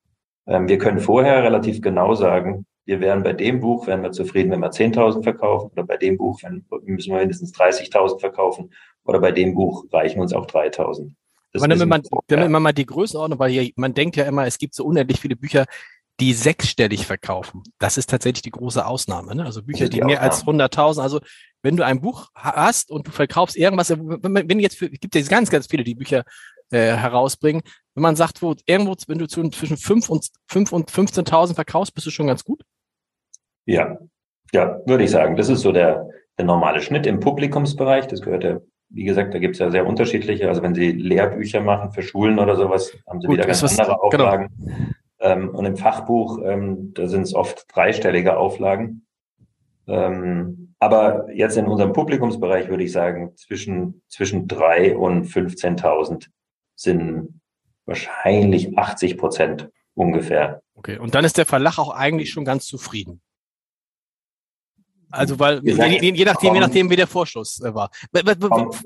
Ähm, 0.47 0.69
wir 0.69 0.77
können 0.77 0.99
vorher 0.99 1.43
relativ 1.43 1.81
genau 1.81 2.13
sagen, 2.13 2.65
wir 2.85 2.99
wären 2.99 3.23
bei 3.23 3.33
dem 3.33 3.59
Buch, 3.59 3.87
wären 3.87 4.03
wir 4.03 4.11
zufrieden, 4.11 4.51
wenn 4.51 4.59
wir 4.59 4.69
10.000 4.69 5.23
verkaufen 5.23 5.71
oder 5.71 5.83
bei 5.83 5.97
dem 5.97 6.17
Buch 6.17 6.39
wenn, 6.43 6.65
müssen 6.83 7.11
wir 7.11 7.19
mindestens 7.19 7.53
30.000 7.53 8.19
verkaufen 8.19 8.71
oder 9.03 9.19
bei 9.19 9.31
dem 9.31 9.55
Buch 9.55 9.85
reichen 9.91 10.21
uns 10.21 10.33
auch 10.33 10.45
3.000. 10.45 11.11
Wenn 11.61 11.87
man, 11.87 12.03
wenn 12.27 12.51
man 12.51 12.63
mal 12.63 12.73
die 12.73 12.85
Größenordnung, 12.85 13.39
weil 13.39 13.51
hier, 13.51 13.71
man 13.75 13.93
denkt 13.93 14.15
ja 14.15 14.25
immer, 14.25 14.45
es 14.45 14.57
gibt 14.57 14.75
so 14.75 14.85
unendlich 14.85 15.19
viele 15.19 15.35
Bücher, 15.35 15.65
die 16.19 16.33
sechsstellig 16.33 17.05
verkaufen. 17.05 17.63
Das 17.77 17.97
ist 17.97 18.09
tatsächlich 18.09 18.41
die 18.41 18.51
große 18.51 18.85
Ausnahme. 18.85 19.35
Ne? 19.35 19.43
Also 19.43 19.63
Bücher, 19.63 19.89
die, 19.89 19.99
die 19.99 20.05
mehr 20.05 20.21
als 20.21 20.45
100.000. 20.45 21.01
Also 21.01 21.19
wenn 21.61 21.75
du 21.75 21.85
ein 21.85 21.99
Buch 21.99 22.29
hast 22.33 22.89
und 22.89 23.07
du 23.07 23.11
verkaufst 23.11 23.57
irgendwas, 23.57 23.89
wenn 23.89 24.59
jetzt, 24.59 24.77
für, 24.77 24.85
es 24.85 24.99
gibt 24.99 25.15
ja 25.15 25.21
ganz, 25.23 25.49
ganz 25.49 25.67
viele, 25.67 25.83
die 25.83 25.95
Bücher 25.95 26.23
äh, 26.71 26.95
herausbringen. 26.95 27.61
Wenn 27.95 28.01
man 28.01 28.15
sagt, 28.15 28.41
wo 28.41 28.55
irgendwo, 28.65 28.95
wenn 29.07 29.19
du 29.19 29.27
zwischen 29.27 29.51
5 29.51 30.09
und, 30.09 30.29
5 30.47 30.71
und 30.71 30.91
15.000 30.91 31.55
verkaufst, 31.55 31.93
bist 31.93 32.07
du 32.07 32.11
schon 32.11 32.27
ganz 32.27 32.43
gut? 32.43 32.63
Ja, 33.65 33.97
ja, 34.53 34.79
würde 34.85 35.03
ich 35.03 35.11
sagen. 35.11 35.35
Das 35.35 35.49
ist 35.49 35.61
so 35.61 35.71
der, 35.71 36.07
der 36.37 36.45
normale 36.45 36.81
Schnitt 36.81 37.05
im 37.05 37.19
Publikumsbereich. 37.19 38.07
Das 38.07 38.21
gehört 38.21 38.43
ja, 38.43 38.59
wie 38.95 39.03
gesagt, 39.03 39.33
da 39.33 39.39
gibt 39.39 39.55
es 39.55 39.59
ja 39.59 39.69
sehr 39.69 39.85
unterschiedliche. 39.85 40.47
Also 40.47 40.63
wenn 40.63 40.73
Sie 40.73 40.91
Lehrbücher 40.91 41.59
machen 41.59 41.91
für 41.91 42.01
Schulen 42.01 42.39
oder 42.39 42.55
sowas, 42.55 42.97
haben 43.07 43.19
Sie 43.19 43.27
gut, 43.27 43.37
wieder 43.37 43.45
ganz 43.45 43.61
andere 43.61 43.97
was, 44.01 44.09
genau. 44.09 44.23
Auflagen. 44.25 44.49
Genau. 44.57 44.75
Ähm, 45.19 45.49
und 45.49 45.65
im 45.65 45.75
Fachbuch, 45.75 46.39
ähm, 46.43 46.93
da 46.93 47.07
sind 47.07 47.23
es 47.23 47.35
oft 47.35 47.65
dreistellige 47.73 48.37
Auflagen. 48.37 49.05
Ähm, 49.87 50.75
aber 50.79 51.27
jetzt 51.33 51.57
in 51.57 51.67
unserem 51.67 51.91
Publikumsbereich 51.91 52.69
würde 52.69 52.83
ich 52.83 52.93
sagen, 52.93 53.35
zwischen, 53.35 54.01
zwischen 54.07 54.47
drei 54.47 54.95
und 54.95 55.25
15.000 55.25 56.27
sind 56.75 57.41
wahrscheinlich 57.85 58.77
80 58.77 59.17
Prozent 59.17 59.69
ungefähr. 59.93 60.61
Okay, 60.75 60.97
und 60.97 61.15
dann 61.15 61.25
ist 61.25 61.37
der 61.37 61.45
Verlag 61.45 61.77
auch 61.79 61.93
eigentlich 61.93 62.29
schon 62.29 62.45
ganz 62.45 62.65
zufrieden. 62.65 63.21
Also 65.15 65.39
weil 65.39 65.61
gesagt, 65.61 65.89
je, 65.89 66.13
je, 66.13 66.25
nachdem, 66.25 66.53
je 66.53 66.59
nachdem, 66.59 66.89
wie 66.89 66.95
der 66.95 67.07
Vorschuss 67.07 67.61
äh, 67.61 67.73
war. 67.73 67.89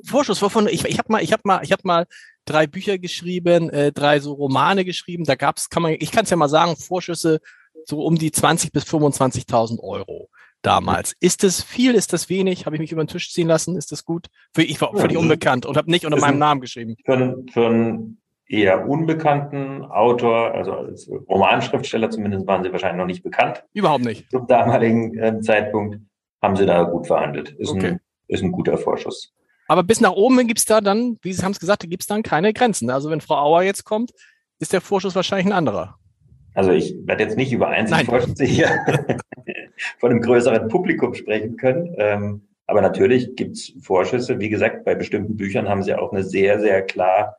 Vorschuss 0.05 0.41
wovon 0.41 0.67
ich 0.67 0.85
ich 0.85 0.97
habe 0.97 1.11
mal 1.11 1.23
ich 1.23 1.33
habe 1.33 1.41
mal 1.45 1.63
ich 1.63 1.71
habe 1.71 1.81
mal 1.83 2.05
drei 2.45 2.67
Bücher 2.67 2.97
geschrieben, 2.97 3.69
äh, 3.69 3.91
drei 3.91 4.19
so 4.19 4.33
Romane 4.33 4.85
geschrieben. 4.85 5.23
Da 5.25 5.35
gab's 5.35 5.69
kann 5.69 5.83
man 5.83 5.95
ich 5.99 6.11
kann 6.11 6.23
es 6.23 6.29
ja 6.29 6.37
mal 6.37 6.49
sagen 6.49 6.75
Vorschüsse 6.75 7.39
so 7.85 8.03
um 8.03 8.17
die 8.17 8.31
20 8.31 8.71
bis 8.71 8.83
25.000 8.83 9.79
Euro 9.79 10.29
damals. 10.61 11.15
Ist 11.19 11.43
das 11.43 11.63
viel? 11.63 11.95
Ist 11.95 12.13
das 12.13 12.29
wenig? 12.29 12.65
Habe 12.65 12.75
ich 12.75 12.81
mich 12.81 12.91
über 12.91 13.03
den 13.03 13.07
Tisch 13.07 13.31
ziehen 13.31 13.47
lassen? 13.47 13.77
Ist 13.77 13.91
das 13.91 14.05
gut? 14.05 14.27
Für, 14.53 14.63
ich 14.63 14.79
war 14.81 14.95
völlig 14.95 15.13
ja, 15.13 15.19
unbekannt 15.19 15.65
und 15.65 15.77
habe 15.77 15.89
nicht 15.89 16.05
unter 16.05 16.19
meinem 16.19 16.39
Namen 16.39 16.61
geschrieben. 16.61 16.95
Für, 17.05 17.13
einen, 17.13 17.47
für 17.49 17.67
einen 17.67 18.21
eher 18.49 18.87
unbekannten 18.87 19.85
Autor, 19.85 20.53
also 20.53 20.73
als 20.73 21.09
Romanschriftsteller 21.29 22.09
zumindest 22.09 22.47
waren 22.47 22.63
sie 22.63 22.71
wahrscheinlich 22.71 22.97
noch 22.97 23.05
nicht 23.05 23.23
bekannt. 23.23 23.63
Überhaupt 23.73 24.03
nicht. 24.03 24.29
Zum 24.31 24.47
damaligen 24.47 25.17
äh, 25.17 25.39
Zeitpunkt 25.39 25.99
haben 26.41 26.55
sie 26.55 26.65
da 26.65 26.83
gut 26.83 27.07
verhandelt. 27.07 27.51
Ist, 27.51 27.71
okay. 27.71 27.87
ein, 27.87 27.99
ist 28.27 28.43
ein 28.43 28.51
guter 28.51 28.77
Vorschuss. 28.77 29.33
Aber 29.67 29.83
bis 29.83 30.01
nach 30.01 30.13
oben 30.13 30.47
gibt 30.47 30.59
es 30.59 30.65
da 30.65 30.81
dann, 30.81 31.19
wie 31.21 31.31
Sie 31.31 31.43
haben 31.43 31.51
es 31.51 31.59
gesagt, 31.59 31.87
gibt 31.87 32.01
es 32.01 32.07
dann 32.07 32.23
keine 32.23 32.53
Grenzen. 32.53 32.89
Also 32.89 33.09
wenn 33.09 33.21
Frau 33.21 33.35
Auer 33.35 33.61
jetzt 33.61 33.83
kommt, 33.83 34.11
ist 34.59 34.73
der 34.73 34.81
Vorschuss 34.81 35.15
wahrscheinlich 35.15 35.47
ein 35.47 35.53
anderer. 35.53 35.95
Also 36.55 36.71
ich 36.71 36.95
werde 37.05 37.23
jetzt 37.23 37.37
nicht 37.37 37.53
über 37.53 37.67
Einzelvorschüsse 37.67 38.45
hier 38.45 38.67
von 39.99 40.11
einem 40.11 40.21
größeren 40.21 40.67
Publikum 40.67 41.13
sprechen 41.13 41.55
können. 41.55 41.93
Ähm, 41.97 42.47
aber 42.65 42.81
natürlich 42.81 43.35
gibt's 43.35 43.73
Vorschüsse. 43.81 44.39
Wie 44.39 44.49
gesagt, 44.49 44.85
bei 44.85 44.95
bestimmten 44.95 45.37
Büchern 45.37 45.69
haben 45.69 45.83
sie 45.83 45.93
auch 45.93 46.11
eine 46.11 46.23
sehr, 46.23 46.59
sehr 46.59 46.81
klar, 46.81 47.37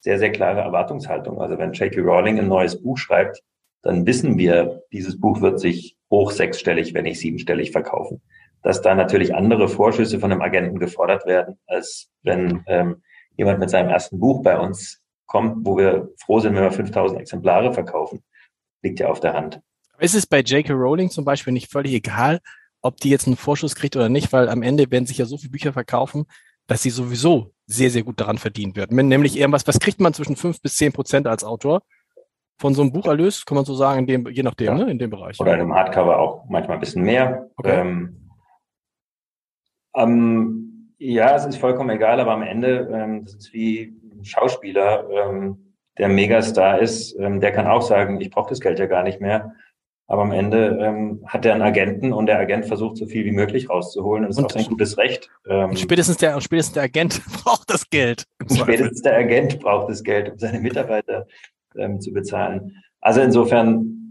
sehr, 0.00 0.18
sehr 0.18 0.32
klare 0.32 0.60
Erwartungshaltung. 0.60 1.40
Also 1.40 1.58
wenn 1.58 1.72
J.K. 1.72 2.00
Rowling 2.00 2.38
ein 2.38 2.48
neues 2.48 2.80
Buch 2.80 2.98
schreibt, 2.98 3.42
dann 3.82 4.06
wissen 4.06 4.38
wir, 4.38 4.82
dieses 4.92 5.20
Buch 5.20 5.40
wird 5.40 5.60
sich 5.60 5.96
hoch 6.10 6.30
sechsstellig, 6.30 6.94
wenn 6.94 7.04
nicht 7.04 7.18
siebenstellig 7.20 7.72
verkaufen. 7.72 8.22
Dass 8.62 8.80
da 8.80 8.94
natürlich 8.94 9.34
andere 9.34 9.68
Vorschüsse 9.68 10.20
von 10.20 10.30
einem 10.30 10.42
Agenten 10.42 10.78
gefordert 10.78 11.26
werden, 11.26 11.58
als 11.66 12.08
wenn 12.22 12.62
ähm, 12.66 13.02
jemand 13.36 13.58
mit 13.58 13.70
seinem 13.70 13.88
ersten 13.88 14.18
Buch 14.18 14.42
bei 14.42 14.58
uns 14.58 15.00
kommt, 15.26 15.66
wo 15.66 15.76
wir 15.76 16.10
froh 16.18 16.40
sind, 16.40 16.54
wenn 16.54 16.62
wir 16.62 16.70
5000 16.70 17.20
Exemplare 17.20 17.72
verkaufen 17.72 18.22
liegt 18.82 19.00
ja 19.00 19.08
auf 19.08 19.20
der 19.20 19.34
Hand. 19.34 19.60
Ist 19.98 20.14
es 20.14 20.26
bei 20.26 20.40
J.K. 20.40 20.72
Rowling 20.72 21.10
zum 21.10 21.24
Beispiel 21.24 21.52
nicht 21.52 21.70
völlig 21.70 21.92
egal, 21.92 22.40
ob 22.80 22.96
die 22.96 23.10
jetzt 23.10 23.26
einen 23.26 23.36
Vorschuss 23.36 23.76
kriegt 23.76 23.96
oder 23.96 24.08
nicht, 24.08 24.32
weil 24.32 24.48
am 24.48 24.62
Ende 24.62 24.90
werden 24.90 25.06
sich 25.06 25.18
ja 25.18 25.24
so 25.24 25.38
viele 25.38 25.50
Bücher 25.50 25.72
verkaufen, 25.72 26.26
dass 26.66 26.82
sie 26.82 26.90
sowieso 26.90 27.52
sehr, 27.66 27.90
sehr 27.90 28.02
gut 28.02 28.20
daran 28.20 28.38
verdient 28.38 28.76
wird. 28.76 28.90
Nämlich 28.90 29.38
irgendwas, 29.38 29.66
was 29.66 29.78
kriegt 29.78 30.00
man 30.00 30.14
zwischen 30.14 30.36
fünf 30.36 30.60
bis 30.60 30.74
zehn 30.74 30.92
Prozent 30.92 31.26
als 31.26 31.44
Autor 31.44 31.82
von 32.58 32.74
so 32.74 32.82
einem 32.82 32.92
Bucherlös, 32.92 33.44
kann 33.44 33.56
man 33.56 33.64
so 33.64 33.74
sagen, 33.74 34.00
in 34.00 34.06
dem, 34.06 34.28
je 34.28 34.42
nachdem, 34.42 34.66
ja. 34.66 34.84
ne, 34.84 34.90
in 34.90 34.98
dem 34.98 35.10
Bereich. 35.10 35.38
Oder 35.40 35.54
in 35.54 35.60
einem 35.60 35.74
Hardcover 35.74 36.18
auch 36.18 36.44
manchmal 36.48 36.76
ein 36.76 36.80
bisschen 36.80 37.02
mehr. 37.02 37.48
Okay. 37.56 37.80
Ähm, 37.80 38.21
ähm, 39.96 40.92
ja, 40.98 41.34
es 41.34 41.44
ist 41.44 41.56
vollkommen 41.56 41.90
egal, 41.90 42.20
aber 42.20 42.32
am 42.32 42.42
Ende, 42.42 42.88
ähm, 42.92 43.24
das 43.24 43.34
ist 43.34 43.52
wie 43.52 43.94
ein 44.12 44.24
Schauspieler, 44.24 45.08
ähm, 45.10 45.72
der 45.98 46.08
Megastar 46.08 46.78
ist, 46.78 47.18
ähm, 47.18 47.40
der 47.40 47.52
kann 47.52 47.66
auch 47.66 47.82
sagen, 47.82 48.20
ich 48.20 48.30
brauche 48.30 48.50
das 48.50 48.60
Geld 48.60 48.78
ja 48.78 48.86
gar 48.86 49.02
nicht 49.02 49.20
mehr. 49.20 49.54
Aber 50.06 50.22
am 50.22 50.32
Ende 50.32 50.78
ähm, 50.80 51.22
hat 51.26 51.46
er 51.46 51.54
einen 51.54 51.62
Agenten 51.62 52.12
und 52.12 52.26
der 52.26 52.38
Agent 52.38 52.66
versucht, 52.66 52.96
so 52.98 53.06
viel 53.06 53.24
wie 53.24 53.32
möglich 53.32 53.70
rauszuholen. 53.70 54.24
Und 54.24 54.30
das 54.30 54.38
und 54.38 54.44
ist 54.44 54.52
auch 54.52 54.60
sein 54.60 54.68
gutes 54.68 54.98
Recht. 54.98 55.30
Ähm, 55.48 55.74
spätestens, 55.76 56.18
der, 56.18 56.38
spätestens 56.40 56.74
der 56.74 56.82
Agent 56.84 57.22
braucht 57.44 57.70
das 57.70 57.88
Geld. 57.88 58.26
Spätestens 58.54 59.02
der 59.02 59.16
Agent 59.16 59.60
braucht 59.60 59.88
das 59.88 60.02
Geld, 60.02 60.30
um 60.32 60.38
seine 60.38 60.60
Mitarbeiter 60.60 61.26
ähm, 61.76 62.00
zu 62.00 62.12
bezahlen. 62.12 62.82
Also 63.00 63.20
insofern, 63.20 64.01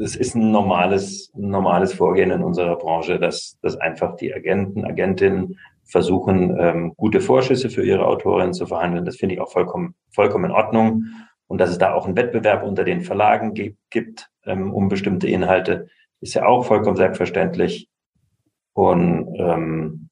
es 0.00 0.16
ist 0.16 0.34
ein 0.34 0.50
normales, 0.50 1.32
ein 1.34 1.50
normales 1.50 1.92
Vorgehen 1.92 2.30
in 2.30 2.42
unserer 2.42 2.76
Branche, 2.76 3.18
dass, 3.18 3.58
dass 3.62 3.76
einfach 3.76 4.16
die 4.16 4.34
Agenten, 4.34 4.84
Agentinnen 4.84 5.58
versuchen, 5.84 6.56
ähm, 6.58 6.94
gute 6.96 7.20
Vorschüsse 7.20 7.70
für 7.70 7.84
ihre 7.84 8.06
Autorinnen 8.06 8.52
zu 8.52 8.66
verhandeln. 8.66 9.04
Das 9.04 9.16
finde 9.16 9.36
ich 9.36 9.40
auch 9.40 9.50
vollkommen, 9.50 9.94
vollkommen 10.10 10.46
in 10.46 10.50
Ordnung. 10.50 11.04
Und 11.46 11.58
dass 11.58 11.70
es 11.70 11.78
da 11.78 11.94
auch 11.94 12.06
einen 12.06 12.16
Wettbewerb 12.16 12.64
unter 12.64 12.84
den 12.84 13.02
Verlagen 13.02 13.54
gibt 13.54 14.30
ähm, 14.44 14.72
um 14.72 14.88
bestimmte 14.88 15.28
Inhalte, 15.28 15.88
ist 16.20 16.34
ja 16.34 16.44
auch 16.46 16.64
vollkommen 16.64 16.96
selbstverständlich. 16.96 17.88
Und 18.72 19.34
ähm, 19.38 20.08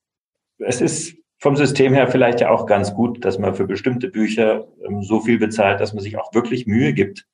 es 0.59 0.81
ist 0.81 1.17
vom 1.39 1.57
System 1.57 1.93
her 1.93 2.09
vielleicht 2.09 2.41
ja 2.41 2.51
auch 2.51 2.67
ganz 2.67 2.95
gut, 2.95 3.25
dass 3.25 3.39
man 3.39 3.55
für 3.55 3.67
bestimmte 3.67 4.09
Bücher 4.09 4.67
ähm, 4.87 5.03
so 5.03 5.21
viel 5.21 5.39
bezahlt, 5.39 5.81
dass 5.81 5.93
man 5.93 6.03
sich 6.03 6.17
auch 6.17 6.33
wirklich 6.33 6.67
Mühe 6.67 6.93
gibt, 6.93 7.27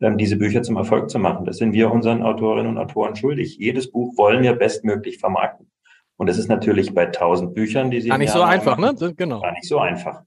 diese 0.00 0.36
Bücher 0.36 0.62
zum 0.62 0.76
Erfolg 0.76 1.10
zu 1.10 1.18
machen. 1.18 1.44
Das 1.44 1.58
sind 1.58 1.72
wir 1.72 1.90
unseren 1.90 2.22
Autorinnen 2.22 2.68
und 2.68 2.78
Autoren 2.78 3.16
schuldig. 3.16 3.56
Jedes 3.58 3.90
Buch 3.90 4.16
wollen 4.16 4.42
wir 4.42 4.54
bestmöglich 4.54 5.18
vermarkten. 5.18 5.70
Und 6.16 6.28
das 6.28 6.38
ist 6.38 6.48
natürlich 6.48 6.94
bei 6.94 7.06
tausend 7.06 7.54
Büchern, 7.54 7.90
die 7.90 8.00
sie. 8.00 8.08
Gar 8.08 8.18
nicht 8.18 8.32
so 8.32 8.42
einfach, 8.42 8.76
machen, 8.76 8.96
ne? 9.00 9.14
Genau. 9.14 9.40
Gar 9.40 9.52
nicht 9.52 9.68
so 9.68 9.78
einfach. 9.78 10.22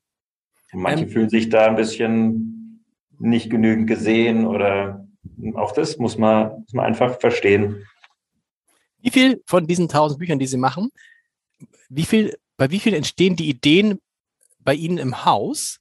Und 0.74 0.82
manche 0.82 1.04
ähm, 1.04 1.10
fühlen 1.10 1.30
sich 1.30 1.50
da 1.50 1.68
ein 1.68 1.76
bisschen 1.76 2.84
nicht 3.20 3.50
genügend 3.50 3.88
gesehen 3.88 4.46
oder 4.46 5.06
auch 5.56 5.74
das 5.74 5.98
muss 5.98 6.18
man, 6.18 6.62
muss 6.62 6.74
man 6.74 6.86
einfach 6.86 7.20
verstehen. 7.20 7.86
Wie 9.02 9.10
viel 9.10 9.42
von 9.46 9.68
diesen 9.68 9.90
tausend 9.90 10.20
Büchern, 10.20 10.40
die 10.40 10.48
Sie 10.48 10.58
machen, 10.58 10.92
wie 11.90 12.04
viel, 12.04 12.38
bei 12.58 12.72
wie 12.72 12.80
viel 12.80 12.94
entstehen 12.94 13.36
die 13.36 13.50
Ideen 13.50 14.00
bei 14.60 14.74
Ihnen 14.74 14.98
im 14.98 15.26
Haus? 15.26 15.81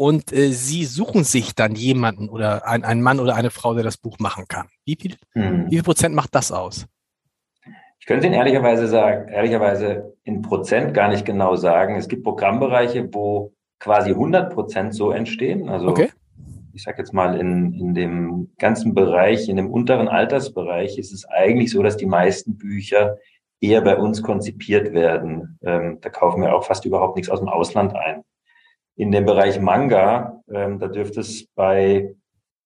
Und 0.00 0.32
äh, 0.32 0.48
Sie 0.52 0.86
suchen 0.86 1.24
sich 1.24 1.54
dann 1.54 1.74
jemanden 1.74 2.30
oder 2.30 2.66
ein, 2.66 2.84
einen 2.84 3.02
Mann 3.02 3.20
oder 3.20 3.36
eine 3.36 3.50
Frau, 3.50 3.74
der 3.74 3.84
das 3.84 3.98
Buch 3.98 4.18
machen 4.18 4.46
kann. 4.48 4.68
Wie 4.86 4.96
viel, 4.98 5.16
hm. 5.34 5.66
wie 5.66 5.74
viel 5.74 5.82
Prozent 5.82 6.14
macht 6.14 6.34
das 6.34 6.52
aus? 6.52 6.86
Ich 7.98 8.06
könnte 8.06 8.26
Ihnen 8.26 8.34
ehrlicherweise 8.34 8.88
sagen, 8.88 9.28
ehrlicherweise 9.28 10.16
in 10.24 10.40
Prozent 10.40 10.94
gar 10.94 11.08
nicht 11.08 11.26
genau 11.26 11.54
sagen. 11.54 11.96
Es 11.96 12.08
gibt 12.08 12.24
Programmbereiche, 12.24 13.12
wo 13.12 13.52
quasi 13.78 14.12
100 14.12 14.54
Prozent 14.54 14.94
so 14.94 15.10
entstehen. 15.10 15.68
Also 15.68 15.88
okay 15.88 16.08
ich 16.72 16.84
sage 16.84 16.98
jetzt 16.98 17.12
mal, 17.12 17.38
in, 17.38 17.74
in 17.74 17.94
dem 17.94 18.52
ganzen 18.56 18.94
Bereich, 18.94 19.48
in 19.48 19.56
dem 19.56 19.70
unteren 19.70 20.08
Altersbereich 20.08 20.98
ist 20.98 21.12
es 21.12 21.26
eigentlich 21.26 21.72
so, 21.72 21.82
dass 21.82 21.96
die 21.96 22.06
meisten 22.06 22.56
Bücher 22.56 23.18
eher 23.60 23.80
bei 23.82 23.96
uns 23.96 24.22
konzipiert 24.22 24.92
werden. 24.94 25.58
Ähm, 25.62 25.98
da 26.00 26.08
kaufen 26.08 26.40
wir 26.40 26.54
auch 26.54 26.64
fast 26.64 26.84
überhaupt 26.84 27.16
nichts 27.16 27.28
aus 27.28 27.40
dem 27.40 27.48
Ausland 27.48 27.94
ein. 27.94 28.22
In 29.00 29.12
dem 29.12 29.24
Bereich 29.24 29.58
Manga, 29.58 30.42
ähm, 30.52 30.78
da 30.78 30.86
dürfte 30.86 31.20
es 31.20 31.46
bei 31.54 32.14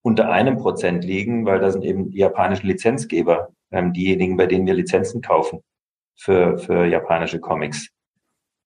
unter 0.02 0.32
einem 0.32 0.56
Prozent 0.56 1.04
liegen, 1.04 1.46
weil 1.46 1.60
da 1.60 1.70
sind 1.70 1.84
eben 1.84 2.10
die 2.10 2.18
japanischen 2.18 2.66
Lizenzgeber 2.66 3.50
ähm, 3.70 3.92
diejenigen, 3.92 4.36
bei 4.36 4.46
denen 4.46 4.66
wir 4.66 4.74
Lizenzen 4.74 5.20
kaufen 5.20 5.60
für, 6.16 6.58
für 6.58 6.86
japanische 6.86 7.38
Comics. 7.38 7.88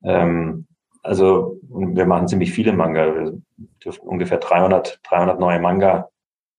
Ähm, 0.03 0.66
also 1.03 1.61
wir 1.69 2.07
machen 2.07 2.27
ziemlich 2.27 2.53
viele 2.53 2.73
Manga. 2.73 3.14
Wir 3.14 3.43
dürfen 3.85 4.09
ungefähr 4.09 4.39
300, 4.39 5.01
300 5.03 5.39
neue 5.39 5.61
Manga 5.61 6.09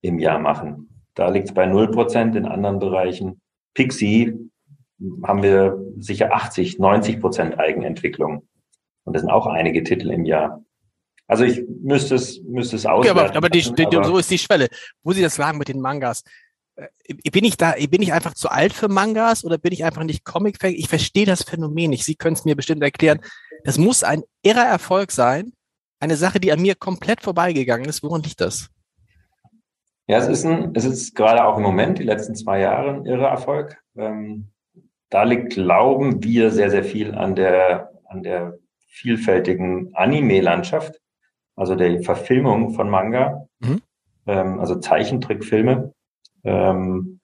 im 0.02 0.20
Jahr 0.20 0.38
machen. 0.38 1.08
Da 1.16 1.30
liegt 1.30 1.48
es 1.48 1.56
bei 1.56 1.66
0% 1.66 2.38
in 2.38 2.46
anderen 2.46 2.78
Bereichen. 2.78 3.42
Pixie 3.74 4.38
haben 5.24 5.42
wir 5.42 5.76
sicher 5.98 6.36
80, 6.36 6.78
90 6.78 7.20
Prozent 7.20 7.60
Eigenentwicklung. 7.60 8.48
Und 9.06 9.14
das 9.14 9.24
sind 9.24 9.32
auch 9.32 9.48
einige 9.48 9.82
Titel 9.84 10.12
im 10.12 10.26
Jahr. 10.26 10.64
Also 11.30 11.44
ich 11.44 11.62
müsste 11.84 12.16
es, 12.16 12.42
müsste 12.42 12.76
es 12.76 12.88
auswerten. 12.88 13.20
Okay, 13.20 13.28
aber, 13.28 13.38
aber, 13.38 13.50
die, 13.50 13.62
die, 13.62 13.86
aber 13.86 14.04
so 14.04 14.18
ist 14.18 14.32
die 14.32 14.40
Schwelle. 14.40 14.68
Wo 15.04 15.14
Sie 15.14 15.22
das 15.22 15.36
sagen 15.36 15.60
mit 15.60 15.68
den 15.68 15.80
Mangas. 15.80 16.24
Äh, 16.76 17.30
bin 17.30 17.46
ich 17.46 17.56
da, 17.56 17.76
bin 17.90 18.02
ich 18.02 18.12
einfach 18.14 18.34
zu 18.34 18.50
alt 18.50 18.74
für 18.74 18.88
Mangas 18.88 19.46
oder 19.46 19.60
bin 19.60 19.72
ich 19.72 19.86
einfach 19.86 20.04
nicht 20.04 20.26
Comic-Fan? 20.26 20.74
Ich 20.74 20.90
verstehe 20.90 21.28
das 21.28 21.44
Phänomen 21.44 21.92
nicht. 21.92 22.04
Sie 22.04 22.16
können 22.16 22.34
es 22.34 22.46
mir 22.46 22.56
bestimmt 22.56 22.82
erklären. 22.82 23.20
Das 23.64 23.78
muss 23.78 24.04
ein 24.04 24.24
irrer 24.42 24.66
Erfolg 24.66 25.12
sein. 25.12 25.54
Eine 26.00 26.16
Sache, 26.16 26.40
die 26.40 26.52
an 26.52 26.64
mir 26.64 26.74
komplett 26.74 27.22
vorbeigegangen 27.22 27.88
ist. 27.88 28.02
Woran 28.02 28.24
liegt 28.24 28.42
das? 28.42 28.70
Ja, 30.08 30.18
es 30.18 30.28
ist, 30.28 30.46
ein, 30.46 30.72
es 30.74 30.86
ist 30.86 31.14
gerade 31.14 31.46
auch 31.46 31.58
im 31.58 31.64
Moment, 31.64 32.00
die 32.00 32.04
letzten 32.04 32.34
zwei 32.34 32.62
Jahre, 32.62 32.96
ein 32.96 33.06
irrer 33.06 33.28
Erfolg. 33.28 33.78
Ähm, 33.96 34.48
da 35.12 35.22
liegt, 35.22 35.54
glauben 35.54 36.24
wir, 36.24 36.50
sehr, 36.50 36.72
sehr 36.72 36.84
viel 36.84 37.14
an 37.14 37.36
der, 37.36 37.92
an 38.06 38.24
der 38.24 38.58
vielfältigen 38.88 39.92
Anime-Landschaft, 39.94 41.00
also 41.60 41.76
der 41.76 42.02
Verfilmung 42.02 42.72
von 42.72 42.90
Manga, 42.90 43.46
mhm. 43.60 43.82
ähm, 44.26 44.60
also 44.60 44.76
Zeichentrickfilme. 44.76 45.94
Ähm, 46.46 47.20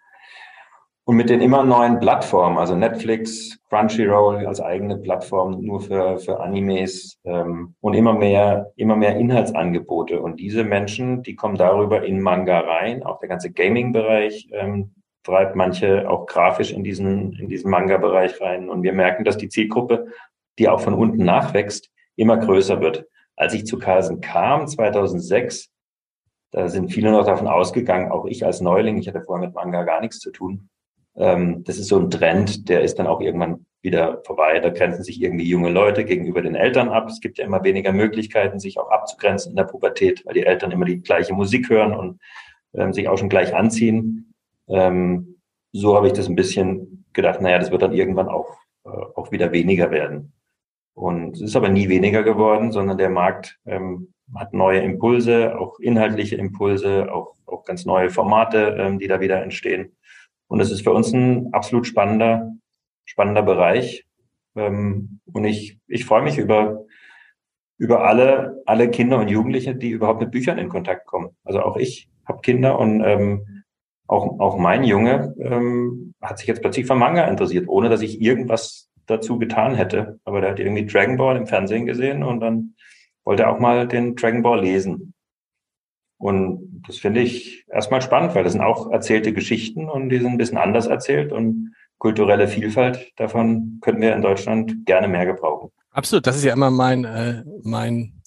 und 1.07 1.17
mit 1.17 1.29
den 1.29 1.39
immer 1.39 1.63
neuen 1.63 1.99
Plattformen, 1.99 2.57
also 2.57 2.75
Netflix, 2.75 3.59
Crunchyroll 3.69 4.47
als 4.47 4.59
eigene 4.59 4.97
Plattform 4.97 5.61
nur 5.61 5.79
für, 5.79 6.17
für 6.17 6.39
Animes 6.39 7.19
ähm, 7.23 7.75
und 7.79 7.93
immer 7.93 8.13
mehr, 8.13 8.71
immer 8.75 8.95
mehr 8.95 9.15
Inhaltsangebote. 9.15 10.19
Und 10.19 10.39
diese 10.39 10.63
Menschen, 10.63 11.21
die 11.21 11.35
kommen 11.35 11.57
darüber 11.57 12.03
in 12.03 12.21
Manga 12.21 12.59
rein. 12.59 13.03
Auch 13.03 13.19
der 13.19 13.29
ganze 13.29 13.51
Gaming-Bereich 13.51 14.49
ähm, 14.51 14.95
treibt 15.23 15.55
manche 15.55 16.09
auch 16.09 16.25
grafisch 16.25 16.73
in 16.73 16.83
diesen, 16.83 17.33
in 17.33 17.49
diesen 17.49 17.69
Manga-Bereich 17.69 18.41
rein. 18.41 18.67
Und 18.67 18.81
wir 18.81 18.93
merken, 18.93 19.23
dass 19.23 19.37
die 19.37 19.49
Zielgruppe, 19.49 20.07
die 20.57 20.67
auch 20.67 20.81
von 20.81 20.95
unten 20.95 21.23
nachwächst, 21.23 21.91
immer 22.15 22.37
größer 22.37 22.81
wird. 22.81 23.05
Als 23.35 23.53
ich 23.53 23.65
zu 23.65 23.77
Carlsen 23.77 24.21
kam, 24.21 24.67
2006, 24.67 25.69
da 26.51 26.69
sind 26.69 26.91
viele 26.91 27.11
noch 27.11 27.25
davon 27.25 27.47
ausgegangen, 27.47 28.11
auch 28.11 28.25
ich 28.25 28.45
als 28.45 28.61
Neuling, 28.61 28.97
ich 28.97 29.07
hatte 29.07 29.21
vorher 29.21 29.47
mit 29.47 29.55
Manga 29.55 29.83
gar 29.83 30.01
nichts 30.01 30.19
zu 30.19 30.31
tun, 30.31 30.69
ähm, 31.15 31.63
das 31.63 31.77
ist 31.77 31.87
so 31.87 31.99
ein 31.99 32.09
Trend, 32.09 32.69
der 32.69 32.81
ist 32.81 32.99
dann 32.99 33.07
auch 33.07 33.21
irgendwann 33.21 33.65
wieder 33.81 34.21
vorbei. 34.25 34.59
Da 34.59 34.69
grenzen 34.69 35.03
sich 35.03 35.21
irgendwie 35.21 35.47
junge 35.47 35.69
Leute 35.69 36.03
gegenüber 36.03 36.41
den 36.41 36.55
Eltern 36.55 36.89
ab. 36.89 37.07
Es 37.07 37.21
gibt 37.21 37.37
ja 37.37 37.45
immer 37.45 37.63
weniger 37.63 37.93
Möglichkeiten, 37.93 38.59
sich 38.59 38.79
auch 38.79 38.89
abzugrenzen 38.89 39.51
in 39.51 39.55
der 39.55 39.63
Pubertät, 39.63 40.25
weil 40.25 40.33
die 40.33 40.45
Eltern 40.45 40.71
immer 40.71 40.85
die 40.85 41.01
gleiche 41.01 41.33
Musik 41.33 41.69
hören 41.69 41.93
und 41.93 42.19
ähm, 42.73 42.91
sich 42.91 43.07
auch 43.07 43.17
schon 43.17 43.29
gleich 43.29 43.55
anziehen. 43.55 44.33
Ähm, 44.67 45.39
so 45.71 45.95
habe 45.95 46.07
ich 46.07 46.13
das 46.13 46.27
ein 46.27 46.35
bisschen 46.35 47.05
gedacht, 47.13 47.39
naja, 47.41 47.59
das 47.59 47.71
wird 47.71 47.81
dann 47.81 47.93
irgendwann 47.93 48.27
auch, 48.27 48.57
äh, 48.85 48.89
auch 48.89 49.31
wieder 49.31 49.51
weniger 49.51 49.91
werden. 49.91 50.33
Und 50.95 51.35
es 51.35 51.41
ist 51.41 51.55
aber 51.55 51.69
nie 51.69 51.89
weniger 51.89 52.23
geworden, 52.23 52.71
sondern 52.71 52.97
der 52.97 53.09
Markt 53.09 53.59
ähm, 53.65 54.13
hat 54.33 54.53
neue 54.53 54.79
Impulse, 54.79 55.59
auch 55.59 55.77
inhaltliche 55.79 56.37
Impulse, 56.37 57.11
auch, 57.13 57.35
auch 57.45 57.65
ganz 57.65 57.85
neue 57.85 58.09
Formate, 58.09 58.75
ähm, 58.79 58.97
die 58.97 59.07
da 59.07 59.19
wieder 59.19 59.43
entstehen. 59.43 59.95
Und 60.47 60.61
es 60.61 60.71
ist 60.71 60.83
für 60.83 60.93
uns 60.93 61.11
ein 61.11 61.53
absolut 61.53 61.85
spannender, 61.85 62.53
spannender 63.03 63.43
Bereich. 63.43 64.05
Ähm, 64.55 65.19
und 65.31 65.43
ich, 65.43 65.77
ich 65.87 66.05
freue 66.05 66.23
mich 66.23 66.37
über, 66.37 66.85
über 67.77 68.07
alle, 68.07 68.61
alle 68.65 68.89
Kinder 68.89 69.19
und 69.19 69.27
Jugendliche, 69.27 69.75
die 69.75 69.89
überhaupt 69.89 70.21
mit 70.21 70.31
Büchern 70.31 70.57
in 70.57 70.69
Kontakt 70.69 71.05
kommen. 71.07 71.35
Also 71.43 71.61
auch 71.61 71.75
ich 71.75 72.09
habe 72.25 72.41
Kinder 72.41 72.79
und 72.79 73.03
ähm, 73.03 73.63
auch, 74.07 74.39
auch 74.39 74.57
mein 74.57 74.83
Junge 74.85 75.35
ähm, 75.39 76.13
hat 76.21 76.37
sich 76.37 76.47
jetzt 76.47 76.61
plötzlich 76.61 76.85
für 76.85 76.95
Manga 76.95 77.25
interessiert, 77.25 77.67
ohne 77.67 77.89
dass 77.89 78.01
ich 78.01 78.21
irgendwas 78.21 78.84
dazu 79.05 79.37
getan 79.39 79.75
hätte. 79.75 80.19
Aber 80.23 80.41
der 80.41 80.51
hat 80.51 80.59
irgendwie 80.59 80.85
Dragon 80.85 81.17
Ball 81.17 81.37
im 81.37 81.47
Fernsehen 81.47 81.85
gesehen 81.85 82.23
und 82.23 82.39
dann 82.39 82.75
wollte 83.23 83.43
er 83.43 83.51
auch 83.51 83.59
mal 83.59 83.87
den 83.87 84.15
Dragon 84.15 84.41
Ball 84.41 84.61
lesen. 84.61 85.13
Und 86.17 86.83
das 86.87 86.97
finde 86.97 87.21
ich 87.21 87.65
erstmal 87.69 88.01
spannend, 88.01 88.35
weil 88.35 88.43
das 88.43 88.53
sind 88.53 88.61
auch 88.61 88.89
erzählte 88.91 89.33
Geschichten 89.33 89.89
und 89.89 90.09
die 90.09 90.17
sind 90.17 90.31
ein 90.31 90.37
bisschen 90.37 90.57
anders 90.57 90.87
erzählt 90.87 91.31
und 91.31 91.75
kulturelle 91.97 92.47
Vielfalt, 92.47 93.11
davon 93.15 93.79
können 93.81 94.01
wir 94.01 94.13
in 94.13 94.21
Deutschland 94.21 94.85
gerne 94.85 95.07
mehr 95.07 95.25
gebrauchen. 95.25 95.71
Absolut, 95.91 96.27
das 96.27 96.35
ist 96.35 96.43
ja 96.43 96.53
immer 96.53 96.69
mein, 96.69 97.05
äh, 97.05 97.43
mein, 97.63 98.21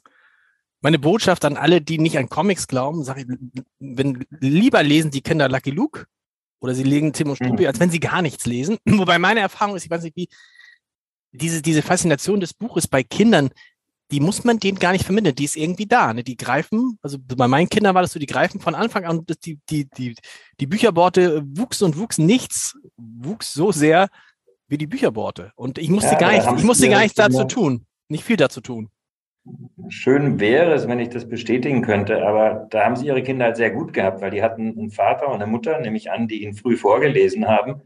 meine 0.80 0.98
Botschaft 0.98 1.44
an 1.44 1.56
alle, 1.56 1.80
die 1.80 1.98
nicht 1.98 2.18
an 2.18 2.28
Comics 2.28 2.66
glauben, 2.66 3.04
sage 3.04 3.22
ich, 3.22 3.26
wenn, 3.78 4.24
lieber 4.40 4.82
lesen 4.82 5.10
die 5.10 5.20
Kinder 5.20 5.48
Lucky 5.48 5.70
Luke 5.70 6.06
oder 6.60 6.74
sie 6.74 6.82
legen 6.82 7.12
Tim 7.12 7.30
und 7.30 7.36
Struppi, 7.36 7.62
mhm. 7.62 7.68
als 7.68 7.80
wenn 7.80 7.90
sie 7.90 8.00
gar 8.00 8.22
nichts 8.22 8.46
lesen. 8.46 8.78
Wobei 8.86 9.18
meine 9.18 9.40
Erfahrung 9.40 9.76
ist, 9.76 9.84
ich 9.84 9.90
weiß 9.90 10.02
nicht, 10.02 10.16
wie 10.16 10.28
diese, 11.32 11.62
diese 11.62 11.82
Faszination 11.82 12.40
des 12.40 12.54
Buches 12.54 12.88
bei 12.88 13.02
Kindern, 13.02 13.50
die 14.10 14.20
muss 14.20 14.44
man 14.44 14.58
denen 14.58 14.78
gar 14.78 14.92
nicht 14.92 15.04
vermitteln, 15.04 15.34
die 15.34 15.44
ist 15.44 15.56
irgendwie 15.56 15.86
da. 15.86 16.14
Ne? 16.14 16.24
Die 16.24 16.36
greifen, 16.36 16.98
also 17.02 17.18
bei 17.20 17.46
meinen 17.46 17.68
Kindern 17.68 17.94
war 17.94 18.02
das 18.02 18.12
so, 18.12 18.18
die 18.18 18.26
greifen 18.26 18.60
von 18.60 18.74
Anfang 18.74 19.04
an, 19.04 19.24
die, 19.44 19.58
die, 19.68 19.88
die, 19.90 20.14
die 20.60 20.66
Bücherborte 20.66 21.42
wuchsen 21.44 21.86
und 21.86 21.98
wuchsen, 21.98 22.24
nichts 22.24 22.78
wuchs 22.96 23.52
so 23.52 23.70
sehr 23.70 24.08
wie 24.68 24.78
die 24.78 24.86
Bücherborte. 24.86 25.52
Und 25.56 25.78
ich 25.78 25.90
musste 25.90 26.12
ja, 26.12 26.18
gar 26.18 26.32
nicht, 26.32 26.46
ich 26.58 26.64
musste 26.64 26.88
gar 26.88 27.00
nichts 27.00 27.16
dazu 27.16 27.44
tun, 27.44 27.86
nicht 28.08 28.24
viel 28.24 28.36
dazu 28.36 28.60
tun. 28.60 28.88
Schön 29.88 30.40
wäre 30.40 30.74
es, 30.74 30.88
wenn 30.88 30.98
ich 30.98 31.08
das 31.08 31.28
bestätigen 31.28 31.80
könnte, 31.80 32.26
aber 32.26 32.66
da 32.70 32.84
haben 32.84 32.96
sie 32.96 33.06
ihre 33.06 33.22
Kinder 33.22 33.46
halt 33.46 33.56
sehr 33.56 33.70
gut 33.70 33.94
gehabt, 33.94 34.20
weil 34.20 34.30
die 34.30 34.42
hatten 34.42 34.78
einen 34.78 34.90
Vater 34.90 35.28
und 35.28 35.36
eine 35.36 35.46
Mutter, 35.46 35.80
nehme 35.80 35.96
ich 35.96 36.10
an, 36.10 36.28
die 36.28 36.42
ihnen 36.42 36.54
früh 36.54 36.76
vorgelesen 36.76 37.48
haben. 37.48 37.82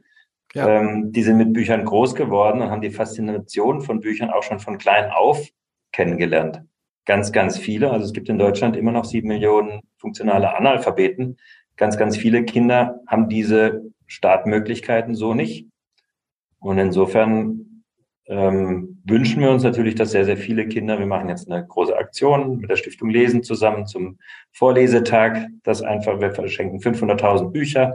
Ja. 0.55 0.69
Ähm, 0.69 1.13
die 1.13 1.23
sind 1.23 1.39
mit 1.39 1.53
Büchern 1.53 1.85
groß 1.85 2.15
geworden 2.15 2.61
und 2.61 2.71
haben 2.71 2.83
die 2.83 2.91
Faszination 2.91 3.81
von 3.81 4.01
Büchern 4.01 4.31
auch 4.31 4.43
schon 4.43 4.61
von 4.61 4.79
klein 4.79 5.11
auf 5.11 5.49
kennengelernt. 5.93 6.63
Ganz, 7.05 7.33
ganz 7.33 7.59
viele. 7.59 7.91
Also 7.91 8.07
es 8.07 8.13
gibt 8.13 8.29
in 8.29 8.39
Deutschland 8.39 8.77
immer 8.77 8.93
noch 8.93 9.05
sieben 9.05 9.29
Millionen 9.29 9.83
funktionale 9.99 10.55
Analphabeten. 10.55 11.39
Ganz, 11.77 11.97
ganz 11.97 12.17
viele 12.17 12.45
Kinder 12.45 13.01
haben 13.07 13.29
diese 13.29 13.83
Startmöglichkeiten 14.07 15.15
so 15.15 15.35
nicht. 15.35 15.67
Und 16.61 16.79
insofern 16.79 17.85
ähm, 18.27 19.03
wünschen 19.05 19.43
wir 19.43 19.51
uns 19.51 19.65
natürlich, 19.65 19.95
dass 19.97 20.13
sehr, 20.13 20.25
sehr 20.25 20.37
viele 20.37 20.69
Kinder, 20.69 20.99
wir 20.99 21.07
machen 21.07 21.29
jetzt 21.29 21.51
eine 21.51 21.67
große 21.67 21.97
Aktion 21.97 22.59
mit 22.59 22.71
der 22.71 22.77
Stiftung 22.77 23.11
Lesen 23.11 23.43
zusammen 23.43 23.87
zum 23.87 24.19
Vorlesetag, 24.53 25.49
das 25.65 25.83
einfach, 25.83 26.21
wir 26.21 26.31
verschenken 26.31 26.79
500.000 26.79 27.51
Bücher 27.51 27.95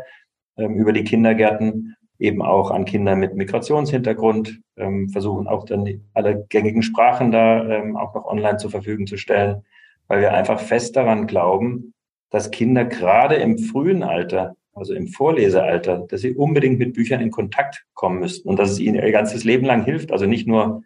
ähm, 0.57 0.75
über 0.75 0.91
die 0.91 1.03
Kindergärten 1.03 1.95
eben 2.19 2.41
auch 2.41 2.71
an 2.71 2.85
Kinder 2.85 3.15
mit 3.15 3.35
Migrationshintergrund, 3.35 4.61
ähm, 4.77 5.09
versuchen 5.09 5.47
auch 5.47 5.65
dann 5.65 6.01
alle 6.13 6.45
gängigen 6.49 6.81
Sprachen 6.81 7.31
da 7.31 7.63
ähm, 7.67 7.95
auch 7.95 8.13
noch 8.15 8.25
online 8.25 8.57
zur 8.57 8.71
Verfügung 8.71 9.07
zu 9.07 9.17
stellen, 9.17 9.63
weil 10.07 10.21
wir 10.21 10.33
einfach 10.33 10.59
fest 10.59 10.95
daran 10.95 11.27
glauben, 11.27 11.93
dass 12.29 12.51
Kinder 12.51 12.85
gerade 12.85 13.35
im 13.35 13.57
frühen 13.57 14.03
Alter 14.03 14.55
also 14.77 14.93
im 14.93 15.07
Vorlesealter, 15.07 16.05
dass 16.07 16.21
sie 16.21 16.33
unbedingt 16.33 16.79
mit 16.79 16.93
Büchern 16.93 17.19
in 17.19 17.31
Kontakt 17.31 17.85
kommen 17.93 18.19
müssten 18.19 18.47
und 18.47 18.59
dass 18.59 18.71
es 18.71 18.79
ihnen 18.79 18.95
ihr 18.95 19.11
ganzes 19.11 19.43
Leben 19.43 19.65
lang 19.65 19.83
hilft. 19.83 20.11
Also 20.11 20.25
nicht 20.25 20.47
nur, 20.47 20.83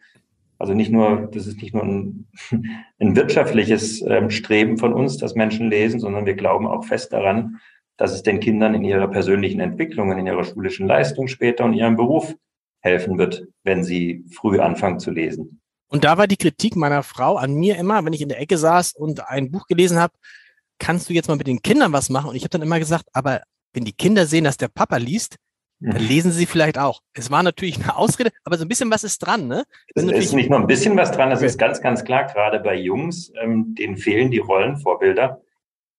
also 0.58 0.74
nicht 0.74 0.92
nur, 0.92 1.30
das 1.32 1.46
ist 1.46 1.62
nicht 1.62 1.74
nur 1.74 1.84
ein, 1.84 2.28
ein 3.00 3.16
wirtschaftliches 3.16 4.02
ähm, 4.08 4.30
Streben 4.30 4.78
von 4.78 4.94
uns, 4.94 5.18
dass 5.18 5.36
Menschen 5.36 5.70
lesen, 5.70 6.00
sondern 6.00 6.26
wir 6.26 6.36
glauben 6.36 6.68
auch 6.68 6.86
fest 6.86 7.12
daran, 7.14 7.58
dass 8.02 8.14
es 8.14 8.24
den 8.24 8.40
Kindern 8.40 8.74
in 8.74 8.84
ihrer 8.84 9.08
persönlichen 9.08 9.60
Entwicklung, 9.60 10.12
in 10.18 10.26
ihrer 10.26 10.44
schulischen 10.44 10.88
Leistung 10.88 11.28
später 11.28 11.66
und 11.66 11.76
ihrem 11.76 11.96
Beruf 11.96 12.34
helfen 12.80 13.20
wird, 13.20 13.46
wenn 13.64 13.84
sie 13.84 14.26
früh 14.36 14.60
anfangen 14.60 15.00
zu 15.00 15.12
lesen. 15.12 15.62
Und 15.88 16.04
da 16.04 16.18
war 16.18 16.26
die 16.26 16.36
Kritik 16.36 16.76
meiner 16.76 17.04
Frau 17.04 17.36
an 17.36 17.54
mir 17.54 17.78
immer, 17.78 18.04
wenn 18.04 18.14
ich 18.14 18.22
in 18.22 18.30
der 18.30 18.40
Ecke 18.40 18.58
saß 18.58 18.94
und 18.94 19.30
ein 19.30 19.52
Buch 19.52 19.68
gelesen 19.68 20.00
habe, 20.00 20.14
kannst 20.80 21.10
du 21.10 21.14
jetzt 21.14 21.28
mal 21.28 21.36
mit 21.36 21.46
den 21.46 21.62
Kindern 21.62 21.94
was 21.94 22.10
machen? 22.10 22.32
Und 22.32 22.36
ich 22.36 22.42
habe 22.42 22.50
dann 22.50 22.64
immer 22.64 22.80
gesagt, 22.80 23.06
aber 23.14 23.44
wenn 23.74 23.86
die 23.86 23.94
Kinder 23.94 24.26
sehen, 24.26 24.46
dass 24.46 24.58
der 24.58 24.70
Papa 24.70 24.98
liest, 24.98 25.36
dann 25.80 26.02
mhm. 26.02 26.08
lesen 26.08 26.32
sie 26.32 26.48
vielleicht 26.48 26.80
auch. 26.80 27.02
Es 27.14 27.30
war 27.30 27.44
natürlich 27.44 27.84
eine 27.84 27.96
Ausrede, 27.96 28.32
aber 28.44 28.58
so 28.58 28.66
ein 28.66 28.68
bisschen 28.68 28.90
was 28.90 29.04
ist 29.04 29.20
dran, 29.20 29.48
ne? 29.48 29.64
Es 29.94 30.06
ist 30.06 30.34
nicht 30.34 30.50
nur 30.50 30.60
ein 30.60 30.66
bisschen 30.66 30.98
was 30.98 31.12
dran, 31.12 31.32
es 31.32 31.44
ist 31.44 31.60
ganz, 31.60 31.82
ganz 31.82 32.04
klar, 32.04 32.26
gerade 32.26 32.62
bei 32.62 32.74
Jungs, 32.74 33.32
ähm, 33.40 33.76
denen 33.76 33.98
fehlen 33.98 34.32
die 34.32 34.40
Rollenvorbilder. 34.40 35.40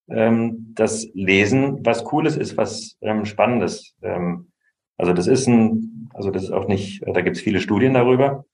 Ähm, 0.09 0.73
das 0.75 1.07
Lesen 1.13 1.85
was 1.85 2.03
Cooles 2.03 2.35
ist, 2.35 2.57
was 2.57 2.97
ähm, 3.01 3.25
Spannendes. 3.25 3.95
Ähm, 4.01 4.51
also 4.97 5.13
das 5.13 5.27
ist 5.27 5.47
ein, 5.47 6.09
also 6.13 6.29
das 6.29 6.43
ist 6.43 6.51
auch 6.51 6.67
nicht, 6.67 7.03
da 7.05 7.21
gibt 7.21 7.37
es 7.37 7.41
viele 7.41 7.59
Studien 7.59 7.93
darüber. 7.93 8.45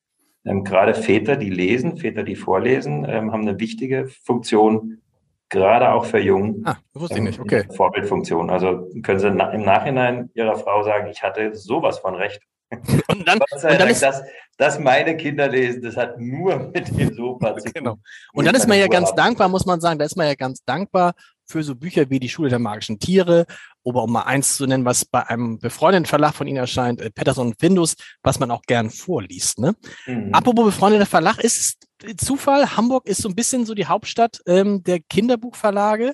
Ähm, 0.46 0.64
gerade 0.64 0.94
Väter, 0.94 1.36
die 1.36 1.50
lesen, 1.50 1.98
Väter, 1.98 2.24
die 2.24 2.36
vorlesen, 2.36 3.06
ähm, 3.08 3.32
haben 3.32 3.42
eine 3.42 3.60
wichtige 3.60 4.08
Funktion, 4.24 5.02
gerade 5.50 5.92
auch 5.92 6.06
für 6.06 6.20
Jungen. 6.20 6.62
Ah, 6.66 6.78
wusste 6.94 7.18
ich 7.18 7.24
nicht, 7.24 7.40
okay. 7.40 7.66
Vorbildfunktion. 7.76 8.50
Also 8.50 8.88
können 9.04 9.20
Sie 9.20 9.28
im 9.28 9.36
Nachhinein 9.36 10.30
Ihrer 10.36 10.56
Frau 10.56 10.84
sagen, 10.84 11.08
ich 11.10 11.22
hatte 11.24 11.56
sowas 11.56 12.00
von 12.00 12.16
recht. 12.16 12.42
Und 13.12 13.28
dann, 13.28 13.40
und 13.40 13.64
dann 13.64 13.90
ist, 13.90 14.04
das, 14.04 14.22
das 14.58 14.78
meine 14.78 15.18
Kinder 15.18 15.48
lesen, 15.48 15.82
das 15.82 15.98
hat 15.98 16.20
nur 16.20 16.60
mit 16.74 16.88
dem 16.96 17.12
Sofa 17.16 17.58
zu 17.58 17.72
genau. 17.72 17.72
tun. 17.74 17.74
Genau. 17.74 17.98
Und 18.34 18.46
dann 18.46 18.54
ist 18.54 18.68
man 18.68 18.78
ja 18.78 18.88
ganz 18.88 19.12
dankbar, 19.16 19.50
muss 19.50 19.66
man 19.66 19.82
sagen, 19.82 19.98
da 19.98 20.06
ist 20.06 20.16
man 20.16 20.28
ja 20.28 20.36
ganz 20.36 20.64
dankbar 20.64 21.16
für 21.50 21.64
so 21.64 21.76
Bücher 21.76 22.10
wie 22.10 22.20
die 22.20 22.30
Schule 22.30 22.50
der 22.50 22.60
magischen 22.60 23.00
Tiere 23.00 23.46
oder 23.84 24.04
um 24.04 24.12
mal 24.12 24.24
eins 24.24 24.56
zu 24.56 24.68
nennen, 24.68 24.86
was 24.86 25.04
bei 25.04 25.28
einem 25.28 25.58
befreundeten 25.60 26.06
Verlag 26.06 26.34
von 26.34 26.48
Ihnen 26.48 26.58
erscheint, 26.58 27.02
äh, 27.02 27.10
Patterson 27.10 27.48
und 27.48 27.60
Findus, 27.60 27.96
was 28.22 28.40
man 28.40 28.52
auch 28.52 28.62
gern 28.62 28.90
vorliest. 28.90 29.60
Ne? 29.60 29.76
Mhm. 30.06 30.34
Apropos 30.34 30.66
befreundeter 30.66 31.06
Verlag, 31.06 31.40
ist 31.40 31.88
Zufall, 32.18 32.78
Hamburg 32.78 33.08
ist 33.08 33.22
so 33.22 33.30
ein 33.30 33.36
bisschen 33.36 33.66
so 33.66 33.74
die 33.74 33.88
Hauptstadt 33.88 34.42
ähm, 34.46 34.84
der 34.84 35.00
Kinderbuchverlage. 35.00 36.14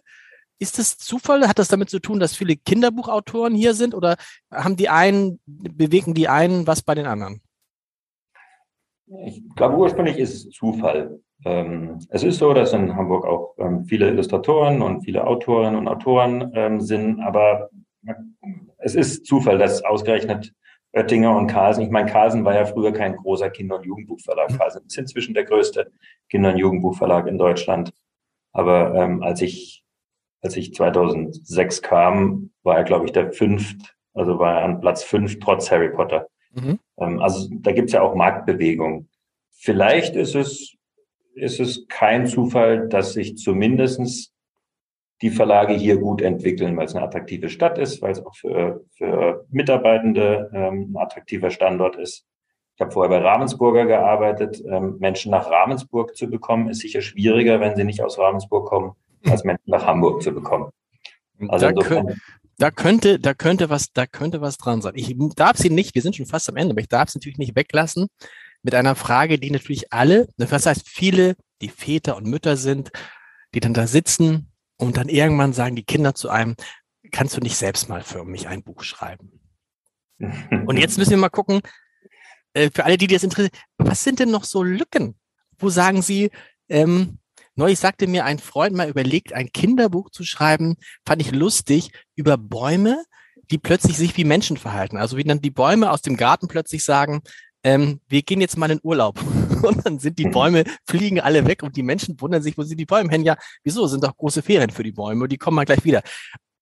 Ist 0.57 0.79
das 0.79 0.97
Zufall? 0.97 1.47
Hat 1.47 1.59
das 1.59 1.67
damit 1.67 1.89
zu 1.89 1.99
tun, 1.99 2.19
dass 2.19 2.35
viele 2.35 2.55
Kinderbuchautoren 2.55 3.53
hier 3.53 3.73
sind 3.73 3.93
oder 3.93 4.15
haben 4.49 4.77
die 4.77 4.89
einen, 4.89 5.39
bewegen 5.45 6.13
die 6.13 6.29
einen 6.29 6.65
was 6.65 6.81
bei 6.81 6.95
den 6.95 7.05
anderen? 7.05 7.41
Ich 9.25 9.43
glaube, 9.55 9.77
ursprünglich 9.77 10.17
ist 10.17 10.33
es 10.33 10.49
Zufall. 10.49 11.19
Ähm, 11.43 11.99
es 12.09 12.23
ist 12.23 12.39
so, 12.39 12.53
dass 12.53 12.73
in 12.73 12.95
Hamburg 12.95 13.25
auch 13.25 13.55
ähm, 13.59 13.85
viele 13.85 14.09
Illustratoren 14.09 14.81
und 14.81 15.01
viele 15.01 15.25
Autorinnen 15.25 15.75
und 15.75 15.87
Autoren 15.87 16.51
ähm, 16.55 16.81
sind, 16.81 17.19
aber 17.21 17.69
es 18.77 18.95
ist 18.95 19.25
Zufall, 19.25 19.57
dass 19.57 19.83
ausgerechnet 19.83 20.53
Oettinger 20.93 21.35
und 21.35 21.47
Carlsen, 21.47 21.83
ich 21.83 21.89
meine, 21.89 22.09
Carlsen 22.09 22.45
war 22.45 22.55
ja 22.55 22.65
früher 22.65 22.93
kein 22.93 23.15
großer 23.15 23.49
Kinder- 23.49 23.77
und 23.77 23.85
Jugendbuchverlag. 23.85 24.51
Mhm. 24.51 24.57
Carlsen 24.57 24.85
ist 24.85 24.97
inzwischen 24.97 25.33
der 25.33 25.43
größte 25.43 25.91
Kinder- 26.29 26.51
und 26.51 26.57
Jugendbuchverlag 26.57 27.27
in 27.27 27.37
Deutschland. 27.37 27.91
Aber 28.53 28.95
ähm, 28.95 29.21
als 29.21 29.41
ich 29.41 29.85
als 30.45 30.55
ich 30.55 30.75
2006 30.75 31.81
kam, 31.81 32.51
war 32.61 32.77
er, 32.77 32.83
glaube 32.83 33.05
ich, 33.05 33.11
der 33.11 33.33
fünft, 33.33 33.95
also 34.13 34.37
war 34.37 34.59
er 34.59 34.65
an 34.65 34.79
Platz 34.79 35.03
fünf 35.03 35.39
trotz 35.39 35.71
Harry 35.71 35.89
Potter. 35.89 36.27
Mhm. 36.55 36.79
Ähm, 36.97 37.19
also 37.21 37.47
da 37.51 37.71
gibt's 37.71 37.93
ja 37.93 38.01
auch 38.01 38.15
Marktbewegung. 38.15 39.07
Vielleicht 39.51 40.15
ist 40.15 40.35
es 40.35 40.75
ist 41.35 41.59
es 41.59 41.85
kein 41.87 42.27
Zufall, 42.27 42.87
dass 42.87 43.13
sich 43.13 43.37
zumindestens 43.37 44.33
die 45.21 45.29
Verlage 45.29 45.73
hier 45.73 45.97
gut 45.97 46.21
entwickeln, 46.21 46.75
weil 46.75 46.85
es 46.85 46.95
eine 46.95 47.05
attraktive 47.05 47.49
Stadt 47.49 47.77
ist, 47.77 48.01
weil 48.01 48.11
es 48.11 48.25
auch 48.25 48.35
für, 48.35 48.85
für 48.91 49.45
Mitarbeitende 49.49 50.49
ähm, 50.53 50.93
ein 50.93 50.97
attraktiver 50.97 51.51
Standort 51.51 51.95
ist. 51.95 52.25
Ich 52.75 52.81
habe 52.81 52.91
vorher 52.91 53.09
bei 53.09 53.25
Ravensburger 53.25 53.85
gearbeitet. 53.85 54.61
Ähm, 54.67 54.97
Menschen 54.99 55.31
nach 55.31 55.49
Ravensburg 55.49 56.15
zu 56.15 56.29
bekommen, 56.29 56.69
ist 56.69 56.81
sicher 56.81 57.01
schwieriger, 57.01 57.61
wenn 57.61 57.75
sie 57.75 57.85
nicht 57.85 58.01
aus 58.01 58.19
Ravensburg 58.19 58.67
kommen, 58.67 58.93
als 59.25 59.45
Menschen 59.45 59.69
nach 59.69 59.85
Hamburg 59.85 60.21
zu 60.21 60.33
bekommen. 60.33 60.71
Also 61.47 61.71
da, 61.71 61.81
könnt, 61.81 62.17
da 62.57 62.71
könnte, 62.71 63.19
da 63.19 63.33
könnte 63.33 63.69
was, 63.69 63.91
da 63.91 64.05
könnte 64.05 64.41
was 64.41 64.57
dran 64.57 64.81
sein. 64.81 64.93
Ich 64.95 65.13
darf 65.35 65.57
sie 65.57 65.69
nicht, 65.69 65.95
wir 65.95 66.01
sind 66.01 66.15
schon 66.15 66.25
fast 66.25 66.49
am 66.49 66.55
Ende, 66.55 66.71
aber 66.71 66.81
ich 66.81 66.87
darf 66.87 67.09
sie 67.09 67.19
natürlich 67.19 67.37
nicht 67.37 67.55
weglassen 67.55 68.07
mit 68.63 68.73
einer 68.75 68.95
Frage, 68.95 69.37
die 69.37 69.51
natürlich 69.51 69.91
alle, 69.91 70.27
was 70.37 70.65
heißt 70.65 70.87
viele, 70.87 71.35
die 71.61 71.69
Väter 71.69 72.15
und 72.17 72.27
Mütter 72.27 72.57
sind, 72.57 72.91
die 73.53 73.59
dann 73.59 73.73
da 73.73 73.87
sitzen 73.87 74.51
und 74.77 74.97
dann 74.97 75.09
irgendwann 75.09 75.53
sagen 75.53 75.75
die 75.75 75.83
Kinder 75.83 76.15
zu 76.15 76.29
einem, 76.29 76.55
kannst 77.11 77.37
du 77.37 77.41
nicht 77.41 77.57
selbst 77.57 77.89
mal 77.89 78.01
für 78.01 78.25
mich 78.25 78.47
ein 78.47 78.63
Buch 78.63 78.83
schreiben? 78.83 79.39
und 80.19 80.77
jetzt 80.77 80.97
müssen 80.97 81.11
wir 81.11 81.17
mal 81.17 81.29
gucken, 81.29 81.61
äh, 82.53 82.71
für 82.73 82.85
alle, 82.85 82.97
die 82.97 83.07
das 83.07 83.23
interessiert, 83.23 83.55
was 83.77 84.03
sind 84.03 84.19
denn 84.19 84.31
noch 84.31 84.45
so 84.45 84.63
Lücken? 84.63 85.15
Wo 85.57 85.69
sagen 85.69 86.01
Sie, 86.01 86.31
ähm, 86.69 87.19
Neulich 87.55 87.79
sagte 87.79 88.07
mir 88.07 88.25
ein 88.25 88.39
Freund 88.39 88.75
mal 88.75 88.89
überlegt, 88.89 89.33
ein 89.33 89.51
Kinderbuch 89.51 90.09
zu 90.09 90.23
schreiben, 90.23 90.75
fand 91.05 91.21
ich 91.21 91.31
lustig, 91.31 91.91
über 92.15 92.37
Bäume, 92.37 93.03
die 93.49 93.57
plötzlich 93.57 93.97
sich 93.97 94.17
wie 94.17 94.25
Menschen 94.25 94.57
verhalten. 94.57 94.97
Also 94.97 95.15
wie 95.17 95.23
dann 95.23 95.41
die 95.41 95.51
Bäume 95.51 95.91
aus 95.91 96.01
dem 96.01 96.17
Garten 96.17 96.47
plötzlich 96.47 96.83
sagen, 96.83 97.21
ähm, 97.63 98.01
wir 98.07 98.21
gehen 98.21 98.41
jetzt 98.41 98.57
mal 98.57 98.69
in 98.69 98.79
Urlaub. 98.83 99.19
Und 99.63 99.85
dann 99.85 99.99
sind 99.99 100.19
die 100.19 100.27
mhm. 100.27 100.31
Bäume, 100.31 100.63
fliegen 100.85 101.19
alle 101.19 101.47
weg 101.47 101.63
und 101.63 101.75
die 101.75 101.81
Menschen 101.81 102.21
wundern 102.21 102.43
sich, 102.43 102.55
wo 102.55 102.61
sind 102.61 102.77
die 102.77 102.85
Bäume 102.85 103.09
hin? 103.09 103.23
Ja, 103.23 103.35
wieso? 103.63 103.87
Sind 103.87 104.03
doch 104.03 104.15
große 104.15 104.43
Ferien 104.43 104.69
für 104.69 104.83
die 104.83 104.91
Bäume, 104.91 105.27
die 105.27 105.37
kommen 105.37 105.55
mal 105.55 105.65
gleich 105.65 105.83
wieder. 105.83 106.03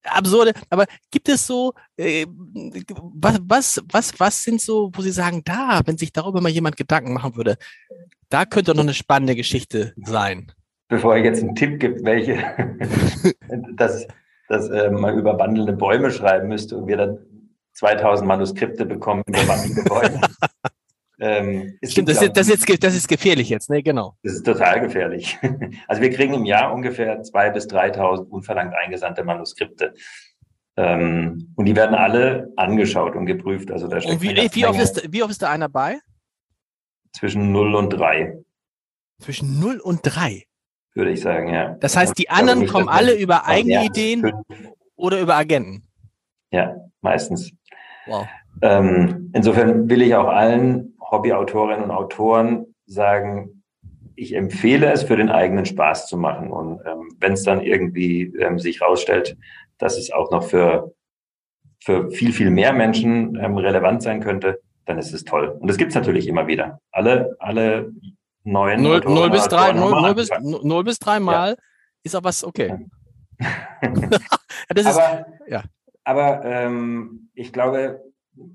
Absurde, 0.04 0.54
aber 0.70 0.86
gibt 1.12 1.28
es 1.28 1.46
so, 1.46 1.74
äh, 1.98 2.26
was, 2.30 3.42
was, 3.44 3.84
was, 3.90 4.20
was 4.20 4.44
sind 4.44 4.62
so, 4.62 4.92
wo 4.94 5.02
Sie 5.02 5.12
sagen, 5.12 5.42
da, 5.44 5.82
wenn 5.86 5.98
sich 5.98 6.14
darüber 6.14 6.40
mal 6.40 6.50
jemand 6.50 6.78
Gedanken 6.78 7.14
machen 7.14 7.36
würde, 7.36 7.58
da 8.30 8.46
könnte 8.46 8.74
noch 8.74 8.84
eine 8.84 8.94
spannende 8.94 9.36
Geschichte 9.36 9.94
sein. 9.98 10.54
Bevor 10.88 11.16
ich 11.18 11.24
jetzt 11.24 11.42
einen 11.42 11.56
Tipp 11.56 11.80
gibt, 11.80 12.04
welche, 12.04 12.38
dass, 13.76 14.08
dass 14.50 14.70
äh, 14.70 14.92
man 14.92 15.18
über 15.18 15.40
wandelnde 15.40 15.74
Bäume 15.74 16.12
schreiben 16.12 16.48
müsste 16.50 16.78
und 16.78 16.88
wir 16.88 16.98
dann 16.98 17.18
2000 17.74 18.28
Manuskripte 18.28 18.86
bekommen 18.86 19.24
über 19.26 19.48
wandelnde 19.48 19.84
Bäume. 19.84 20.22
Ähm, 21.20 21.78
Stimmt, 21.86 22.10
das, 22.10 22.22
ist, 22.22 22.36
das, 22.36 22.50
ist, 22.50 22.84
das 22.84 22.96
ist 22.96 23.08
gefährlich 23.08 23.48
jetzt, 23.48 23.70
ne? 23.70 23.82
Genau. 23.82 24.18
Das 24.24 24.34
ist 24.34 24.46
total 24.46 24.82
gefährlich. 24.82 25.38
Also 25.88 26.02
wir 26.02 26.10
kriegen 26.10 26.34
im 26.34 26.46
Jahr 26.46 26.74
ungefähr 26.74 27.22
2.000 27.22 27.52
bis 27.52 27.68
3.000 27.68 28.28
unverlangt 28.30 28.74
eingesandte 28.74 29.24
Manuskripte. 29.24 29.94
Ähm, 30.76 31.54
und 31.56 31.66
die 31.66 31.76
werden 31.76 31.96
alle 31.96 32.52
angeschaut 32.58 33.16
und 33.16 33.26
geprüft. 33.26 33.72
Also 33.72 33.88
da 33.88 33.98
und 33.98 34.22
wie, 34.22 34.36
wie, 34.36 34.66
oft 34.66 34.82
ist, 34.82 35.14
wie 35.14 35.24
oft 35.24 35.32
ist 35.32 35.42
da 35.42 35.50
einer 35.50 35.70
bei? 35.70 36.00
Zwischen 37.14 37.52
0 37.52 37.76
und 37.76 37.90
3. 37.92 38.44
Zwischen 39.20 39.60
0 39.60 39.80
und 39.80 40.02
3? 40.04 40.44
Würde 40.96 41.12
ich 41.12 41.22
sagen, 41.22 41.54
ja. 41.54 41.76
Das 41.80 41.98
heißt, 41.98 42.18
die 42.18 42.30
anderen 42.30 42.60
nicht, 42.60 42.72
kommen 42.72 42.88
alle 42.88 43.16
über 43.16 43.48
eigene 43.48 43.86
Ideen 43.86 44.32
oder 44.96 45.20
über 45.20 45.36
Agenten? 45.36 45.84
Ja, 46.52 46.76
meistens. 47.02 47.52
Wow. 48.06 48.28
Ähm, 48.62 49.32
insofern 49.34 49.90
will 49.90 50.02
ich 50.02 50.14
auch 50.16 50.28
allen 50.28 50.96
Hobbyautorinnen 51.00 51.86
und 51.86 51.92
Autoren 51.92 52.76
sagen, 52.86 53.64
ich 54.16 54.36
empfehle 54.36 54.92
es 54.92 55.04
für 55.04 55.18
den 55.18 55.30
eigenen 55.30 55.66
Spaß 55.66 56.08
zu 56.08 56.18
machen. 56.18 56.52
Und 56.52 56.82
ähm, 56.86 57.16
wenn 57.20 57.34
es 57.34 57.44
dann 57.44 57.62
irgendwie 57.62 58.34
ähm, 58.40 58.60
sich 58.60 58.82
rausstellt, 58.82 59.36
dass 59.80 59.98
es 59.98 60.12
auch 60.12 60.32
noch 60.32 60.44
für, 60.44 60.94
für 61.84 62.12
viel, 62.12 62.32
viel 62.34 62.52
mehr 62.52 62.74
Menschen 62.74 63.36
ähm, 63.36 63.58
relevant 63.58 64.04
sein 64.04 64.22
könnte, 64.22 64.60
dann 64.86 65.00
ist 65.00 65.14
es 65.14 65.24
toll. 65.24 65.58
Und 65.60 65.68
das 65.68 65.78
gibt's 65.78 65.96
natürlich 65.96 66.28
immer 66.28 66.46
wieder. 66.46 66.80
Alle, 66.92 67.36
alle 67.40 67.92
neuen. 68.44 68.82
Null, 68.82 69.02
null 69.06 69.30
bis 69.30 69.48
drei, 69.48 69.72
null, 69.74 70.02
null, 70.02 70.16
bis, 70.16 70.30
null 70.42 70.84
bis 70.84 71.00
drei 71.00 71.20
Mal 71.20 71.50
ja. 71.50 71.56
ist 72.04 72.16
auch 72.16 72.24
was 72.24 72.44
okay. 72.44 72.88
ist, 74.76 74.88
aber 74.88 75.26
ja. 75.48 75.64
aber 76.04 76.46
ähm, 76.46 77.30
ich 77.34 77.52
glaube, 77.54 78.02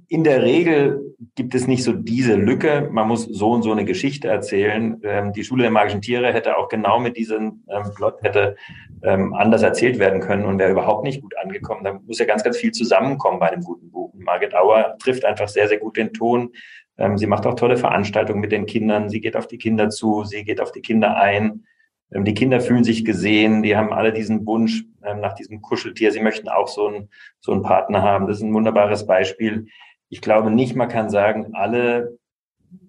in 0.09 0.25
der 0.25 0.43
Regel 0.43 1.15
gibt 1.35 1.55
es 1.55 1.67
nicht 1.67 1.85
so 1.85 1.93
diese 1.93 2.35
Lücke. 2.35 2.89
Man 2.91 3.07
muss 3.07 3.25
so 3.25 3.53
und 3.53 3.63
so 3.63 3.71
eine 3.71 3.85
Geschichte 3.85 4.29
erzählen. 4.29 5.01
Ähm, 5.05 5.33
die 5.33 5.45
Schule 5.45 5.63
der 5.63 5.71
magischen 5.71 6.03
Tiere 6.03 6.33
hätte 6.33 6.57
auch 6.57 6.69
genau 6.69 6.99
mit 6.99 7.17
diesem 7.17 7.63
ähm, 7.69 7.93
Plot 7.95 8.21
hätte 8.23 8.57
ähm, 9.03 9.35
anders 9.35 9.63
erzählt 9.63 9.99
werden 9.99 10.21
können 10.21 10.45
und 10.45 10.59
wäre 10.59 10.73
überhaupt 10.73 11.05
nicht 11.05 11.23
gut 11.23 11.37
angekommen. 11.39 11.85
Da 11.85 11.93
muss 11.93 12.19
ja 12.19 12.25
ganz, 12.25 12.43
ganz 12.43 12.57
viel 12.57 12.73
zusammenkommen 12.73 13.39
bei 13.39 13.53
einem 13.53 13.63
guten 13.63 13.91
Buch. 13.91 14.13
Margit 14.15 14.55
Auer 14.55 14.97
trifft 14.99 15.25
einfach 15.25 15.49
sehr, 15.49 15.69
sehr 15.69 15.79
gut 15.79 15.97
den 15.97 16.13
Ton. 16.13 16.51
Ähm, 16.99 17.17
sie 17.17 17.27
macht 17.27 17.47
auch 17.47 17.55
tolle 17.55 17.77
Veranstaltungen 17.77 18.41
mit 18.41 18.53
den 18.53 18.67
Kindern. 18.67 19.09
Sie 19.09 19.21
geht 19.21 19.37
auf 19.37 19.47
die 19.47 19.59
Kinder 19.59 19.89
zu. 19.89 20.25
Sie 20.25 20.45
geht 20.45 20.61
auf 20.61 20.73
die 20.73 20.83
Kinder 20.83 21.17
ein. 21.17 21.65
Ähm, 22.13 22.25
die 22.25 22.35
Kinder 22.35 22.61
fühlen 22.61 22.85
sich 22.85 23.05
gesehen, 23.05 23.63
die 23.63 23.77
haben 23.77 23.93
alle 23.93 24.13
diesen 24.13 24.45
Wunsch 24.47 24.85
ähm, 25.05 25.21
nach 25.21 25.35
diesem 25.35 25.63
Kuscheltier. 25.63 26.13
Sie 26.13 26.21
möchten 26.21 26.49
auch 26.49 26.69
so 26.69 26.89
einen, 26.89 27.09
so 27.41 27.53
einen 27.53 27.63
Partner 27.63 28.03
haben. 28.03 28.27
Das 28.27 28.39
ist 28.39 28.43
ein 28.43 28.55
wunderbares 28.55 29.07
Beispiel. 29.07 29.67
Ich 30.09 30.21
glaube 30.21 30.51
nicht, 30.51 30.75
man 30.75 30.89
kann 30.89 31.11
sagen, 31.11 31.51
alle, 31.55 32.19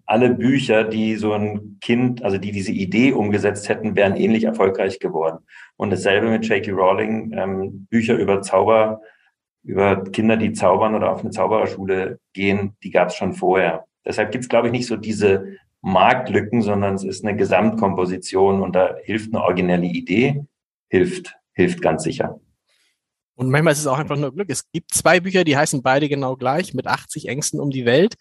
alle 0.06 0.32
Bücher, 0.32 0.86
die 0.86 1.16
so 1.16 1.34
ein 1.34 1.78
Kind, 1.82 2.24
also 2.24 2.38
die 2.38 2.52
diese 2.52 2.72
Idee 2.72 3.12
umgesetzt 3.12 3.70
hätten, 3.70 3.96
wären 3.96 4.16
ähnlich 4.16 4.46
erfolgreich 4.46 5.00
geworden. 5.00 5.46
Und 5.76 5.92
dasselbe 5.92 6.30
mit 6.30 6.46
J.K. 6.48 6.72
Rowling, 6.72 7.88
Bücher 7.90 8.16
über 8.16 8.42
Zauber, 8.42 9.02
über 9.64 10.04
Kinder, 10.04 10.38
die 10.38 10.54
zaubern 10.54 10.96
oder 10.96 11.12
auf 11.12 11.22
eine 11.22 11.32
Zaubererschule 11.32 12.20
gehen, 12.34 12.78
die 12.84 12.90
gab 12.90 13.10
es 13.10 13.16
schon 13.16 13.34
vorher. 13.34 13.86
Deshalb 14.06 14.32
gibt 14.32 14.44
es, 14.44 14.50
glaube 14.50 14.68
ich, 14.68 14.72
nicht 14.72 14.88
so 14.88 14.96
diese 14.96 15.58
Marktlücken, 15.82 16.62
sondern 16.62 16.96
es 16.96 17.04
ist 17.04 17.24
eine 17.24 17.38
Gesamtkomposition 17.38 18.62
und 18.62 18.76
da 18.76 18.96
hilft 19.04 19.34
eine 19.34 19.44
originelle 19.44 19.86
Idee, 19.86 20.46
hilft, 20.90 21.36
hilft 21.54 21.82
ganz 21.82 22.04
sicher. 22.04 22.40
Und 23.36 23.50
manchmal 23.50 23.72
ist 23.72 23.80
es 23.80 23.88
auch 23.88 23.98
einfach 23.98 24.18
nur 24.18 24.34
Glück. 24.34 24.50
Es 24.50 24.70
gibt 24.72 24.94
zwei 24.94 25.22
Bücher, 25.22 25.46
die 25.46 25.56
heißen 25.56 25.82
beide 25.82 26.10
genau 26.10 26.36
gleich, 26.36 26.74
mit 26.74 26.88
80 26.88 27.30
Ängsten 27.30 27.62
um 27.62 27.70
die 27.70 27.86
Welt. 27.86 28.16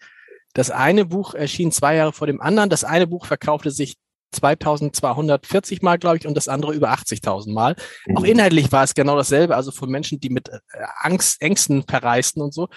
Das 0.53 0.71
eine 0.71 1.05
Buch 1.05 1.33
erschien 1.33 1.71
zwei 1.71 1.95
Jahre 1.95 2.13
vor 2.13 2.27
dem 2.27 2.39
anderen. 2.39 2.69
Das 2.69 2.85
eine 2.85 3.05
Buch 3.05 3.25
verkaufte 3.25 3.69
sich 3.69 3.95
2240 4.31 5.81
Mal, 5.81 5.97
glaube 5.97 6.17
ich, 6.17 6.27
und 6.27 6.35
das 6.35 6.47
andere 6.47 6.73
über 6.73 6.93
80.000 6.93 7.51
Mal. 7.51 7.75
Mhm. 8.05 8.17
Auch 8.17 8.23
inhaltlich 8.23 8.71
war 8.71 8.83
es 8.83 8.93
genau 8.93 9.17
dasselbe, 9.17 9.55
also 9.55 9.71
von 9.71 9.89
Menschen, 9.89 10.19
die 10.19 10.29
mit 10.29 10.49
äh, 10.49 10.59
Angst, 10.99 11.41
Ängsten 11.41 11.83
verreisten 11.83 12.41
und 12.41 12.53
so. 12.53 12.69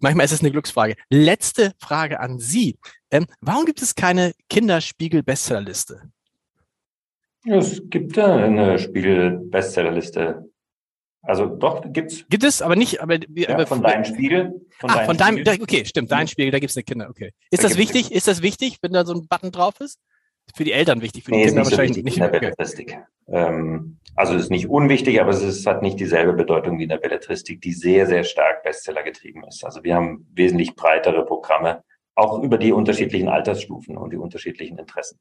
Manchmal 0.00 0.26
ist 0.26 0.32
es 0.32 0.40
eine 0.40 0.50
Glücksfrage. 0.50 0.96
Letzte 1.08 1.72
Frage 1.78 2.20
an 2.20 2.38
Sie. 2.38 2.78
Ähm, 3.10 3.26
warum 3.40 3.64
gibt 3.64 3.80
es 3.82 3.94
keine 3.94 4.32
Kinderspiegel-Bestsellerliste? 4.48 6.02
Es 7.44 7.80
gibt 7.88 8.18
eine 8.18 8.78
Spiegel-Bestsellerliste. 8.78 10.50
Also 11.22 11.46
doch, 11.46 11.82
gibt's. 11.92 12.24
Gibt 12.28 12.44
es, 12.44 12.62
aber 12.62 12.76
nicht, 12.76 13.00
aber, 13.00 13.18
ja, 13.34 13.48
aber 13.48 13.66
von 13.66 13.82
deinem 13.82 14.04
Spiegel. 14.04 14.60
Von, 14.78 14.90
ah, 14.90 15.04
von 15.04 15.16
deinem, 15.16 15.38
Spiegel. 15.38 15.62
okay, 15.62 15.84
stimmt, 15.84 16.12
dein 16.12 16.28
Spiegel, 16.28 16.52
da 16.52 16.60
gibt's 16.60 16.76
eine 16.76 16.84
Kinder, 16.84 17.08
okay. 17.10 17.32
Ist 17.50 17.64
da 17.64 17.68
das 17.68 17.78
wichtig? 17.78 18.12
Ist 18.12 18.28
das 18.28 18.42
wichtig, 18.42 18.78
wenn 18.82 18.92
da 18.92 19.04
so 19.04 19.14
ein 19.14 19.26
Button 19.26 19.50
drauf 19.50 19.80
ist? 19.80 19.98
Für 20.54 20.64
die 20.64 20.72
Eltern 20.72 21.02
wichtig, 21.02 21.24
für 21.24 21.32
die 21.32 21.38
nee, 21.38 21.44
Kinder 21.46 21.62
ist 21.62 21.68
nicht 21.68 21.78
wahrscheinlich 21.78 21.96
so 21.96 22.02
nicht. 22.02 22.16
In 22.16 22.22
der 22.22 22.28
Belletristik. 22.28 22.98
Ähm, 23.28 23.98
also 24.14 24.34
es 24.34 24.44
ist 24.44 24.50
nicht 24.50 24.68
unwichtig, 24.68 25.20
aber 25.20 25.30
es 25.30 25.42
ist, 25.42 25.66
hat 25.66 25.82
nicht 25.82 26.00
dieselbe 26.00 26.32
Bedeutung 26.32 26.78
wie 26.78 26.84
in 26.84 26.88
der 26.88 26.96
Belletristik, 26.96 27.60
die 27.60 27.72
sehr, 27.72 28.06
sehr 28.06 28.24
stark 28.24 28.62
Bestseller 28.62 29.02
getrieben 29.02 29.44
ist. 29.44 29.64
Also 29.64 29.84
wir 29.84 29.94
haben 29.94 30.26
wesentlich 30.32 30.74
breitere 30.74 31.24
Programme, 31.26 31.82
auch 32.14 32.42
über 32.42 32.56
die 32.56 32.72
unterschiedlichen 32.72 33.28
Altersstufen 33.28 33.96
und 33.96 34.10
die 34.10 34.16
unterschiedlichen 34.16 34.78
Interessen. 34.78 35.18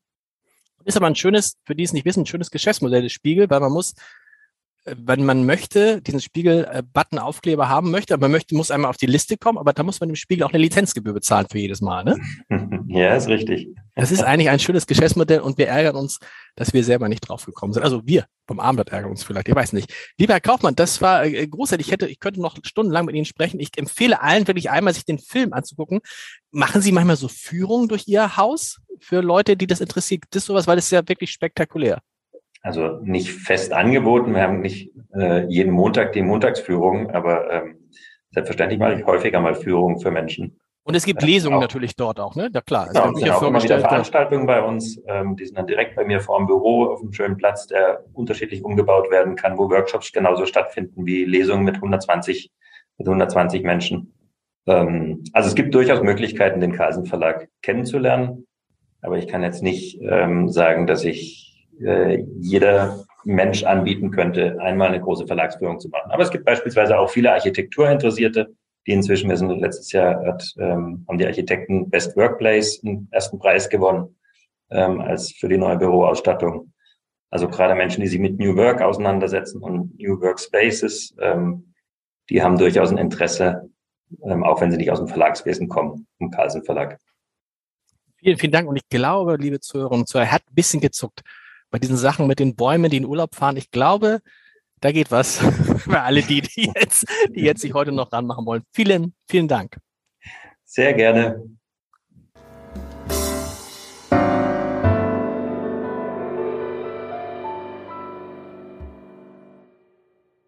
Ist 0.85 0.95
aber 0.95 1.07
ein 1.07 1.15
schönes, 1.15 1.57
für 1.65 1.75
die 1.75 1.83
es 1.83 1.93
nicht 1.93 2.05
wissen, 2.05 2.21
ein 2.21 2.25
schönes 2.27 2.51
Geschäftsmodell 2.51 3.01
des 3.01 3.11
Spiegel, 3.11 3.49
weil 3.49 3.59
man 3.59 3.71
muss 3.71 3.95
wenn 4.85 5.25
man 5.25 5.45
möchte, 5.45 6.01
diesen 6.01 6.21
Spiegel-Button-Aufkleber 6.21 7.69
haben 7.69 7.89
möchte, 7.89 8.13
aber 8.13 8.25
man 8.25 8.33
möchte, 8.33 8.55
muss 8.55 8.69
einmal 8.69 8.89
auf 8.89 8.97
die 8.97 9.07
Liste 9.07 9.35
kommen, 9.35 9.57
aber 9.57 9.73
da 9.73 9.81
muss 9.81 9.99
man 9.99 10.09
dem 10.09 10.15
Spiegel 10.15 10.43
auch 10.43 10.53
eine 10.53 10.61
Lizenzgebühr 10.61 11.13
bezahlen 11.13 11.47
für 11.49 11.57
jedes 11.57 11.81
Mal, 11.81 12.03
ne? 12.03 12.19
Ja, 12.87 13.15
ist 13.15 13.27
richtig. 13.27 13.67
Das 13.95 14.11
ist 14.11 14.23
eigentlich 14.23 14.49
ein 14.49 14.59
schönes 14.59 14.87
Geschäftsmodell 14.87 15.39
und 15.39 15.57
wir 15.57 15.67
ärgern 15.67 15.95
uns, 15.95 16.19
dass 16.55 16.71
wir 16.73 16.83
selber 16.83 17.09
nicht 17.09 17.21
drauf 17.21 17.45
gekommen 17.45 17.73
sind. 17.73 17.83
Also 17.83 18.05
wir 18.05 18.25
vom 18.47 18.59
Armblatt 18.59 18.89
ärgern 18.89 19.11
uns 19.11 19.23
vielleicht, 19.23 19.49
ich 19.49 19.55
weiß 19.55 19.73
nicht. 19.73 19.91
Lieber 20.17 20.33
Herr 20.33 20.41
Kaufmann, 20.41 20.75
das 20.75 21.01
war 21.01 21.25
äh, 21.25 21.47
großartig. 21.47 21.87
Ich 21.87 21.91
hätte, 21.91 22.07
ich 22.07 22.19
könnte 22.19 22.41
noch 22.41 22.57
stundenlang 22.63 23.05
mit 23.05 23.15
Ihnen 23.15 23.25
sprechen. 23.25 23.59
Ich 23.59 23.71
empfehle 23.77 24.21
allen 24.21 24.47
wirklich 24.47 24.69
einmal, 24.69 24.93
sich 24.93 25.05
den 25.05 25.19
Film 25.19 25.51
anzugucken. 25.51 25.99
Machen 26.51 26.81
Sie 26.81 26.91
manchmal 26.91 27.17
so 27.17 27.27
Führungen 27.27 27.87
durch 27.87 28.07
Ihr 28.07 28.37
Haus 28.37 28.79
für 28.99 29.21
Leute, 29.21 29.57
die 29.57 29.67
das 29.67 29.81
interessiert? 29.81 30.23
Das 30.29 30.43
ist 30.43 30.47
sowas, 30.47 30.67
weil 30.67 30.77
es 30.77 30.85
ist 30.85 30.91
ja 30.91 31.07
wirklich 31.07 31.31
spektakulär 31.31 32.01
also 32.65 32.99
nicht 33.03 33.31
fest 33.31 33.73
angeboten. 33.73 34.33
Wir 34.33 34.41
haben 34.41 34.61
nicht 34.61 34.91
äh, 35.13 35.45
jeden 35.45 35.71
Montag 35.71 36.13
die 36.13 36.23
Montagsführung, 36.23 37.11
aber 37.11 37.51
ähm, 37.51 37.89
selbstverständlich 38.31 38.79
mache 38.79 38.95
ich 38.95 39.05
häufiger 39.05 39.39
mal 39.39 39.53
Führungen 39.53 39.99
für 39.99 40.09
Menschen. 40.09 40.59
Und 40.83 40.95
es 40.95 41.05
gibt 41.05 41.21
äh, 41.21 41.27
Lesungen 41.27 41.57
auch, 41.57 41.61
natürlich 41.61 41.95
dort 41.95 42.19
auch, 42.19 42.35
ne? 42.35 42.49
Ja 42.51 42.61
klar. 42.61 42.87
Genau, 42.87 43.11
es 43.11 43.19
sind 43.19 43.29
auch 43.29 43.43
immer 43.43 43.61
wieder 43.61 43.79
Veranstaltungen 43.79 44.47
bei 44.47 44.63
uns. 44.63 44.99
Ähm, 45.07 45.35
die 45.35 45.45
sind 45.45 45.57
dann 45.57 45.67
direkt 45.67 45.95
bei 45.95 46.05
mir 46.05 46.21
vor 46.21 46.39
dem 46.39 46.47
Büro 46.47 46.85
auf 46.85 47.01
einem 47.01 47.13
schönen 47.13 47.37
Platz, 47.37 47.67
der 47.67 48.03
unterschiedlich 48.13 48.63
umgebaut 48.63 49.11
werden 49.11 49.35
kann, 49.35 49.59
wo 49.59 49.69
Workshops 49.69 50.11
genauso 50.11 50.47
stattfinden 50.47 51.05
wie 51.05 51.23
Lesungen 51.23 51.65
mit 51.65 51.75
120, 51.75 52.51
mit 52.97 53.07
120 53.07 53.61
Menschen. 53.61 54.13
Ähm, 54.65 55.23
also 55.33 55.49
es 55.49 55.55
gibt 55.55 55.75
durchaus 55.75 56.01
Möglichkeiten, 56.01 56.61
den 56.61 56.73
Carlsen 56.73 57.05
Verlag 57.05 57.47
kennenzulernen. 57.61 58.47
Aber 59.01 59.19
ich 59.19 59.27
kann 59.27 59.43
jetzt 59.43 59.61
nicht 59.61 59.99
ähm, 60.01 60.49
sagen, 60.49 60.87
dass 60.87 61.03
ich 61.03 61.54
äh, 61.81 62.23
jeder 62.39 63.05
Mensch 63.25 63.63
anbieten 63.63 64.11
könnte, 64.11 64.57
einmal 64.61 64.89
eine 64.89 65.01
große 65.01 65.27
Verlagsführung 65.27 65.79
zu 65.79 65.89
machen. 65.89 66.11
Aber 66.11 66.23
es 66.23 66.31
gibt 66.31 66.45
beispielsweise 66.45 66.97
auch 66.97 67.09
viele 67.09 67.33
Architekturinteressierte, 67.33 68.55
die 68.85 68.91
inzwischen, 68.91 69.29
wir 69.29 69.37
sind 69.37 69.49
letztes 69.59 69.91
Jahr, 69.91 70.23
hat, 70.25 70.53
ähm, 70.57 71.05
haben 71.07 71.17
die 71.17 71.25
Architekten 71.25 71.89
Best 71.89 72.15
Workplace 72.15 72.81
einen 72.83 73.07
ersten 73.11 73.39
Preis 73.39 73.67
gewonnen 73.69 74.15
ähm, 74.69 75.01
als 75.01 75.31
für 75.31 75.49
die 75.49 75.57
neue 75.57 75.77
Büroausstattung. 75.77 76.71
Also 77.31 77.47
gerade 77.49 77.73
Menschen, 77.73 78.01
die 78.01 78.07
sich 78.07 78.19
mit 78.19 78.37
New 78.37 78.55
Work 78.55 78.81
auseinandersetzen 78.81 79.61
und 79.61 79.97
New 79.99 80.21
Workspaces, 80.21 81.15
ähm, 81.19 81.73
die 82.29 82.43
haben 82.43 82.57
durchaus 82.57 82.91
ein 82.91 82.99
Interesse, 82.99 83.69
ähm, 84.23 84.43
auch 84.43 84.61
wenn 84.61 84.71
sie 84.71 84.77
nicht 84.77 84.91
aus 84.91 84.99
dem 84.99 85.07
Verlagswesen 85.07 85.67
kommen, 85.67 86.07
im 86.19 86.29
Carlsen 86.29 86.63
Verlag. 86.63 86.99
Vielen, 88.17 88.37
vielen 88.37 88.51
Dank. 88.51 88.69
Und 88.69 88.75
ich 88.75 88.87
glaube, 88.87 89.35
liebe 89.37 89.59
Zuhörerinnen 89.59 90.01
und 90.01 90.07
Zuhörer, 90.07 90.27
er 90.27 90.31
hat 90.31 90.43
ein 90.47 90.55
bisschen 90.55 90.79
gezuckt 90.79 91.21
bei 91.75 91.79
diesen 91.79 91.97
Sachen 91.97 92.25
mit 92.27 92.39
den 92.39 92.55
Bäumen, 92.55 92.89
die 92.89 92.95
in 92.95 93.05
Urlaub 93.05 93.35
fahren, 93.35 93.57
ich 93.57 93.69
glaube, 93.69 94.21
da 94.79 94.93
geht 94.93 95.11
was 95.11 95.39
für 95.79 95.99
alle 95.99 96.21
die, 96.21 96.39
die 96.39 96.71
jetzt, 96.73 97.05
die 97.35 97.41
jetzt 97.41 97.59
sich 97.59 97.73
heute 97.73 97.91
noch 97.91 98.13
ranmachen 98.13 98.45
wollen. 98.45 98.63
Vielen, 98.71 99.13
vielen 99.29 99.49
Dank. 99.49 99.75
Sehr 100.63 100.93
gerne. 100.93 101.43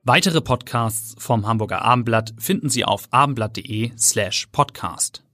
Weitere 0.03 0.39
Podcasts 0.39 1.21
vom 1.21 1.45
Hamburger 1.45 1.82
Abendblatt 1.82 2.36
finden 2.39 2.69
Sie 2.69 2.86
auf 2.86 3.09
abendblatt.de 3.11 3.91
slash 3.97 4.47
podcast. 4.53 5.26